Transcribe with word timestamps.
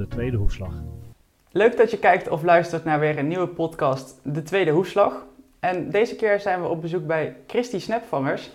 De 0.00 0.08
Tweede 0.08 0.36
Hoefslag. 0.36 0.72
Leuk 1.50 1.76
dat 1.76 1.90
je 1.90 1.98
kijkt 1.98 2.28
of 2.28 2.42
luistert 2.42 2.84
naar 2.84 3.00
weer 3.00 3.18
een 3.18 3.28
nieuwe 3.28 3.46
podcast, 3.46 4.20
De 4.22 4.42
Tweede 4.42 4.70
Hoefslag. 4.70 5.26
En 5.58 5.90
deze 5.90 6.16
keer 6.16 6.40
zijn 6.40 6.62
we 6.62 6.68
op 6.68 6.80
bezoek 6.80 7.06
bij 7.06 7.36
Christy 7.46 7.78
Snapvangers. 7.78 8.50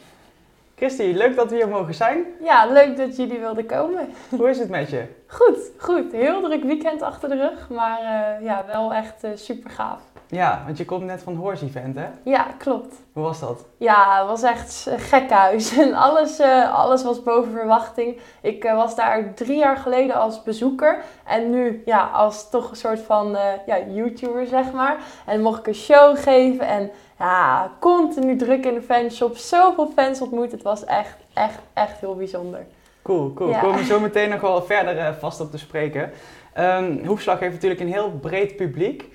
Christy, 0.76 1.04
leuk 1.04 1.36
dat 1.36 1.50
we 1.50 1.55
hier 1.55 1.68
mogen 1.68 1.94
zijn. 1.94 2.26
Ja, 2.42 2.66
leuk 2.66 2.98
dat 2.98 3.16
jullie 3.16 3.39
wilden 3.39 3.66
komen. 3.66 4.10
Hoe 4.30 4.50
is 4.50 4.60
het 4.60 4.70
met 4.70 4.89
je? 4.89 5.05
Goed, 5.28 5.57
goed. 5.78 6.12
Heel 6.12 6.42
druk 6.42 6.64
weekend 6.64 7.02
achter 7.02 7.30
de 7.30 7.36
rug, 7.36 7.70
maar 7.70 8.00
uh, 8.02 8.46
ja, 8.46 8.66
wel 8.68 8.93
echt 8.93 9.24
uh, 9.24 9.32
super 9.36 9.70
gaaf. 9.70 10.00
Ja, 10.28 10.61
want 10.66 10.78
je 10.78 10.86
komt 10.86 11.04
net 11.04 11.24
van 11.24 11.36
Horse 11.36 11.66
Event, 11.66 11.96
hè? 11.96 12.07
Ja, 12.24 12.48
klopt. 12.57 12.96
Hoe 13.14 13.24
was 13.24 13.39
dat? 13.39 13.66
Ja, 13.78 14.20
het 14.20 14.28
was 14.28 14.43
echt 14.43 14.88
gek 14.98 15.30
huis. 15.30 15.78
En 15.86 15.93
alles, 15.93 16.39
uh, 16.39 16.75
alles 16.75 17.04
was 17.04 17.24
boven 17.24 17.52
verwachting. 17.52 18.19
Ik 18.42 18.64
was 18.64 18.96
daar 18.96 19.33
drie 19.33 19.57
jaar 19.57 19.78
geleden 19.78 20.16
als 20.16 20.44
bezoeker. 20.44 21.04
En 21.25 21.50
nu 21.50 21.82
ja, 21.86 22.10
als 22.14 22.50
toch 22.50 22.69
een 22.69 22.75
soort 22.75 23.00
van 23.00 23.38
ja, 23.66 23.78
YouTuber, 23.88 24.47
zeg 24.47 24.71
maar. 24.71 24.97
En 25.25 25.42
mocht 25.42 25.60
ik 25.60 25.68
een 25.68 25.75
show 25.75 26.18
geven. 26.18 26.68
En 26.68 26.92
ja, 27.19 27.71
continu 27.79 28.37
druk 28.37 28.65
in 28.65 28.74
de 28.74 28.82
fanshop. 28.82 29.37
Zoveel 29.37 29.92
fans 29.96 30.21
ontmoet. 30.21 30.51
Het 30.51 30.61
was 30.61 30.86
echt, 30.86 31.15
echt, 31.33 31.60
echt 31.74 32.00
heel 32.00 32.16
bijzonder. 32.16 32.66
Cool, 33.02 33.33
cool. 33.33 33.50
Ja. 33.50 33.59
Komen 33.59 33.78
we 33.78 33.86
zo 33.86 34.00
meteen 34.00 34.30
nog 34.30 34.41
wel 34.41 34.64
verder 34.64 35.14
vast 35.14 35.39
op 35.41 35.52
te 35.52 35.58
spreken. 35.58 36.11
Um, 36.59 37.05
Hoefslag 37.05 37.39
heeft 37.39 37.53
natuurlijk 37.53 37.81
een 37.81 37.91
heel 37.91 38.11
breed 38.11 38.55
publiek. 38.55 39.05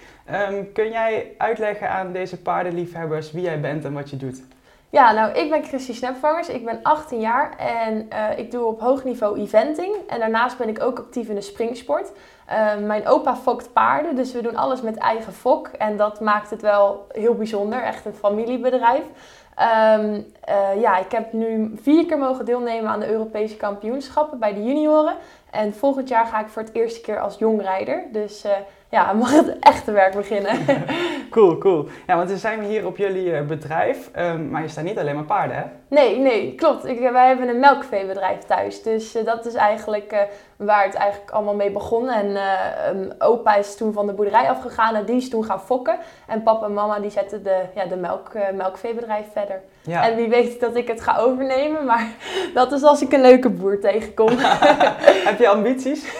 Um, 0.51 0.73
kun 0.73 0.91
jij 0.91 1.35
uitleggen 1.39 1.91
aan 1.91 2.13
deze 2.13 2.43
paardenliefhebbers 2.43 3.33
wie 3.33 3.43
jij 3.43 3.61
bent 3.61 3.85
en 3.85 3.93
wat 3.93 4.11
je 4.11 4.17
doet? 4.17 4.43
Ja, 4.91 5.13
nou, 5.13 5.33
ik 5.33 5.51
ben 5.51 5.65
Christy 5.65 5.95
Snapvangers. 5.95 6.49
Ik 6.49 6.65
ben 6.65 6.79
18 6.83 7.21
jaar 7.21 7.57
en 7.59 8.09
uh, 8.13 8.39
ik 8.39 8.51
doe 8.51 8.65
op 8.65 8.81
hoog 8.81 9.05
niveau 9.05 9.41
eventing. 9.41 9.95
En 10.09 10.19
daarnaast 10.19 10.59
ben 10.59 10.69
ik 10.69 10.83
ook 10.83 10.99
actief 10.99 11.29
in 11.29 11.35
de 11.35 11.41
springsport. 11.41 12.13
Uh, 12.51 12.77
mijn 12.87 13.07
opa 13.07 13.37
fokt 13.37 13.73
paarden, 13.73 14.17
dus 14.17 14.33
we 14.33 14.43
doen 14.43 14.57
alles 14.57 14.81
met 14.81 14.97
eigen 14.97 15.33
fok. 15.33 15.67
En 15.67 15.97
dat 15.97 16.21
maakt 16.21 16.51
het 16.51 16.63
wel 16.63 17.07
heel 17.09 17.35
bijzonder, 17.35 17.83
echt 17.83 18.05
een 18.05 18.15
familiebedrijf. 18.15 19.03
Um, 19.99 20.27
uh, 20.49 20.81
ja, 20.81 20.99
ik 20.99 21.13
heb 21.13 21.33
nu 21.33 21.73
vier 21.83 22.07
keer 22.07 22.19
mogen 22.19 22.45
deelnemen 22.45 22.91
aan 22.91 23.01
de 23.01 23.11
Europese 23.11 23.57
kampioenschappen 23.57 24.39
bij 24.39 24.55
de 24.55 24.65
junioren. 24.65 25.15
En 25.51 25.75
volgend 25.75 26.09
jaar 26.09 26.27
ga 26.27 26.41
ik 26.41 26.49
voor 26.49 26.63
het 26.63 26.75
eerste 26.75 27.01
keer 27.01 27.21
als 27.21 27.39
jongrijder. 27.39 28.03
Dus 28.13 28.45
ja, 28.91 29.13
mag 29.13 29.31
het 29.31 29.59
echte 29.59 29.93
werk 29.93 30.15
beginnen. 30.15 30.59
cool, 31.31 31.59
cool. 31.59 31.89
Ja, 32.07 32.17
want 32.17 32.31
we 32.31 32.37
zijn 32.37 32.63
hier 32.63 32.87
op 32.87 32.97
jullie 32.97 33.27
uh, 33.27 33.41
bedrijf, 33.41 34.11
um, 34.19 34.49
maar 34.49 34.63
je 34.63 34.69
staat 34.69 34.85
niet 34.85 34.99
alleen 34.99 35.15
maar 35.15 35.25
paarden, 35.25 35.57
hè? 35.57 35.65
Nee, 35.89 36.19
nee, 36.19 36.55
klopt. 36.55 36.87
Ik, 36.87 37.11
wij 37.11 37.27
hebben 37.27 37.49
een 37.49 37.59
melkveebedrijf 37.59 38.39
thuis. 38.39 38.83
Dus 38.83 39.17
uh, 39.17 39.25
dat 39.25 39.47
is 39.47 39.55
eigenlijk 39.55 40.13
uh, 40.13 40.19
waar 40.57 40.85
het 40.85 40.95
eigenlijk 40.95 41.31
allemaal 41.31 41.55
mee 41.55 41.71
begon. 41.71 42.09
En 42.09 42.37
um, 42.97 43.13
opa 43.19 43.55
is 43.55 43.77
toen 43.77 43.93
van 43.93 44.07
de 44.07 44.13
boerderij 44.13 44.49
afgegaan 44.49 44.95
en 44.95 45.05
die 45.05 45.17
is 45.17 45.29
toen 45.29 45.45
gaan 45.45 45.61
fokken. 45.61 45.99
En 46.27 46.43
papa 46.43 46.67
en 46.67 46.75
mama 46.75 46.99
die 46.99 47.11
zetten 47.11 47.43
de, 47.43 47.63
ja, 47.75 47.85
de 47.85 47.97
melk, 47.97 48.31
melkveebedrijf 48.55 49.27
verder. 49.33 49.61
Ja. 49.81 50.09
En 50.09 50.17
wie 50.17 50.29
weet 50.29 50.61
dat 50.61 50.77
ik 50.77 50.89
het 50.89 51.01
ga 51.01 51.19
overnemen, 51.19 51.85
maar 51.85 52.07
dat 52.55 52.73
is 52.73 52.83
als 52.83 53.03
ik 53.03 53.13
een 53.13 53.21
leuke 53.21 53.49
boer 53.49 53.81
tegenkom. 53.81 54.31
Heb 55.29 55.39
je 55.39 55.49
ambities? 55.49 56.19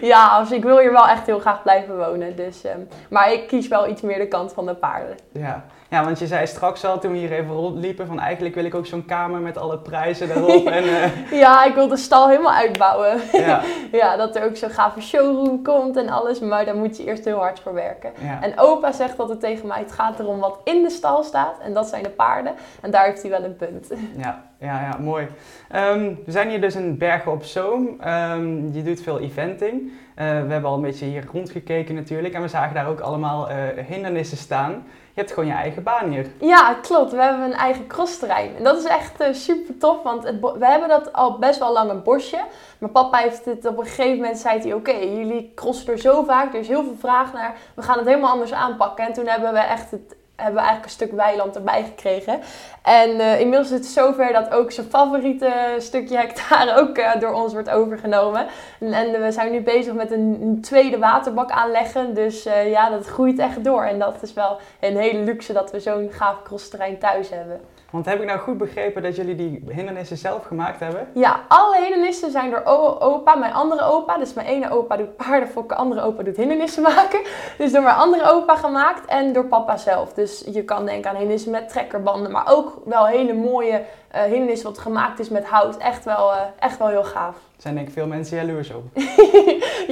ja, 0.00 0.28
als, 0.28 0.50
ik 0.50 0.62
wil 0.62 0.78
hier 0.78 0.92
wel 0.92 1.08
echt 1.08 1.26
heel 1.26 1.38
graag 1.38 1.62
blijven 1.62 1.89
wonen. 1.96 2.36
Dus, 2.36 2.64
um, 2.64 2.88
maar 3.10 3.32
ik 3.32 3.46
kies 3.46 3.68
wel 3.68 3.88
iets 3.88 4.00
meer 4.00 4.18
de 4.18 4.28
kant 4.28 4.52
van 4.52 4.66
de 4.66 4.74
paarden. 4.74 5.16
Ja. 5.32 5.64
ja, 5.88 6.04
want 6.04 6.18
je 6.18 6.26
zei 6.26 6.46
straks 6.46 6.84
al 6.84 6.98
toen 6.98 7.12
we 7.12 7.18
hier 7.18 7.32
even 7.32 7.54
rondliepen 7.54 8.06
van 8.06 8.20
eigenlijk 8.20 8.54
wil 8.54 8.64
ik 8.64 8.74
ook 8.74 8.86
zo'n 8.86 9.04
kamer 9.04 9.40
met 9.40 9.58
alle 9.58 9.78
prijzen 9.78 10.30
erop. 10.36 10.66
en, 10.66 10.84
uh... 10.84 11.32
Ja, 11.32 11.64
ik 11.64 11.74
wil 11.74 11.88
de 11.88 11.96
stal 11.96 12.28
helemaal 12.28 12.54
uitbouwen. 12.54 13.20
Ja. 13.32 13.60
ja, 13.92 14.16
dat 14.16 14.36
er 14.36 14.44
ook 14.44 14.56
zo'n 14.56 14.70
gave 14.70 15.00
showroom 15.00 15.62
komt 15.62 15.96
en 15.96 16.08
alles, 16.08 16.40
maar 16.40 16.64
daar 16.64 16.76
moet 16.76 16.96
je 16.96 17.04
eerst 17.04 17.24
heel 17.24 17.38
hard 17.38 17.60
voor 17.60 17.74
werken. 17.74 18.12
Ja. 18.20 18.42
En 18.42 18.58
opa 18.58 18.92
zegt 18.92 19.18
altijd 19.18 19.40
tegen 19.40 19.66
mij, 19.66 19.78
het 19.78 19.92
gaat 19.92 20.18
erom 20.18 20.38
wat 20.38 20.58
in 20.64 20.82
de 20.82 20.90
stal 20.90 21.22
staat 21.22 21.58
en 21.60 21.74
dat 21.74 21.88
zijn 21.88 22.02
de 22.02 22.10
paarden. 22.10 22.52
En 22.80 22.90
daar 22.90 23.04
heeft 23.04 23.22
hij 23.22 23.30
wel 23.30 23.44
een 23.44 23.56
punt. 23.56 23.88
Ja, 24.16 24.42
ja, 24.58 24.80
ja 24.80 24.96
mooi. 24.98 25.28
Um, 25.74 26.18
we 26.24 26.32
zijn 26.32 26.48
hier 26.48 26.60
dus 26.60 26.74
in 26.74 26.98
Bergen 26.98 27.32
op 27.32 27.44
Zoom. 27.44 28.00
Um, 28.06 28.72
je 28.72 28.82
doet 28.82 29.02
veel 29.02 29.20
eventing. 29.20 29.92
Uh, 30.20 30.26
we 30.26 30.52
hebben 30.52 30.64
al 30.64 30.74
een 30.74 30.82
beetje 30.82 31.04
hier 31.04 31.24
rondgekeken 31.32 31.94
natuurlijk. 31.94 32.34
En 32.34 32.42
we 32.42 32.48
zagen 32.48 32.74
daar 32.74 32.88
ook 32.88 33.00
allemaal 33.00 33.50
uh, 33.50 33.56
hindernissen 33.86 34.36
staan. 34.36 34.70
Je 35.12 35.20
hebt 35.20 35.32
gewoon 35.32 35.48
je 35.48 35.54
eigen 35.54 35.82
baan 35.82 36.10
hier. 36.10 36.26
Ja, 36.40 36.74
klopt. 36.82 37.12
We 37.12 37.22
hebben 37.22 37.44
een 37.44 37.52
eigen 37.52 37.86
crossterrein. 37.86 38.56
En 38.56 38.64
dat 38.64 38.78
is 38.78 38.84
echt 38.84 39.20
uh, 39.20 39.26
super 39.32 39.76
tof, 39.78 40.02
want 40.02 40.24
het 40.24 40.40
we 40.40 40.66
hebben 40.66 40.88
dat 40.88 41.12
al 41.12 41.38
best 41.38 41.58
wel 41.58 41.72
lang 41.72 41.90
een 41.90 42.02
bosje. 42.02 42.44
Maar 42.78 42.90
papa 42.90 43.18
heeft 43.18 43.44
het 43.44 43.66
op 43.66 43.78
een 43.78 43.86
gegeven 43.86 44.16
moment, 44.16 44.38
zei 44.38 44.60
hij, 44.60 44.72
oké, 44.72 44.92
jullie 44.92 45.52
crossen 45.54 45.92
er 45.92 45.98
zo 45.98 46.24
vaak, 46.24 46.54
er 46.54 46.60
is 46.60 46.68
heel 46.68 46.84
veel 46.84 46.96
vraag 46.98 47.32
naar. 47.32 47.56
We 47.74 47.82
gaan 47.82 47.98
het 47.98 48.06
helemaal 48.06 48.32
anders 48.32 48.52
aanpakken. 48.52 49.06
En 49.06 49.12
toen 49.12 49.26
hebben 49.26 49.52
we 49.52 49.58
echt 49.58 49.90
het 49.90 50.16
hebben 50.40 50.60
we 50.60 50.68
eigenlijk 50.68 50.84
een 50.84 51.06
stuk 51.06 51.12
weiland 51.12 51.56
erbij 51.56 51.84
gekregen. 51.84 52.40
En 52.82 53.10
uh, 53.10 53.40
inmiddels 53.40 53.70
is 53.70 53.76
het 53.76 53.86
zover 53.86 54.32
dat 54.32 54.50
ook 54.50 54.72
zijn 54.72 54.86
favoriete 54.86 55.52
stukje 55.78 56.16
hectare 56.16 56.74
ook 56.80 56.98
uh, 56.98 57.16
door 57.20 57.32
ons 57.32 57.52
wordt 57.52 57.70
overgenomen. 57.70 58.46
En, 58.80 58.92
en, 58.92 59.22
we 59.22 59.32
zijn 59.32 59.52
nu 59.52 59.60
bezig 59.60 59.94
met 59.94 60.10
een, 60.10 60.58
tweede 60.62 60.98
waterbak 60.98 61.50
aanleggen. 61.50 62.14
Dus 62.14 62.46
uh, 62.46 62.70
ja, 62.70 62.90
dat 62.90 63.06
groeit 63.06 63.38
echt 63.38 63.64
door. 63.64 63.82
En 63.82 63.98
dat 63.98 64.22
is 64.22 64.32
wel 64.32 64.58
een 64.80 64.96
hele 64.96 65.18
luxe 65.18 65.52
dat 65.52 65.70
we 65.70 65.80
zo'n 65.80 66.08
gaaf 66.10 66.42
crossterrein 66.42 66.98
thuis 66.98 67.30
hebben. 67.30 67.60
Want 67.90 68.06
heb 68.06 68.20
ik 68.20 68.26
nou 68.26 68.38
goed 68.38 68.58
begrepen 68.58 69.02
dat 69.02 69.16
jullie 69.16 69.34
die 69.34 69.62
hindernissen 69.68 70.16
zelf 70.16 70.44
gemaakt 70.46 70.80
hebben? 70.80 71.08
Ja, 71.14 71.40
alle 71.48 71.80
hindernissen 71.82 72.30
zijn 72.30 72.50
door 72.50 72.62
opa, 73.00 73.34
mijn 73.34 73.52
andere 73.52 73.82
opa. 73.82 74.18
Dus 74.18 74.34
mijn 74.34 74.46
ene 74.46 74.70
opa 74.70 74.96
doet 74.96 75.16
paardenfokken, 75.16 75.76
andere 75.76 76.02
opa 76.02 76.22
doet 76.22 76.36
hindernissen 76.36 76.82
maken. 76.94 77.20
Dus 77.58 77.72
door 77.72 77.82
mijn 77.82 77.96
andere 77.96 78.30
opa 78.30 78.56
gemaakt 78.56 79.06
en 79.06 79.32
door 79.32 79.44
papa 79.44 79.76
zelf. 79.76 80.12
Dus 80.12 80.44
je 80.52 80.64
kan 80.64 80.84
denken 80.84 81.10
aan 81.10 81.16
hindernissen 81.16 81.50
met 81.50 81.68
trekkerbanden, 81.68 82.32
maar 82.32 82.52
ook 82.52 82.82
wel 82.84 83.06
hele 83.06 83.32
mooie 83.32 83.82
uh, 84.14 84.22
hindernissen 84.22 84.68
wat 84.68 84.78
gemaakt 84.78 85.18
is 85.18 85.28
met 85.28 85.44
hout. 85.44 85.76
Echt 85.76 86.04
wel, 86.04 86.32
uh, 86.32 86.40
echt 86.58 86.78
wel 86.78 86.88
heel 86.88 87.04
gaaf. 87.04 87.34
Er 87.34 87.62
zijn 87.66 87.74
denk 87.74 87.86
ik 87.86 87.92
veel 87.92 88.06
mensen 88.06 88.36
jaloers 88.36 88.72
op. 88.72 88.84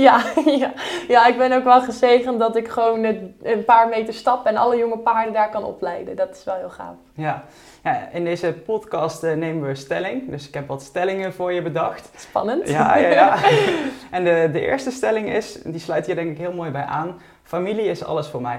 ja, 0.07 0.23
ja, 0.45 0.73
ja, 1.09 1.27
ik 1.27 1.39
ben 1.39 1.53
ook 1.53 1.65
wel 1.65 1.81
gezegend 1.81 2.39
dat 2.39 2.57
ik 2.57 2.69
gewoon 2.69 3.05
een 3.43 3.65
paar 3.67 3.89
meter 3.89 4.15
stap 4.15 4.47
en 4.47 4.57
alle 4.57 4.77
jonge 4.77 4.99
paarden 4.99 5.33
daar 5.33 5.51
kan 5.51 5.65
opleiden. 5.65 6.17
Dat 6.17 6.31
is 6.31 6.45
wel 6.45 6.55
heel 6.55 6.71
gaaf. 6.71 6.95
Ja, 7.15 7.45
ja 7.93 8.09
in 8.13 8.25
deze 8.25 8.53
podcast 8.53 9.25
uh, 9.25 9.33
nemen 9.33 9.69
we 9.69 9.75
stelling. 9.75 10.31
Dus 10.31 10.49
ik 10.49 10.55
heb 10.55 10.69
wat 10.69 10.83
stellingen 10.83 11.33
voor 11.33 11.53
je 11.53 11.63
bedacht. 11.63 12.11
Spannend. 12.17 12.69
Ja, 12.69 12.97
ja, 12.97 13.09
ja. 13.09 13.39
en 14.17 14.25
de, 14.25 14.49
de 14.53 14.61
eerste 14.61 14.91
stelling 14.91 15.29
is, 15.29 15.63
die 15.65 15.81
sluit 15.81 16.07
hier 16.07 16.15
denk 16.15 16.31
ik 16.31 16.39
heel 16.39 16.53
mooi 16.53 16.71
bij 16.71 16.85
aan. 16.85 17.21
Familie 17.43 17.85
is 17.85 18.05
alles 18.05 18.27
voor 18.27 18.43
mij. 18.43 18.59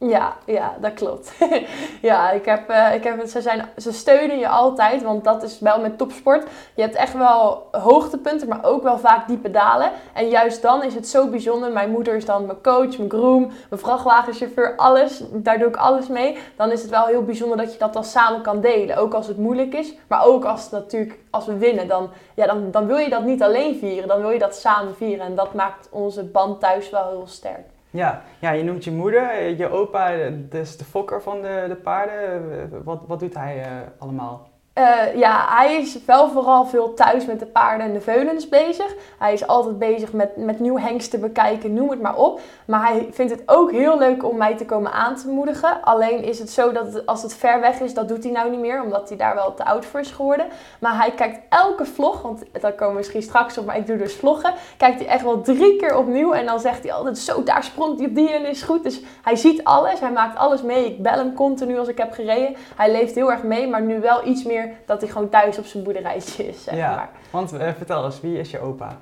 Ja, 0.00 0.36
ja, 0.46 0.76
dat 0.80 0.94
klopt. 0.94 1.32
ja, 2.02 2.30
ik 2.30 2.44
heb, 2.44 2.70
uh, 2.70 2.94
ik 2.94 3.04
heb, 3.04 3.26
ze, 3.26 3.40
zijn, 3.40 3.68
ze 3.76 3.92
steunen 3.92 4.38
je 4.38 4.48
altijd, 4.48 5.02
want 5.02 5.24
dat 5.24 5.42
is 5.42 5.58
wel 5.58 5.80
met 5.80 5.98
topsport. 5.98 6.46
Je 6.74 6.82
hebt 6.82 6.94
echt 6.94 7.12
wel 7.12 7.68
hoogtepunten, 7.70 8.48
maar 8.48 8.64
ook 8.64 8.82
wel 8.82 8.98
vaak 8.98 9.28
diepe 9.28 9.50
dalen. 9.50 9.90
En 10.14 10.28
juist 10.28 10.62
dan 10.62 10.82
is 10.82 10.94
het 10.94 11.08
zo 11.08 11.28
bijzonder. 11.28 11.72
Mijn 11.72 11.90
moeder 11.90 12.14
is 12.14 12.24
dan 12.24 12.46
mijn 12.46 12.62
coach, 12.62 12.98
mijn 12.98 13.10
groom, 13.10 13.46
mijn 13.68 13.80
vrachtwagenchauffeur, 13.80 14.76
alles. 14.76 15.22
Daar 15.32 15.58
doe 15.58 15.68
ik 15.68 15.76
alles 15.76 16.08
mee. 16.08 16.38
Dan 16.56 16.70
is 16.70 16.82
het 16.82 16.90
wel 16.90 17.06
heel 17.06 17.24
bijzonder 17.24 17.56
dat 17.56 17.72
je 17.72 17.78
dat 17.78 17.92
dan 17.92 18.04
samen 18.04 18.42
kan 18.42 18.60
delen. 18.60 18.96
Ook 18.96 19.14
als 19.14 19.26
het 19.26 19.38
moeilijk 19.38 19.74
is, 19.74 19.94
maar 20.08 20.24
ook 20.24 20.44
als, 20.44 20.70
natuurlijk, 20.70 21.18
als 21.30 21.46
we 21.46 21.56
winnen. 21.56 21.88
Dan, 21.88 22.10
ja, 22.34 22.46
dan, 22.46 22.70
dan 22.70 22.86
wil 22.86 22.98
je 22.98 23.10
dat 23.10 23.24
niet 23.24 23.42
alleen 23.42 23.78
vieren, 23.78 24.08
dan 24.08 24.20
wil 24.20 24.30
je 24.30 24.38
dat 24.38 24.56
samen 24.56 24.96
vieren. 24.96 25.26
En 25.26 25.34
dat 25.34 25.54
maakt 25.54 25.88
onze 25.90 26.24
band 26.24 26.60
thuis 26.60 26.90
wel 26.90 27.08
heel 27.08 27.26
sterk. 27.26 27.76
Ja, 27.90 28.22
ja, 28.40 28.50
je 28.50 28.64
noemt 28.64 28.84
je 28.84 28.90
moeder, 28.90 29.56
je 29.56 29.70
opa, 29.70 30.30
dus 30.30 30.76
de 30.76 30.84
fokker 30.84 31.22
van 31.22 31.42
de, 31.42 31.64
de 31.68 31.76
paarden. 31.76 32.84
Wat, 32.84 33.02
wat 33.06 33.20
doet 33.20 33.34
hij 33.34 33.66
allemaal? 33.98 34.47
Uh, 34.78 35.14
ja, 35.14 35.44
hij 35.48 35.76
is 35.76 35.98
wel 36.04 36.28
vooral 36.28 36.66
veel 36.66 36.94
thuis 36.94 37.26
met 37.26 37.38
de 37.38 37.46
paarden 37.46 37.86
en 37.86 37.92
de 37.92 38.00
veulens 38.00 38.48
bezig. 38.48 38.94
Hij 39.18 39.32
is 39.32 39.46
altijd 39.46 39.78
bezig 39.78 40.12
met, 40.12 40.36
met 40.36 40.60
nieuw 40.60 40.78
hengsten 40.78 41.20
bekijken, 41.20 41.74
noem 41.74 41.90
het 41.90 42.00
maar 42.00 42.16
op. 42.16 42.40
Maar 42.64 42.86
hij 42.86 43.08
vindt 43.10 43.32
het 43.32 43.42
ook 43.46 43.70
heel 43.70 43.98
leuk 43.98 44.24
om 44.24 44.36
mij 44.36 44.56
te 44.56 44.64
komen 44.64 44.92
aan 44.92 45.16
te 45.16 45.28
moedigen. 45.28 45.82
Alleen 45.82 46.24
is 46.24 46.38
het 46.38 46.50
zo 46.50 46.72
dat 46.72 47.06
als 47.06 47.22
het 47.22 47.34
ver 47.34 47.60
weg 47.60 47.80
is, 47.80 47.94
dat 47.94 48.08
doet 48.08 48.22
hij 48.22 48.32
nou 48.32 48.50
niet 48.50 48.60
meer. 48.60 48.82
Omdat 48.82 49.08
hij 49.08 49.18
daar 49.18 49.34
wel 49.34 49.54
te 49.54 49.64
oud 49.64 49.84
voor 49.84 50.00
is 50.00 50.10
geworden. 50.10 50.46
Maar 50.80 50.96
hij 50.96 51.10
kijkt 51.10 51.40
elke 51.48 51.84
vlog, 51.84 52.22
want 52.22 52.42
daar 52.60 52.72
komen 52.72 52.92
we 52.92 52.98
misschien 52.98 53.22
straks 53.22 53.58
op, 53.58 53.66
maar 53.66 53.76
ik 53.76 53.86
doe 53.86 53.96
dus 53.96 54.14
vloggen. 54.14 54.52
Kijkt 54.76 54.98
hij 54.98 55.08
echt 55.08 55.22
wel 55.22 55.40
drie 55.40 55.76
keer 55.76 55.96
opnieuw. 55.96 56.32
En 56.32 56.46
dan 56.46 56.60
zegt 56.60 56.82
hij 56.82 56.92
altijd, 56.92 57.18
zo 57.18 57.42
daar 57.42 57.64
sprongt 57.64 57.98
hij 57.98 58.08
op 58.08 58.14
die 58.14 58.32
en 58.32 58.46
is 58.46 58.62
goed. 58.62 58.82
Dus 58.82 59.00
hij 59.22 59.36
ziet 59.36 59.64
alles, 59.64 60.00
hij 60.00 60.12
maakt 60.12 60.38
alles 60.38 60.62
mee. 60.62 60.86
Ik 60.86 61.02
bel 61.02 61.16
hem 61.16 61.34
continu 61.34 61.78
als 61.78 61.88
ik 61.88 61.98
heb 61.98 62.12
gereden. 62.12 62.56
Hij 62.76 62.90
leeft 62.90 63.14
heel 63.14 63.30
erg 63.30 63.42
mee, 63.42 63.68
maar 63.68 63.82
nu 63.82 64.00
wel 64.00 64.26
iets 64.26 64.44
meer 64.44 64.66
dat 64.86 65.00
hij 65.00 65.10
gewoon 65.10 65.28
thuis 65.28 65.58
op 65.58 65.64
zijn 65.64 65.82
boerderijtje 65.84 66.48
is, 66.48 66.64
zeg 66.64 66.74
ja, 66.74 66.94
maar. 66.94 67.08
Want 67.30 67.52
uh, 67.52 67.68
vertel 67.76 68.04
eens, 68.04 68.20
wie 68.20 68.38
is 68.38 68.50
je 68.50 68.60
opa? 68.60 68.96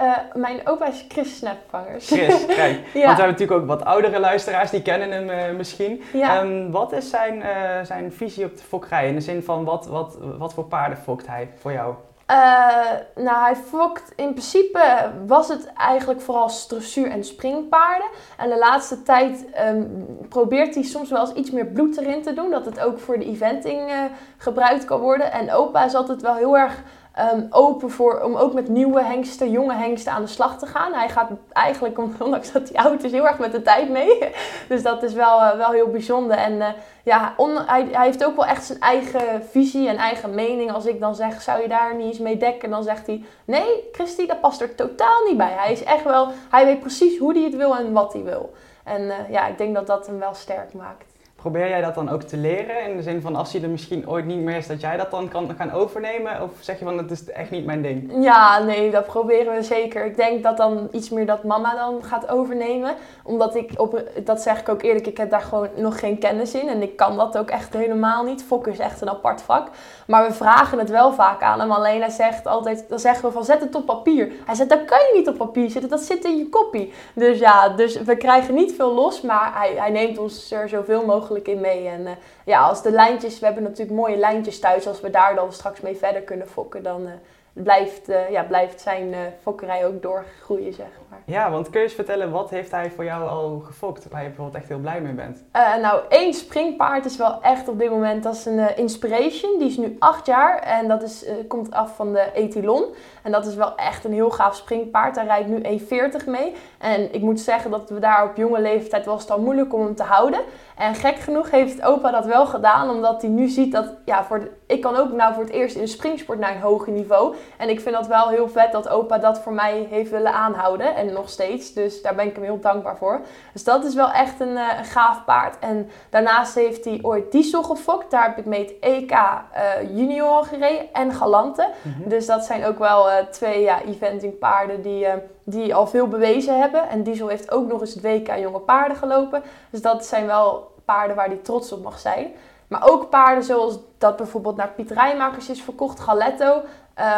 Uh, 0.00 0.16
mijn 0.34 0.60
opa 0.64 0.86
is 0.86 1.04
Chris 1.08 1.36
Snapvangers. 1.36 2.06
Chris, 2.06 2.46
kijk. 2.56 2.76
ja. 2.76 2.80
Want 2.82 2.92
we 2.92 3.00
hebben 3.00 3.26
natuurlijk 3.26 3.60
ook 3.60 3.66
wat 3.66 3.84
oudere 3.84 4.20
luisteraars, 4.20 4.70
die 4.70 4.82
kennen 4.82 5.10
hem 5.10 5.50
uh, 5.50 5.56
misschien. 5.56 6.02
Ja. 6.12 6.42
Um, 6.42 6.70
wat 6.70 6.92
is 6.92 7.10
zijn, 7.10 7.42
zijn 7.86 8.12
visie 8.12 8.44
op 8.44 8.56
de 8.56 8.62
fokkerij? 8.62 9.08
In 9.08 9.14
de 9.14 9.20
zin 9.20 9.42
van, 9.42 9.64
wat, 9.64 9.86
wat, 9.86 10.18
wat 10.38 10.54
voor 10.54 10.64
paarden 10.64 10.98
fokt 10.98 11.26
hij 11.26 11.48
voor 11.58 11.72
jou? 11.72 11.94
Uh, 12.32 13.24
nou, 13.24 13.44
hij 13.44 13.56
fokt 13.56 14.12
in 14.16 14.30
principe 14.30 15.10
was 15.26 15.48
het 15.48 15.72
eigenlijk 15.72 16.20
vooral 16.20 16.50
dressuur 16.68 17.10
en 17.10 17.24
springpaarden. 17.24 18.06
En 18.36 18.48
de 18.48 18.58
laatste 18.58 19.02
tijd 19.02 19.44
um, 19.68 20.06
probeert 20.28 20.74
hij 20.74 20.84
soms 20.84 21.10
wel 21.10 21.20
eens 21.20 21.32
iets 21.32 21.50
meer 21.50 21.66
bloed 21.66 21.96
erin 21.96 22.22
te 22.22 22.32
doen, 22.32 22.50
dat 22.50 22.64
het 22.64 22.80
ook 22.80 22.98
voor 22.98 23.18
de 23.18 23.24
eventing 23.24 23.90
uh, 23.90 24.04
gebruikt 24.36 24.84
kan 24.84 25.00
worden. 25.00 25.32
En 25.32 25.52
opa 25.52 25.84
is 25.84 25.94
altijd 25.94 26.22
wel 26.22 26.34
heel 26.34 26.58
erg 26.58 26.82
um, 27.18 27.46
open 27.50 27.90
voor 27.90 28.20
om 28.20 28.36
ook 28.36 28.52
met 28.52 28.68
nieuwe 28.68 29.02
hengsten, 29.02 29.50
jonge 29.50 29.74
hengsten 29.74 30.12
aan 30.12 30.22
de 30.22 30.28
slag 30.28 30.58
te 30.58 30.66
gaan. 30.66 30.92
Hij 30.92 31.08
gaat 31.08 31.30
eigenlijk, 31.52 31.98
ondanks 32.20 32.52
dat 32.52 32.68
hij 32.68 32.84
oud 32.84 33.02
is, 33.02 33.12
heel 33.12 33.26
erg 33.28 33.38
met 33.38 33.52
de 33.52 33.62
tijd 33.62 33.90
mee. 33.90 34.18
Dus 34.68 34.82
dat 34.82 35.02
is 35.02 35.12
wel, 35.12 35.40
uh, 35.40 35.56
wel 35.56 35.70
heel 35.70 35.86
bijzonder. 35.90 36.36
En 36.36 36.52
uh, 36.52 36.68
ja, 37.02 37.34
hij, 37.66 37.88
hij, 37.92 38.04
heeft 38.04 38.24
ook 38.24 38.36
wel 38.36 38.46
echt 38.46 38.64
zijn 38.64 38.80
eigen 38.80 39.44
visie 39.50 39.88
en 39.88 39.96
eigen 39.96 40.34
mening. 40.34 40.72
Als 40.72 40.86
ik 40.86 41.00
dan 41.00 41.14
zeg, 41.14 41.42
zou 41.42 41.62
je 41.62 41.68
daar 41.68 41.94
niet 41.94 42.06
eens 42.06 42.18
mee 42.18 42.36
dekken? 42.36 42.70
Dan 42.70 42.82
zegt 42.82 43.06
hij, 43.06 43.24
nee, 43.44 43.88
Christy, 43.92 44.26
dat 44.26 44.40
past 44.40 44.60
er 44.60 44.74
totaal 44.74 45.24
niet 45.28 45.36
bij. 45.36 45.52
Hij 45.56 45.72
is 45.72 45.84
echt 45.84 46.04
wel, 46.04 46.28
hij 46.50 46.64
weet 46.64 46.80
precies 46.80 47.18
hoe 47.18 47.32
hij 47.32 47.42
het 47.42 47.56
wil 47.56 47.76
en 47.76 47.92
wat 47.92 48.12
hij 48.12 48.22
wil. 48.22 48.52
En 48.84 49.02
uh, 49.02 49.14
ja, 49.30 49.46
ik 49.46 49.58
denk 49.58 49.74
dat 49.74 49.86
dat 49.86 50.06
hem 50.06 50.18
wel 50.18 50.34
sterk 50.34 50.72
maakt. 50.72 51.11
Probeer 51.42 51.68
jij 51.68 51.80
dat 51.80 51.94
dan 51.94 52.08
ook 52.08 52.22
te 52.22 52.36
leren? 52.36 52.88
In 52.88 52.96
de 52.96 53.02
zin 53.02 53.20
van 53.20 53.36
als 53.36 53.52
hij 53.52 53.62
er 53.62 53.68
misschien 53.68 54.08
ooit 54.08 54.24
niet 54.24 54.38
meer 54.38 54.56
is, 54.56 54.66
dat 54.66 54.80
jij 54.80 54.96
dat 54.96 55.10
dan 55.10 55.28
kan 55.28 55.54
gaan 55.56 55.72
overnemen? 55.72 56.42
Of 56.42 56.50
zeg 56.60 56.78
je 56.78 56.84
van 56.84 56.98
het 56.98 57.10
is 57.10 57.24
echt 57.24 57.50
niet 57.50 57.64
mijn 57.64 57.82
ding? 57.82 58.24
Ja, 58.24 58.58
nee, 58.58 58.90
dat 58.90 59.06
proberen 59.06 59.54
we 59.54 59.62
zeker. 59.62 60.04
Ik 60.04 60.16
denk 60.16 60.42
dat 60.42 60.56
dan 60.56 60.88
iets 60.92 61.10
meer 61.10 61.26
dat 61.26 61.44
mama 61.44 61.74
dan 61.74 62.04
gaat 62.04 62.28
overnemen. 62.28 62.94
Omdat 63.22 63.54
ik, 63.54 63.70
op, 63.76 64.02
dat 64.24 64.40
zeg 64.40 64.60
ik 64.60 64.68
ook 64.68 64.82
eerlijk, 64.82 65.06
ik 65.06 65.16
heb 65.16 65.30
daar 65.30 65.40
gewoon 65.40 65.68
nog 65.76 65.98
geen 65.98 66.18
kennis 66.18 66.54
in. 66.54 66.68
En 66.68 66.82
ik 66.82 66.96
kan 66.96 67.16
dat 67.16 67.38
ook 67.38 67.50
echt 67.50 67.72
helemaal 67.72 68.24
niet. 68.24 68.44
Fokken 68.44 68.72
is 68.72 68.78
echt 68.78 69.00
een 69.00 69.10
apart 69.10 69.42
vak. 69.42 69.68
Maar 70.06 70.26
we 70.26 70.32
vragen 70.32 70.78
het 70.78 70.90
wel 70.90 71.12
vaak 71.12 71.42
aan 71.42 71.60
hem. 71.60 71.70
Alleen 71.70 72.00
hij 72.00 72.10
zegt 72.10 72.46
altijd, 72.46 72.84
dan 72.88 72.98
zeggen 72.98 73.24
we 73.24 73.32
van 73.32 73.44
zet 73.44 73.60
het 73.60 73.74
op 73.74 73.86
papier. 73.86 74.32
Hij 74.46 74.54
zegt, 74.54 74.68
dat 74.68 74.84
kan 74.84 74.98
je 74.98 75.12
niet 75.18 75.28
op 75.28 75.36
papier 75.36 75.70
zetten, 75.70 75.90
dat 75.90 76.00
zit 76.00 76.24
in 76.24 76.36
je 76.36 76.48
kopie. 76.48 76.92
Dus 77.14 77.38
ja, 77.38 77.68
dus 77.68 78.02
we 78.02 78.16
krijgen 78.16 78.54
niet 78.54 78.72
veel 78.72 78.94
los, 78.94 79.20
maar 79.20 79.50
hij, 79.54 79.74
hij 79.76 79.90
neemt 79.90 80.18
ons 80.18 80.50
er 80.52 80.68
zoveel 80.68 81.04
mogelijk 81.04 81.30
in 81.36 81.60
mee. 81.60 81.88
En 81.88 82.00
uh, 82.00 82.10
ja, 82.44 82.60
als 82.60 82.82
de 82.82 82.90
lijntjes, 82.90 83.38
we 83.38 83.44
hebben 83.44 83.62
natuurlijk 83.62 83.96
mooie 83.96 84.16
lijntjes 84.16 84.58
thuis. 84.58 84.86
Als 84.86 85.00
we 85.00 85.10
daar 85.10 85.34
dan 85.34 85.52
straks 85.52 85.80
mee 85.80 85.96
verder 85.96 86.22
kunnen 86.22 86.48
fokken, 86.48 86.82
dan 86.82 87.06
uh, 87.06 87.12
blijft, 87.52 88.08
uh, 88.08 88.30
ja, 88.30 88.42
blijft 88.42 88.80
zijn 88.80 89.14
fokkerij 89.42 89.86
ook 89.86 90.02
doorgroeien, 90.02 90.72
zeg 90.72 90.86
Ja, 91.24 91.50
want 91.50 91.70
kun 91.70 91.80
je 91.80 91.86
eens 91.86 91.94
vertellen, 91.94 92.30
wat 92.30 92.50
heeft 92.50 92.70
hij 92.70 92.90
voor 92.90 93.04
jou 93.04 93.28
al 93.28 93.62
gefokt? 93.64 94.08
Waar 94.08 94.22
je 94.22 94.26
bijvoorbeeld 94.26 94.56
echt 94.56 94.68
heel 94.68 94.78
blij 94.78 95.00
mee 95.00 95.12
bent? 95.12 95.44
nou, 95.80 96.00
één 96.08 96.34
springpaard 96.34 97.04
is 97.04 97.16
wel 97.16 97.42
echt 97.42 97.68
op 97.68 97.78
dit 97.78 97.90
moment, 97.90 98.22
dat 98.22 98.34
is 98.34 98.44
een 98.44 98.76
Inspiration. 98.76 99.58
Die 99.58 99.68
is 99.68 99.76
nu 99.76 99.96
acht 99.98 100.26
jaar 100.26 100.58
en 100.58 100.88
dat 100.88 101.02
is, 101.02 101.24
komt 101.48 101.70
af 101.70 101.96
van 101.96 102.12
de 102.12 102.30
Etilon. 102.34 102.84
En 103.22 103.32
dat 103.32 103.46
is 103.46 103.54
wel 103.54 103.76
echt 103.76 104.04
een 104.04 104.12
heel 104.12 104.30
gaaf 104.30 104.56
springpaard. 104.56 105.14
Daar 105.14 105.24
rijdt 105.24 105.48
nu 105.48 105.80
1,40 105.80 106.26
mee. 106.26 106.54
En 106.78 107.14
ik 107.14 107.20
moet 107.20 107.40
zeggen 107.40 107.70
dat 107.70 107.90
we 107.90 107.98
daar 107.98 108.24
op 108.24 108.36
jonge 108.36 108.60
leeftijd 108.60 109.04
was 109.04 109.20
het 109.20 109.30
al 109.30 109.40
moeilijk 109.40 109.74
om 109.74 109.84
hem 109.84 109.94
te 109.94 110.02
houden. 110.02 110.40
En 110.76 110.94
gek 110.94 111.16
genoeg 111.16 111.50
heeft 111.50 111.82
opa 111.82 112.10
dat 112.10 112.26
wel 112.26 112.46
gedaan, 112.46 112.90
omdat 112.90 113.22
hij 113.22 113.30
nu 113.30 113.48
ziet 113.48 113.72
dat, 113.72 113.94
ja, 114.04 114.24
voor 114.24 114.50
ik 114.66 114.80
kan 114.80 114.96
ook 114.96 115.12
nou 115.12 115.34
voor 115.34 115.42
het 115.42 115.52
eerst 115.52 115.76
in 115.76 115.88
springsport 115.88 116.38
naar 116.38 116.54
een 116.54 116.60
hoger 116.60 116.92
niveau. 116.92 117.34
En 117.56 117.68
ik 117.68 117.80
vind 117.80 117.94
dat 117.94 118.06
wel 118.06 118.28
heel 118.28 118.48
vet 118.48 118.72
dat 118.72 118.88
opa 118.88 119.18
dat 119.18 119.40
voor 119.40 119.52
mij 119.52 119.86
heeft 119.90 120.10
willen 120.10 120.32
aanhouden. 120.32 120.94
En 121.08 121.12
nog 121.12 121.28
steeds. 121.28 121.72
Dus 121.72 122.02
daar 122.02 122.14
ben 122.14 122.26
ik 122.26 122.34
hem 122.34 122.44
heel 122.44 122.60
dankbaar 122.60 122.96
voor. 122.96 123.20
Dus 123.52 123.64
dat 123.64 123.84
is 123.84 123.94
wel 123.94 124.10
echt 124.10 124.40
een, 124.40 124.48
uh, 124.56 124.78
een 124.78 124.84
gaaf 124.84 125.24
paard. 125.24 125.58
En 125.58 125.90
daarnaast 126.10 126.54
heeft 126.54 126.84
hij 126.84 126.98
ooit 127.02 127.32
diesel 127.32 127.62
gefokt. 127.62 128.10
Daar 128.10 128.24
heb 128.24 128.38
ik 128.38 128.44
mee 128.44 128.60
het 128.60 128.74
EK 128.80 129.10
uh, 129.12 129.96
junior 129.96 130.44
gereden 130.44 130.92
en 130.92 131.12
galante. 131.12 131.68
Mm 131.82 131.92
-hmm. 131.92 132.08
Dus 132.08 132.26
dat 132.26 132.44
zijn 132.44 132.64
ook 132.64 132.78
wel 132.78 133.08
uh, 133.08 133.14
twee 133.30 133.62
ja, 133.62 133.82
eventing 133.82 134.38
paarden 134.38 134.82
die 134.82 135.06
die 135.44 135.74
al 135.74 135.86
veel 135.86 136.08
bewezen 136.08 136.58
hebben. 136.58 136.88
En 136.88 137.02
Diesel 137.02 137.28
heeft 137.28 137.50
ook 137.50 137.68
nog 137.68 137.80
eens 137.80 137.94
het 137.94 138.02
WK 138.02 138.36
jonge 138.36 138.58
paarden 138.58 138.96
gelopen. 138.96 139.42
Dus 139.70 139.82
dat 139.82 140.06
zijn 140.06 140.26
wel 140.26 140.70
paarden 140.84 141.16
waar 141.16 141.26
hij 141.26 141.36
trots 141.36 141.72
op 141.72 141.82
mag 141.82 141.98
zijn. 141.98 142.32
Maar 142.68 142.90
ook 142.90 143.10
paarden 143.10 143.44
zoals 143.44 143.78
dat 143.98 144.16
bijvoorbeeld 144.16 144.56
naar 144.56 144.68
Piet 144.68 144.90
Rijmakers 144.90 145.48
is 145.48 145.62
verkocht, 145.62 146.00
Galetto. 146.00 146.62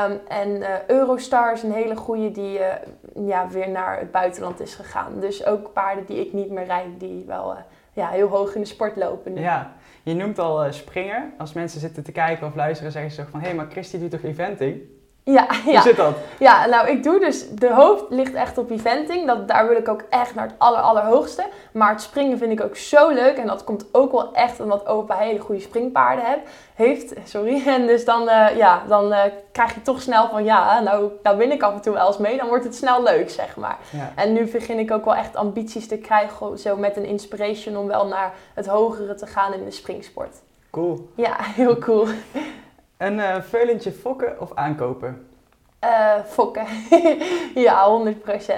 Um, 0.09 0.21
en 0.29 0.49
uh, 0.49 0.69
Eurostar 0.87 1.53
is 1.53 1.63
een 1.63 1.73
hele 1.73 1.97
goede 1.97 2.31
die 2.31 2.59
uh, 2.59 2.67
ja, 3.15 3.49
weer 3.49 3.71
naar 3.71 3.99
het 3.99 4.11
buitenland 4.11 4.61
is 4.61 4.75
gegaan. 4.75 5.21
Dus 5.21 5.47
ook 5.47 5.73
paarden 5.73 6.05
die 6.07 6.21
ik 6.27 6.33
niet 6.33 6.51
meer 6.51 6.65
rijd, 6.65 7.01
die 7.01 7.25
wel 7.27 7.53
uh, 7.53 7.59
ja, 7.93 8.09
heel 8.09 8.29
hoog 8.29 8.55
in 8.55 8.61
de 8.61 8.67
sport 8.67 8.97
lopen. 8.97 9.35
Ja, 9.35 9.73
je 10.03 10.15
noemt 10.15 10.39
al 10.39 10.73
springer. 10.73 11.33
Als 11.39 11.53
mensen 11.53 11.81
zitten 11.81 12.05
te 12.05 12.13
kijken 12.13 12.47
of 12.47 12.55
luisteren, 12.55 12.93
zeggen 12.93 13.13
ze 13.13 13.27
van... 13.31 13.41
hé, 13.41 13.47
hey, 13.47 13.55
maar 13.55 13.71
Christy 13.71 13.99
doet 13.99 14.11
toch 14.11 14.23
eventing? 14.23 14.81
Ja, 15.25 15.47
ja. 15.51 15.73
Hoe 15.73 15.81
zit 15.81 15.97
dat? 15.97 16.15
Ja, 16.39 16.67
nou 16.67 16.89
ik 16.89 17.03
doe 17.03 17.19
dus, 17.19 17.49
de 17.51 17.73
hoofd 17.73 18.05
ligt 18.09 18.35
echt 18.35 18.59
op 18.59 18.71
eventing. 18.71 19.27
Dat, 19.27 19.49
daar 19.49 19.69
wil 19.69 19.77
ik 19.77 19.89
ook 19.89 20.05
echt 20.11 20.35
naar 20.35 20.47
het 20.47 20.55
aller, 20.59 20.81
allerhoogste. 20.81 21.45
Maar 21.73 21.91
het 21.91 22.03
springen 22.03 22.39
vind 22.39 22.53
ik 22.53 22.63
ook 22.63 22.77
zo 22.77 23.09
leuk. 23.09 23.37
En 23.37 23.47
dat 23.47 23.65
komt 23.65 23.87
ook 23.93 24.13
wel 24.13 24.35
echt 24.35 24.61
omdat 24.61 24.87
opa 24.87 25.17
hele 25.17 25.39
goede 25.39 25.61
springpaarden 25.61 26.25
heb, 26.25 26.39
heeft. 26.75 27.15
Sorry. 27.25 27.63
En 27.75 27.87
dus 27.87 28.05
dan, 28.05 28.23
uh, 28.23 28.57
ja, 28.57 28.83
dan 28.89 29.13
uh, 29.13 29.21
krijg 29.53 29.75
je 29.75 29.83
toch 29.83 30.03
snel 30.03 30.29
van, 30.29 30.45
ja, 30.45 30.81
nou, 30.81 31.11
nou 31.23 31.37
win 31.37 31.53
ik 31.53 31.63
af 31.63 31.75
en 31.75 31.81
toe 31.81 31.95
wel 31.95 32.07
eens 32.07 32.19
mee. 32.19 32.37
Dan 32.37 32.49
wordt 32.49 32.65
het 32.65 32.75
snel 32.75 33.03
leuk, 33.03 33.31
zeg 33.31 33.57
maar. 33.57 33.79
Ja. 33.91 34.13
En 34.15 34.33
nu 34.33 34.51
begin 34.51 34.79
ik 34.79 34.91
ook 34.91 35.05
wel 35.05 35.15
echt 35.15 35.37
ambities 35.37 35.89
te 35.89 35.97
krijgen, 35.99 36.59
zo 36.59 36.77
met 36.77 36.97
een 36.97 37.07
inspiration 37.07 37.77
om 37.77 37.87
wel 37.87 38.07
naar 38.07 38.33
het 38.55 38.67
hogere 38.67 39.15
te 39.15 39.27
gaan 39.27 39.53
in 39.53 39.65
de 39.65 39.71
springsport. 39.71 40.37
Cool. 40.71 41.09
Ja, 41.17 41.37
heel 41.61 41.79
cool. 41.79 42.07
Een 43.05 43.19
uh, 43.19 43.35
veulentje 43.41 43.93
fokken 43.93 44.41
of 44.41 44.51
aankopen? 44.55 45.27
Uh, 45.85 46.15
fokken. 46.27 46.67
ja, 47.67 48.03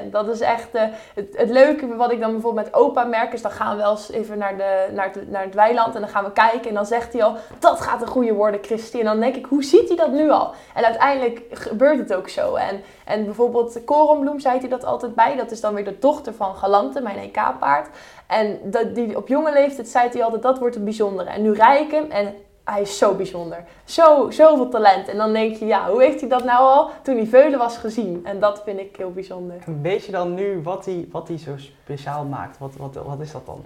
100%. 0.06 0.10
Dat 0.10 0.28
is 0.28 0.40
echt 0.40 0.74
uh, 0.74 0.82
het, 1.14 1.50
leuke 1.50 1.96
wat 1.96 2.12
ik 2.12 2.20
dan 2.20 2.32
bijvoorbeeld 2.32 2.64
met 2.64 2.74
opa 2.74 3.04
merk. 3.04 3.32
Is 3.32 3.42
dan 3.42 3.50
gaan 3.50 3.76
we 3.76 3.82
wel 3.82 3.90
eens 3.90 4.10
even 4.10 4.38
naar, 4.38 4.56
de, 4.56 4.88
naar, 4.92 5.10
het, 5.12 5.30
naar 5.30 5.42
het 5.42 5.54
weiland 5.54 5.94
en 5.94 6.00
dan 6.00 6.10
gaan 6.10 6.24
we 6.24 6.32
kijken. 6.32 6.68
En 6.68 6.74
dan 6.74 6.86
zegt 6.86 7.12
hij 7.12 7.22
al, 7.22 7.36
dat 7.58 7.80
gaat 7.80 8.02
een 8.02 8.08
goede 8.08 8.32
worden, 8.32 8.64
Christy. 8.64 8.98
En 8.98 9.04
dan 9.04 9.20
denk 9.20 9.36
ik, 9.36 9.46
hoe 9.46 9.64
ziet 9.64 9.88
hij 9.88 9.96
dat 9.96 10.12
nu 10.12 10.30
al? 10.30 10.54
En 10.74 10.84
uiteindelijk 10.84 11.42
gebeurt 11.50 11.98
het 11.98 12.14
ook 12.14 12.28
zo. 12.28 12.54
En, 12.54 12.82
en 13.04 13.24
bijvoorbeeld 13.24 13.84
Korenbloem 13.84 14.40
zei 14.40 14.58
hij 14.58 14.68
dat 14.68 14.84
altijd 14.84 15.14
bij. 15.14 15.36
Dat 15.36 15.50
is 15.50 15.60
dan 15.60 15.74
weer 15.74 15.84
de 15.84 15.98
dochter 15.98 16.34
van 16.34 16.56
Galante, 16.56 17.00
mijn 17.00 17.18
EK-paard. 17.18 17.88
En 18.26 18.58
dat, 18.62 18.94
die, 18.94 19.16
op 19.16 19.28
jonge 19.28 19.52
leeftijd 19.52 19.88
zei 19.88 20.08
hij 20.12 20.24
altijd, 20.24 20.42
dat 20.42 20.58
wordt 20.58 20.76
een 20.76 20.84
bijzondere. 20.84 21.30
En 21.30 21.42
nu 21.42 21.52
rij 21.52 21.82
ik 21.82 21.90
hem 21.90 22.10
en 22.10 22.34
hij 22.70 22.80
is 22.80 22.98
zo 22.98 23.14
bijzonder. 23.14 23.64
Zo, 23.84 24.30
zoveel 24.30 24.68
talent. 24.68 25.08
En 25.08 25.16
dan 25.16 25.32
denk 25.32 25.56
je, 25.56 25.66
ja, 25.66 25.90
hoe 25.90 26.02
heeft 26.02 26.20
hij 26.20 26.28
dat 26.28 26.44
nou 26.44 26.60
al 26.60 26.90
toen 27.02 27.16
hij 27.16 27.26
Veulen 27.26 27.58
was 27.58 27.76
gezien? 27.76 28.20
En 28.24 28.40
dat 28.40 28.62
vind 28.64 28.78
ik 28.78 28.96
heel 28.96 29.12
bijzonder. 29.12 29.56
Weet 29.82 30.04
je 30.04 30.12
dan 30.12 30.34
nu 30.34 30.62
wat 30.62 30.84
hij, 30.84 31.08
wat 31.10 31.28
hij 31.28 31.38
zo 31.38 31.52
speciaal 31.56 32.24
maakt? 32.24 32.58
Wat, 32.58 32.72
wat, 32.76 32.94
wat 32.94 33.20
is 33.20 33.32
dat 33.32 33.46
dan? 33.46 33.64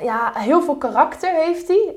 Ja, 0.00 0.32
heel 0.34 0.62
veel 0.62 0.76
karakter 0.76 1.34
heeft 1.34 1.68
hij. 1.68 1.94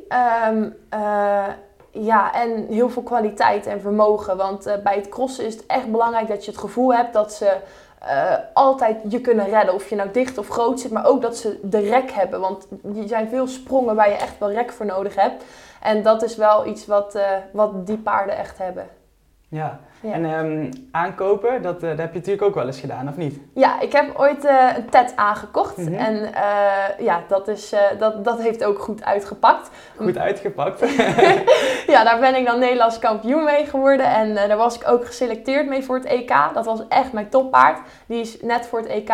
Um, 0.50 0.75
uh, 0.94 1.46
ja, 1.92 2.34
en 2.34 2.66
heel 2.70 2.90
veel 2.90 3.02
kwaliteit 3.02 3.66
en 3.66 3.82
vermogen. 3.82 4.38
Want 4.38 4.68
uh, 4.68 4.74
bij 4.84 4.96
het 4.96 5.10
crossen 5.10 5.46
is 5.46 5.54
het 5.54 5.66
echt 5.66 5.92
belangrijk 5.92 6.28
dat 6.28 6.46
je 6.46 6.52
het 6.52 6.60
gevoel 6.60 6.94
hebt 6.94 7.13
dat 7.13 7.34
ze 7.34 7.58
uh, 8.04 8.34
altijd 8.54 8.98
je 9.10 9.22
kunnen 9.22 9.50
redden. 9.50 9.74
Of 9.74 9.90
je 9.90 9.96
nou 9.96 10.10
dicht 10.12 10.38
of 10.38 10.48
groot 10.48 10.80
zit, 10.80 10.92
maar 10.92 11.06
ook 11.06 11.22
dat 11.22 11.38
ze 11.38 11.60
de 11.62 11.80
rek 11.80 12.12
hebben. 12.12 12.40
Want 12.40 12.68
er 12.84 13.08
zijn 13.08 13.30
veel 13.30 13.48
sprongen 13.48 13.96
waar 13.96 14.10
je 14.10 14.16
echt 14.16 14.40
wel 14.40 14.52
rek 14.52 14.72
voor 14.72 14.86
nodig 14.86 15.16
hebt. 15.16 15.44
En 15.84 16.04
dat 16.04 16.24
is 16.24 16.36
wel 16.36 16.66
iets 16.66 16.86
wat, 16.86 17.16
uh, 17.16 17.24
wat 17.52 17.88
die 17.88 17.98
paarden 17.98 18.38
echt 18.38 18.58
hebben. 18.58 18.88
Ja, 19.50 19.80
ja. 20.02 20.12
en 20.12 20.25
um, 20.25 20.70
aankopen, 20.92 21.62
dat, 21.62 21.84
uh, 21.84 21.90
dat 21.90 21.98
heb 21.98 22.12
je 22.12 22.18
natuurlijk 22.20 22.48
ook 22.48 22.56
wel 22.56 22.66
eens 22.66 22.80
gedaan, 22.80 23.08
of 23.08 23.18
niet? 23.18 23.40
Ja, 23.54 23.80
ik 23.80 23.92
heb 23.92 24.20
ooit 24.20 24.46
uh, 24.46 24.75
een 24.75 24.90
TED 24.90 25.13
aangekocht. 25.16 25.78
Mm 25.78 25.86
-hmm. 25.86 25.96
En 25.96 26.16
uh, 26.16 27.06
ja, 27.06 27.24
dat, 27.28 27.48
is, 27.48 27.75
dat, 28.00 28.24
dat 28.24 28.42
heeft 28.42 28.63
ook 28.63 28.80
goed 28.80 29.04
uitgepakt. 29.04 29.70
Goed 29.96 30.18
uitgepakt? 30.18 30.80
ja, 31.94 32.04
daar 32.04 32.20
ben 32.20 32.36
ik 32.36 32.46
dan 32.46 32.60
Nederlands 32.60 33.00
kampioen 33.00 33.44
mee 33.44 33.66
geworden. 33.66 34.06
En 34.06 34.36
daar 34.36 34.58
was 34.58 34.75
ik 34.75 34.88
ook 34.88 35.06
geselecteerd 35.06 35.68
mee 35.68 35.84
voor 35.84 35.96
het 35.96 36.06
EK. 36.06 36.34
Dat 36.54 36.66
was 36.66 36.88
echt 36.88 37.13
mijn 37.13 37.30
toppaard. 37.30 37.80
Die 38.06 38.22
is 38.22 38.42
net 38.42 38.68
voor 38.68 38.80
het 38.80 38.88
EK 38.88 39.10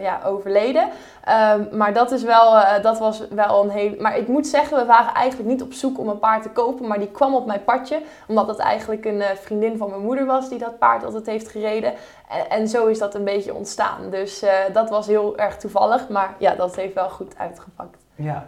ja, 0.00 0.20
overleden. 0.24 0.88
Um, 1.28 1.68
maar 1.72 1.92
dat, 1.92 2.10
is 2.10 2.22
wel, 2.22 2.80
dat 2.82 2.98
was 2.98 3.28
wel 3.28 3.64
een 3.64 3.70
heel... 3.70 3.94
Maar 3.98 4.18
ik 4.18 4.28
moet 4.28 4.46
zeggen, 4.46 4.76
we 4.76 4.84
waren 4.84 5.14
eigenlijk 5.14 5.50
niet 5.50 5.62
op 5.62 5.72
zoek 5.72 5.98
om 5.98 6.08
een 6.08 6.18
paard 6.18 6.42
te 6.42 6.50
kopen. 6.50 6.86
Maar 6.86 6.98
die 6.98 7.10
kwam 7.10 7.34
op 7.34 7.46
mijn 7.46 7.64
padje. 7.64 8.02
Omdat 8.28 8.48
het 8.48 8.58
eigenlijk 8.58 9.04
een 9.04 9.22
vriendin 9.34 9.76
van 9.76 9.90
mijn 9.90 10.02
moeder 10.02 10.26
was 10.26 10.48
die 10.48 10.58
dat 10.58 10.78
paard 10.78 11.04
altijd 11.04 11.26
heeft 11.26 11.48
gereden. 11.48 11.92
En, 12.28 12.50
en 12.50 12.68
zo 12.68 12.86
is 12.86 12.98
dat 12.98 13.14
een 13.14 13.24
beetje 13.24 13.54
ontstaan. 13.54 14.10
Dus 14.10 14.42
uh, 14.42 14.50
dat 14.72 14.90
was 14.90 15.06
heel 15.06 15.38
erg 15.38 15.56
toevallig, 15.56 16.08
maar 16.08 16.34
ja, 16.38 16.54
dat 16.54 16.76
heeft 16.76 16.94
wel 16.94 17.10
goed 17.10 17.38
uitgepakt. 17.38 18.04
Ja. 18.14 18.46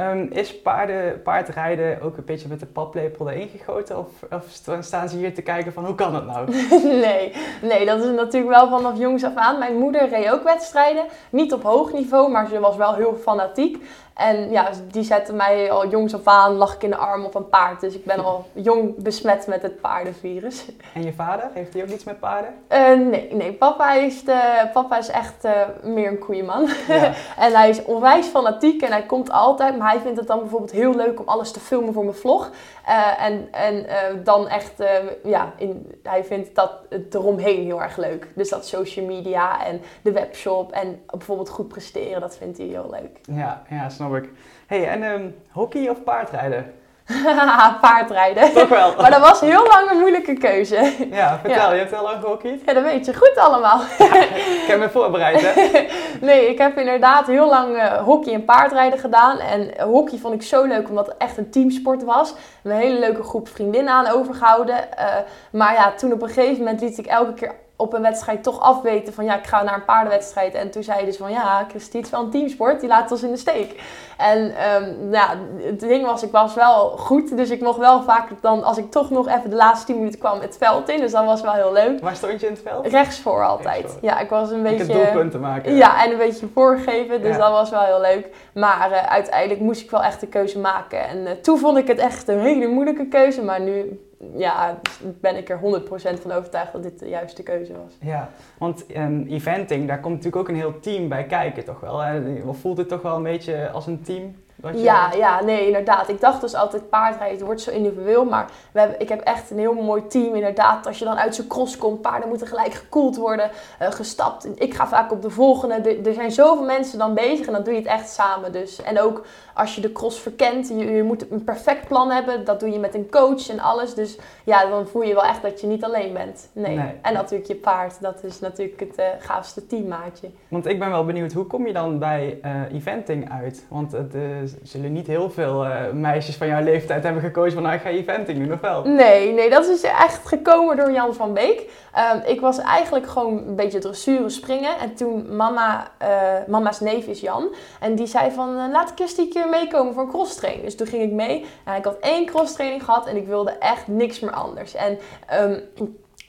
Um, 0.00 0.28
is 0.32 0.60
paarden, 0.60 1.22
paardrijden 1.22 2.00
ook 2.00 2.16
een 2.16 2.24
beetje 2.24 2.48
met 2.48 2.60
de 2.60 2.66
paplepel 2.66 3.30
erin 3.30 3.48
gegoten? 3.48 3.98
Of, 3.98 4.08
of, 4.30 4.44
staan 4.80 5.08
ze 5.08 5.16
hier 5.16 5.34
te 5.34 5.42
kijken 5.42 5.72
van 5.72 5.84
hoe 5.84 5.94
kan 5.94 6.12
dat 6.12 6.26
nou? 6.26 6.50
nee, 7.06 7.32
nee, 7.62 7.86
dat 7.86 7.98
is 8.04 8.10
natuurlijk 8.10 8.54
wel 8.54 8.68
vanaf 8.68 8.98
jongs 8.98 9.24
af 9.24 9.34
aan. 9.34 9.58
Mijn 9.58 9.76
moeder 9.78 10.08
reed 10.08 10.30
ook 10.30 10.42
wedstrijden. 10.42 11.04
Niet 11.30 11.52
op 11.52 11.62
hoog 11.62 11.92
niveau, 11.92 12.30
maar 12.30 12.48
ze 12.48 12.60
was 12.60 12.76
wel 12.76 12.94
heel 12.94 13.14
fanatiek. 13.14 13.84
En 14.20 14.50
ja, 14.50 14.70
die 14.90 15.02
zette 15.02 15.32
mij 15.32 15.70
al 15.70 15.88
jongs 15.88 16.14
af 16.14 16.26
aan, 16.26 16.54
lag 16.54 16.74
ik 16.74 16.82
in 16.82 16.90
de 16.90 16.96
arm 16.96 17.24
op 17.24 17.34
een 17.34 17.48
paard. 17.48 17.80
Dus 17.80 17.94
ik 17.94 18.04
ben 18.04 18.24
al 18.24 18.46
jong 18.52 19.02
besmet 19.02 19.46
met 19.46 19.62
het 19.62 19.80
paardenvirus. 19.80 20.64
En 20.94 21.02
je 21.02 21.12
vader, 21.12 21.48
heeft 21.54 21.72
hij 21.72 21.82
ook 21.82 21.88
iets 21.88 22.04
met 22.04 22.20
paarden? 22.20 22.54
Uh, 22.72 23.08
nee, 23.08 23.34
nee 23.34 23.52
papa, 23.52 23.92
is 23.92 24.24
de, 24.24 24.68
papa 24.72 24.98
is 24.98 25.08
echt 25.08 25.44
uh, 25.44 25.52
meer 25.82 26.08
een 26.08 26.18
koeienman. 26.18 26.68
Ja. 26.88 27.12
en 27.44 27.52
hij 27.52 27.68
is 27.68 27.84
onwijs 27.84 28.26
fanatiek 28.26 28.82
en 28.82 28.90
hij 28.90 29.06
komt 29.06 29.30
altijd. 29.30 29.78
Maar 29.78 29.90
hij 29.90 30.00
vindt 30.00 30.18
het 30.18 30.26
dan 30.26 30.38
bijvoorbeeld 30.38 30.70
heel 30.70 30.94
leuk 30.94 31.20
om 31.20 31.28
alles 31.28 31.52
te 31.52 31.60
filmen 31.60 31.92
voor 31.92 32.04
mijn 32.04 32.16
vlog. 32.16 32.50
Uh, 32.88 33.24
en 33.24 33.48
en 33.52 33.86
dan 34.24 34.48
echt, 34.48 34.82
ja, 35.24 35.52
in, 35.56 36.00
hij 36.02 36.24
vindt 36.24 36.54
dat 36.54 36.72
het 36.88 37.14
eromheen 37.14 37.64
heel 37.64 37.82
erg 37.82 37.96
leuk. 37.96 38.32
Dus 38.34 38.48
dat 38.48 38.66
social 38.66 39.06
media 39.06 39.64
en 39.66 39.80
de 40.02 40.12
webshop 40.12 40.72
en 40.72 41.02
bijvoorbeeld 41.06 41.48
goed 41.48 41.68
presteren, 41.68 42.20
dat 42.20 42.36
vindt 42.36 42.58
hij 42.58 42.66
heel 42.66 42.90
leuk. 42.90 43.20
Ja, 43.22 43.62
ja 43.68 43.88
snap 43.88 44.09
ik. 44.16 44.28
hey, 44.66 44.88
en 44.88 45.02
um, 45.02 45.34
hockey 45.50 45.88
of 45.88 46.02
paardrijden? 46.04 46.72
paardrijden. 47.80 48.52
Toch 48.52 48.68
wel. 48.68 48.94
maar 49.00 49.10
dat 49.10 49.20
was 49.20 49.40
heel 49.40 49.66
lang 49.66 49.90
een 49.90 49.98
moeilijke 49.98 50.32
keuze. 50.32 50.92
Ja, 51.10 51.38
vertel, 51.42 51.72
je 51.72 51.78
hebt 51.78 51.90
heel 51.90 52.02
lang 52.02 52.20
gehockeyd? 52.20 52.62
Ja, 52.66 52.72
dat 52.72 52.82
weet 52.82 53.06
je 53.06 53.14
goed 53.14 53.36
allemaal. 53.36 53.80
ik 53.80 54.64
heb 54.66 54.78
me 54.78 54.88
voorbereid, 54.90 55.40
hè? 55.40 55.86
nee, 56.26 56.48
ik 56.48 56.58
heb 56.58 56.78
inderdaad 56.78 57.26
heel 57.26 57.48
lang 57.48 57.76
uh, 57.76 57.92
hockey 57.92 58.32
en 58.32 58.44
paardrijden 58.44 58.98
gedaan. 58.98 59.38
En 59.38 59.80
hockey 59.80 60.18
vond 60.18 60.34
ik 60.34 60.42
zo 60.42 60.64
leuk, 60.64 60.88
omdat 60.88 61.06
het 61.06 61.16
echt 61.16 61.36
een 61.36 61.50
teamsport 61.50 62.04
was. 62.04 62.34
Een 62.62 62.70
hele 62.70 62.98
leuke 62.98 63.22
groep 63.22 63.48
vriendinnen 63.48 63.92
aan 63.92 64.06
overgehouden. 64.06 64.76
Uh, 64.98 65.04
maar 65.50 65.72
ja, 65.72 65.92
toen 65.92 66.12
op 66.12 66.22
een 66.22 66.28
gegeven 66.28 66.58
moment 66.58 66.80
liet 66.80 66.98
ik 66.98 67.06
elke 67.06 67.34
keer 67.34 67.54
op 67.80 67.92
een 67.92 68.02
wedstrijd 68.02 68.42
toch 68.42 68.60
afweten 68.60 69.12
van 69.12 69.24
ja, 69.24 69.38
ik 69.38 69.46
ga 69.46 69.62
naar 69.62 69.74
een 69.74 69.84
paardenwedstrijd. 69.84 70.54
En 70.54 70.70
toen 70.70 70.82
zei 70.82 70.96
hij 70.96 71.06
dus 71.06 71.16
van 71.16 71.30
ja, 71.30 71.66
Christie, 71.68 72.00
is 72.00 72.10
wel 72.10 72.22
een 72.22 72.30
teamsport, 72.30 72.80
die 72.80 72.88
laat 72.88 73.10
ons 73.10 73.22
in 73.22 73.30
de 73.30 73.36
steek. 73.36 73.82
En 74.16 74.38
um, 74.82 75.12
ja, 75.12 75.36
het 75.62 75.80
ding 75.80 76.06
was, 76.06 76.22
ik 76.22 76.30
was 76.30 76.54
wel 76.54 76.88
goed, 76.88 77.36
dus 77.36 77.50
ik 77.50 77.60
mocht 77.60 77.78
wel 77.78 78.02
vaak 78.02 78.28
dan, 78.40 78.64
als 78.64 78.78
ik 78.78 78.90
toch 78.90 79.10
nog 79.10 79.28
even 79.28 79.50
de 79.50 79.56
laatste 79.56 79.86
10 79.86 79.96
minuten 79.96 80.18
kwam, 80.18 80.40
het 80.40 80.56
veld 80.56 80.88
in. 80.88 81.00
Dus 81.00 81.12
dat 81.12 81.24
was 81.24 81.40
wel 81.40 81.52
heel 81.52 81.72
leuk. 81.72 82.00
Waar 82.00 82.16
stond 82.16 82.40
je 82.40 82.46
in 82.46 82.52
het 82.52 82.62
veld? 82.62 82.86
Rechtsvoor 82.86 83.44
altijd. 83.44 83.98
Ja, 84.00 84.20
ik 84.20 84.28
was 84.30 84.50
een 84.50 84.62
beetje... 84.62 84.86
Doelpunten 84.86 85.40
maken. 85.40 85.74
Ja, 85.74 86.04
en 86.04 86.10
een 86.10 86.18
beetje 86.18 86.48
voorgeven, 86.54 87.22
dus 87.22 87.36
dat 87.36 87.50
was 87.50 87.70
wel 87.70 87.80
heel 87.80 88.00
leuk. 88.00 88.28
Maar 88.54 88.90
uh, 88.90 89.06
uiteindelijk 89.06 89.60
moest 89.60 89.82
ik 89.82 89.90
wel 89.90 90.02
echt 90.02 90.20
de 90.20 90.26
keuze 90.26 90.58
maken. 90.58 91.08
En 91.08 91.18
uh, 91.18 91.30
toen 91.30 91.58
vond 91.58 91.78
ik 91.78 91.86
het 91.86 91.98
echt 91.98 92.28
een 92.28 92.40
hele 92.40 92.66
moeilijke 92.66 93.06
keuze, 93.06 93.42
maar 93.42 93.60
nu 93.60 94.00
ja, 94.36 94.80
ben 95.20 95.36
ik 95.36 95.48
er 95.48 95.58
100% 95.58 96.20
van 96.20 96.32
overtuigd 96.32 96.72
dat 96.72 96.82
dit 96.82 96.98
de 96.98 97.08
juiste 97.08 97.42
keuze 97.42 97.72
was. 97.72 97.96
Ja, 98.00 98.30
want 98.58 98.96
um, 98.96 99.26
eventing, 99.26 99.88
daar 99.88 100.00
komt 100.00 100.14
natuurlijk 100.14 100.42
ook 100.42 100.48
een 100.48 100.60
heel 100.60 100.80
team 100.80 101.08
bij 101.08 101.24
kijken, 101.24 101.64
toch 101.64 101.80
wel? 101.80 101.98
Hè? 101.98 102.42
Voelt 102.52 102.78
het 102.78 102.88
toch 102.88 103.02
wel 103.02 103.16
een 103.16 103.22
beetje 103.22 103.70
als 103.70 103.86
een 103.86 104.02
team? 104.02 104.34
Ja, 104.74 105.12
ja, 105.12 105.42
nee, 105.44 105.66
inderdaad. 105.66 106.08
Ik 106.08 106.20
dacht 106.20 106.40
dus 106.40 106.54
altijd 106.54 106.88
paardrijden, 106.88 107.36
het 107.36 107.46
wordt 107.46 107.60
zo 107.60 107.70
individueel. 107.70 108.24
Maar 108.24 108.50
we 108.72 108.80
hebben, 108.80 109.00
ik 109.00 109.08
heb 109.08 109.20
echt 109.20 109.50
een 109.50 109.58
heel 109.58 109.74
mooi 109.74 110.06
team, 110.06 110.34
inderdaad. 110.34 110.86
Als 110.86 110.98
je 110.98 111.04
dan 111.04 111.18
uit 111.18 111.34
zo'n 111.34 111.46
cross 111.46 111.76
komt, 111.76 112.00
paarden 112.00 112.28
moeten 112.28 112.46
gelijk 112.46 112.72
gekoeld 112.72 113.16
worden, 113.16 113.50
uh, 113.82 113.90
gestapt. 113.90 114.48
Ik 114.54 114.74
ga 114.74 114.88
vaak 114.88 115.12
op 115.12 115.22
de 115.22 115.30
volgende. 115.30 115.74
Er, 115.74 116.06
er, 116.06 116.14
zijn 116.14 116.30
zoveel 116.30 116.64
mensen 116.64 116.98
dan 116.98 117.14
bezig 117.14 117.46
en 117.46 117.52
dan 117.52 117.62
doe 117.62 117.72
je 117.72 117.78
het 117.78 117.88
echt 117.88 118.10
samen. 118.10 118.52
Dus. 118.52 118.82
En 118.82 119.00
ook 119.00 119.24
als 119.54 119.74
je 119.74 119.80
de 119.80 119.92
cross 119.92 120.20
verkent, 120.20 120.68
je, 120.68 120.74
je 120.74 121.02
moet 121.02 121.30
een 121.30 121.44
perfect 121.44 121.88
plan 121.88 122.10
hebben. 122.10 122.44
Dat 122.44 122.60
doe 122.60 122.70
je 122.70 122.78
met 122.78 122.94
een 122.94 123.10
coach 123.10 123.48
en 123.48 123.60
alles. 123.60 123.94
Dus 123.94 124.18
ja, 124.44 124.66
dan 124.66 124.86
voel 124.86 125.02
je 125.02 125.14
wel 125.14 125.24
echt 125.24 125.42
dat 125.42 125.60
je 125.60 125.66
niet 125.66 125.84
alleen 125.84 126.12
bent. 126.12 126.50
Nee. 126.52 126.76
nee. 126.76 126.92
En 127.02 127.12
natuurlijk 127.12 127.48
je 127.48 127.56
paard, 127.56 128.00
dat 128.00 128.24
is 128.24 128.40
natuurlijk 128.40 128.80
het 128.80 128.98
uh, 128.98 129.06
gaafste 129.18 129.66
teammaatje. 129.66 130.30
Want 130.48 130.66
ik 130.66 130.78
ben 130.78 130.90
wel 130.90 131.04
benieuwd, 131.04 131.32
hoe 131.32 131.46
kom 131.46 131.66
je 131.66 131.72
dan 131.72 131.98
bij 131.98 132.38
uh, 132.44 132.72
eventing 132.72 133.30
uit? 133.30 133.66
Want 133.68 133.92
het 133.92 134.14
zullen 134.62 134.92
niet 134.92 135.06
heel 135.06 135.30
veel 135.30 135.64
uh, 135.64 135.90
meisjes 135.92 136.36
van 136.36 136.46
jouw 136.46 136.62
leeftijd 136.62 137.02
hebben 137.02 137.22
gekozen 137.22 137.52
van 137.52 137.62
nou 137.62 137.74
ik 137.74 137.80
ga 137.80 137.88
eventing 137.88 138.38
doen, 138.38 138.52
of 138.52 138.60
wel? 138.60 138.84
Nee, 138.84 139.32
nee, 139.32 139.50
dat 139.50 139.66
is 139.66 139.82
echt 139.82 140.26
gekomen 140.26 140.76
door 140.76 140.92
Jan 140.92 141.14
van 141.14 141.34
Beek. 141.34 141.70
Uh, 141.96 142.12
ik 142.26 142.40
was 142.40 142.58
eigenlijk 142.58 143.06
gewoon 143.06 143.46
een 143.46 143.56
beetje 143.56 143.78
dressuren 143.78 144.30
springen. 144.30 144.78
En 144.78 144.94
toen 144.94 145.36
mama, 145.36 145.90
uh, 146.02 146.08
mama's 146.46 146.80
neef 146.80 147.06
is 147.06 147.20
Jan. 147.20 147.54
En 147.80 147.94
die 147.94 148.06
zei 148.06 148.30
van 148.30 148.48
uh, 148.56 148.64
laat 148.72 148.94
Kirstie 148.94 149.24
een 149.24 149.30
keer 149.30 149.48
meekomen 149.48 149.94
voor 149.94 150.02
een 150.02 150.08
crosstraining. 150.08 150.64
Dus 150.64 150.76
toen 150.76 150.86
ging 150.86 151.02
ik 151.02 151.12
mee. 151.12 151.46
En 151.64 151.76
ik 151.76 151.84
had 151.84 151.98
één 152.00 152.26
crosstraining 152.26 152.84
gehad 152.84 153.06
en 153.06 153.16
ik 153.16 153.26
wilde 153.26 153.50
echt 153.50 153.88
niks 153.88 154.20
meer 154.20 154.32
anders. 154.32 154.74
En 154.74 154.98
um, 155.40 155.62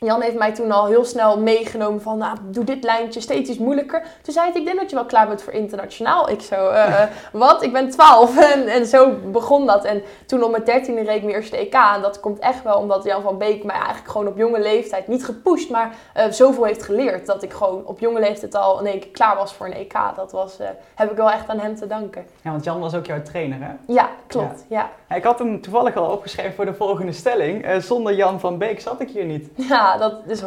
Jan 0.06 0.22
heeft 0.22 0.38
mij 0.38 0.54
toen 0.54 0.72
al 0.72 0.86
heel 0.86 1.06
snel 1.06 1.40
meegenomen 1.40 2.02
van, 2.02 2.18
nou, 2.18 2.38
doe 2.44 2.64
dit 2.64 2.84
lijntje 2.84 3.22
steeds 3.22 3.50
iets 3.50 3.60
moeilijker. 3.60 4.04
Toen 4.22 4.34
zei 4.34 4.52
hij, 4.52 4.60
ik 4.60 4.66
denk 4.66 4.80
dat 4.80 4.90
je 4.90 4.96
wel 4.96 5.06
klaar 5.06 5.28
bent 5.28 5.42
voor 5.42 5.54
internationaal. 5.54 6.30
Ik 6.30 6.42
zo, 6.42 6.72
uh, 6.72 7.02
wat? 7.32 7.64
Ik 7.64 7.74
ben 7.74 7.90
12. 7.90 8.38
En, 8.54 8.68
en 8.68 8.86
zo 8.86 9.16
begon 9.32 9.66
dat. 9.66 9.84
En 9.86 10.04
toen 10.26 10.44
op 10.44 10.52
mijn 10.52 10.64
dertiende 10.64 11.02
reed 11.02 11.16
ik 11.16 11.24
mijn 11.24 11.36
eerste 11.36 11.58
EK. 11.58 11.74
En 11.74 12.02
dat 12.02 12.20
komt 12.20 12.40
echt 12.40 12.64
wel 12.64 12.78
omdat 12.78 13.04
Jan 13.04 13.22
van 13.22 13.38
Beek 13.38 13.64
mij 13.64 13.76
eigenlijk 13.76 14.08
gewoon 14.10 14.28
op 14.28 14.38
jonge 14.38 14.60
leeftijd, 14.60 15.08
niet 15.08 15.26
gepusht, 15.26 15.70
maar 15.70 15.96
uh, 16.18 16.24
zoveel 16.30 16.64
heeft 16.64 16.84
geleerd. 16.84 17.26
Dat 17.26 17.44
ik 17.44 17.54
gewoon 17.54 17.86
op 17.86 18.00
jonge 18.00 18.20
leeftijd 18.20 18.56
al 18.56 18.80
in 18.80 18.86
één 18.86 19.00
keer 19.00 19.12
klaar 19.12 19.36
was 19.36 19.54
voor 19.54 19.66
een 19.66 19.74
EK. 19.74 19.94
Dat 20.16 20.32
was, 20.32 20.60
uh, 20.60 20.68
heb 20.96 21.12
ik 21.12 21.18
wel 21.18 21.32
echt 21.32 21.50
aan 21.50 21.60
hem 21.60 21.76
te 21.76 21.88
danken. 21.88 22.26
Ja, 22.42 22.52
want 22.52 22.64
Jan 22.64 22.80
was 22.80 22.96
ook 22.96 23.06
jouw 23.06 23.22
trainer, 23.22 23.58
hè? 23.62 23.94
Ja, 23.94 24.10
klopt. 24.28 24.66
Ja. 24.68 24.90
ja. 25.10 25.16
Ik 25.16 25.24
had 25.24 25.40
hem 25.40 25.62
toevallig 25.62 25.96
al 25.96 26.12
opgeschreven 26.12 26.54
voor 26.54 26.66
de 26.66 26.74
volgende 26.74 27.12
stelling. 27.12 27.66
zonder 27.80 28.14
Jan 28.14 28.40
van 28.40 28.58
Beek 28.58 28.82
zat 28.82 29.02
ik 29.02 29.10
hier 29.10 29.26
niet. 29.26 29.50
Ja, 29.56 29.91
dat 29.98 30.14
is 30.28 30.42
100% 30.42 30.46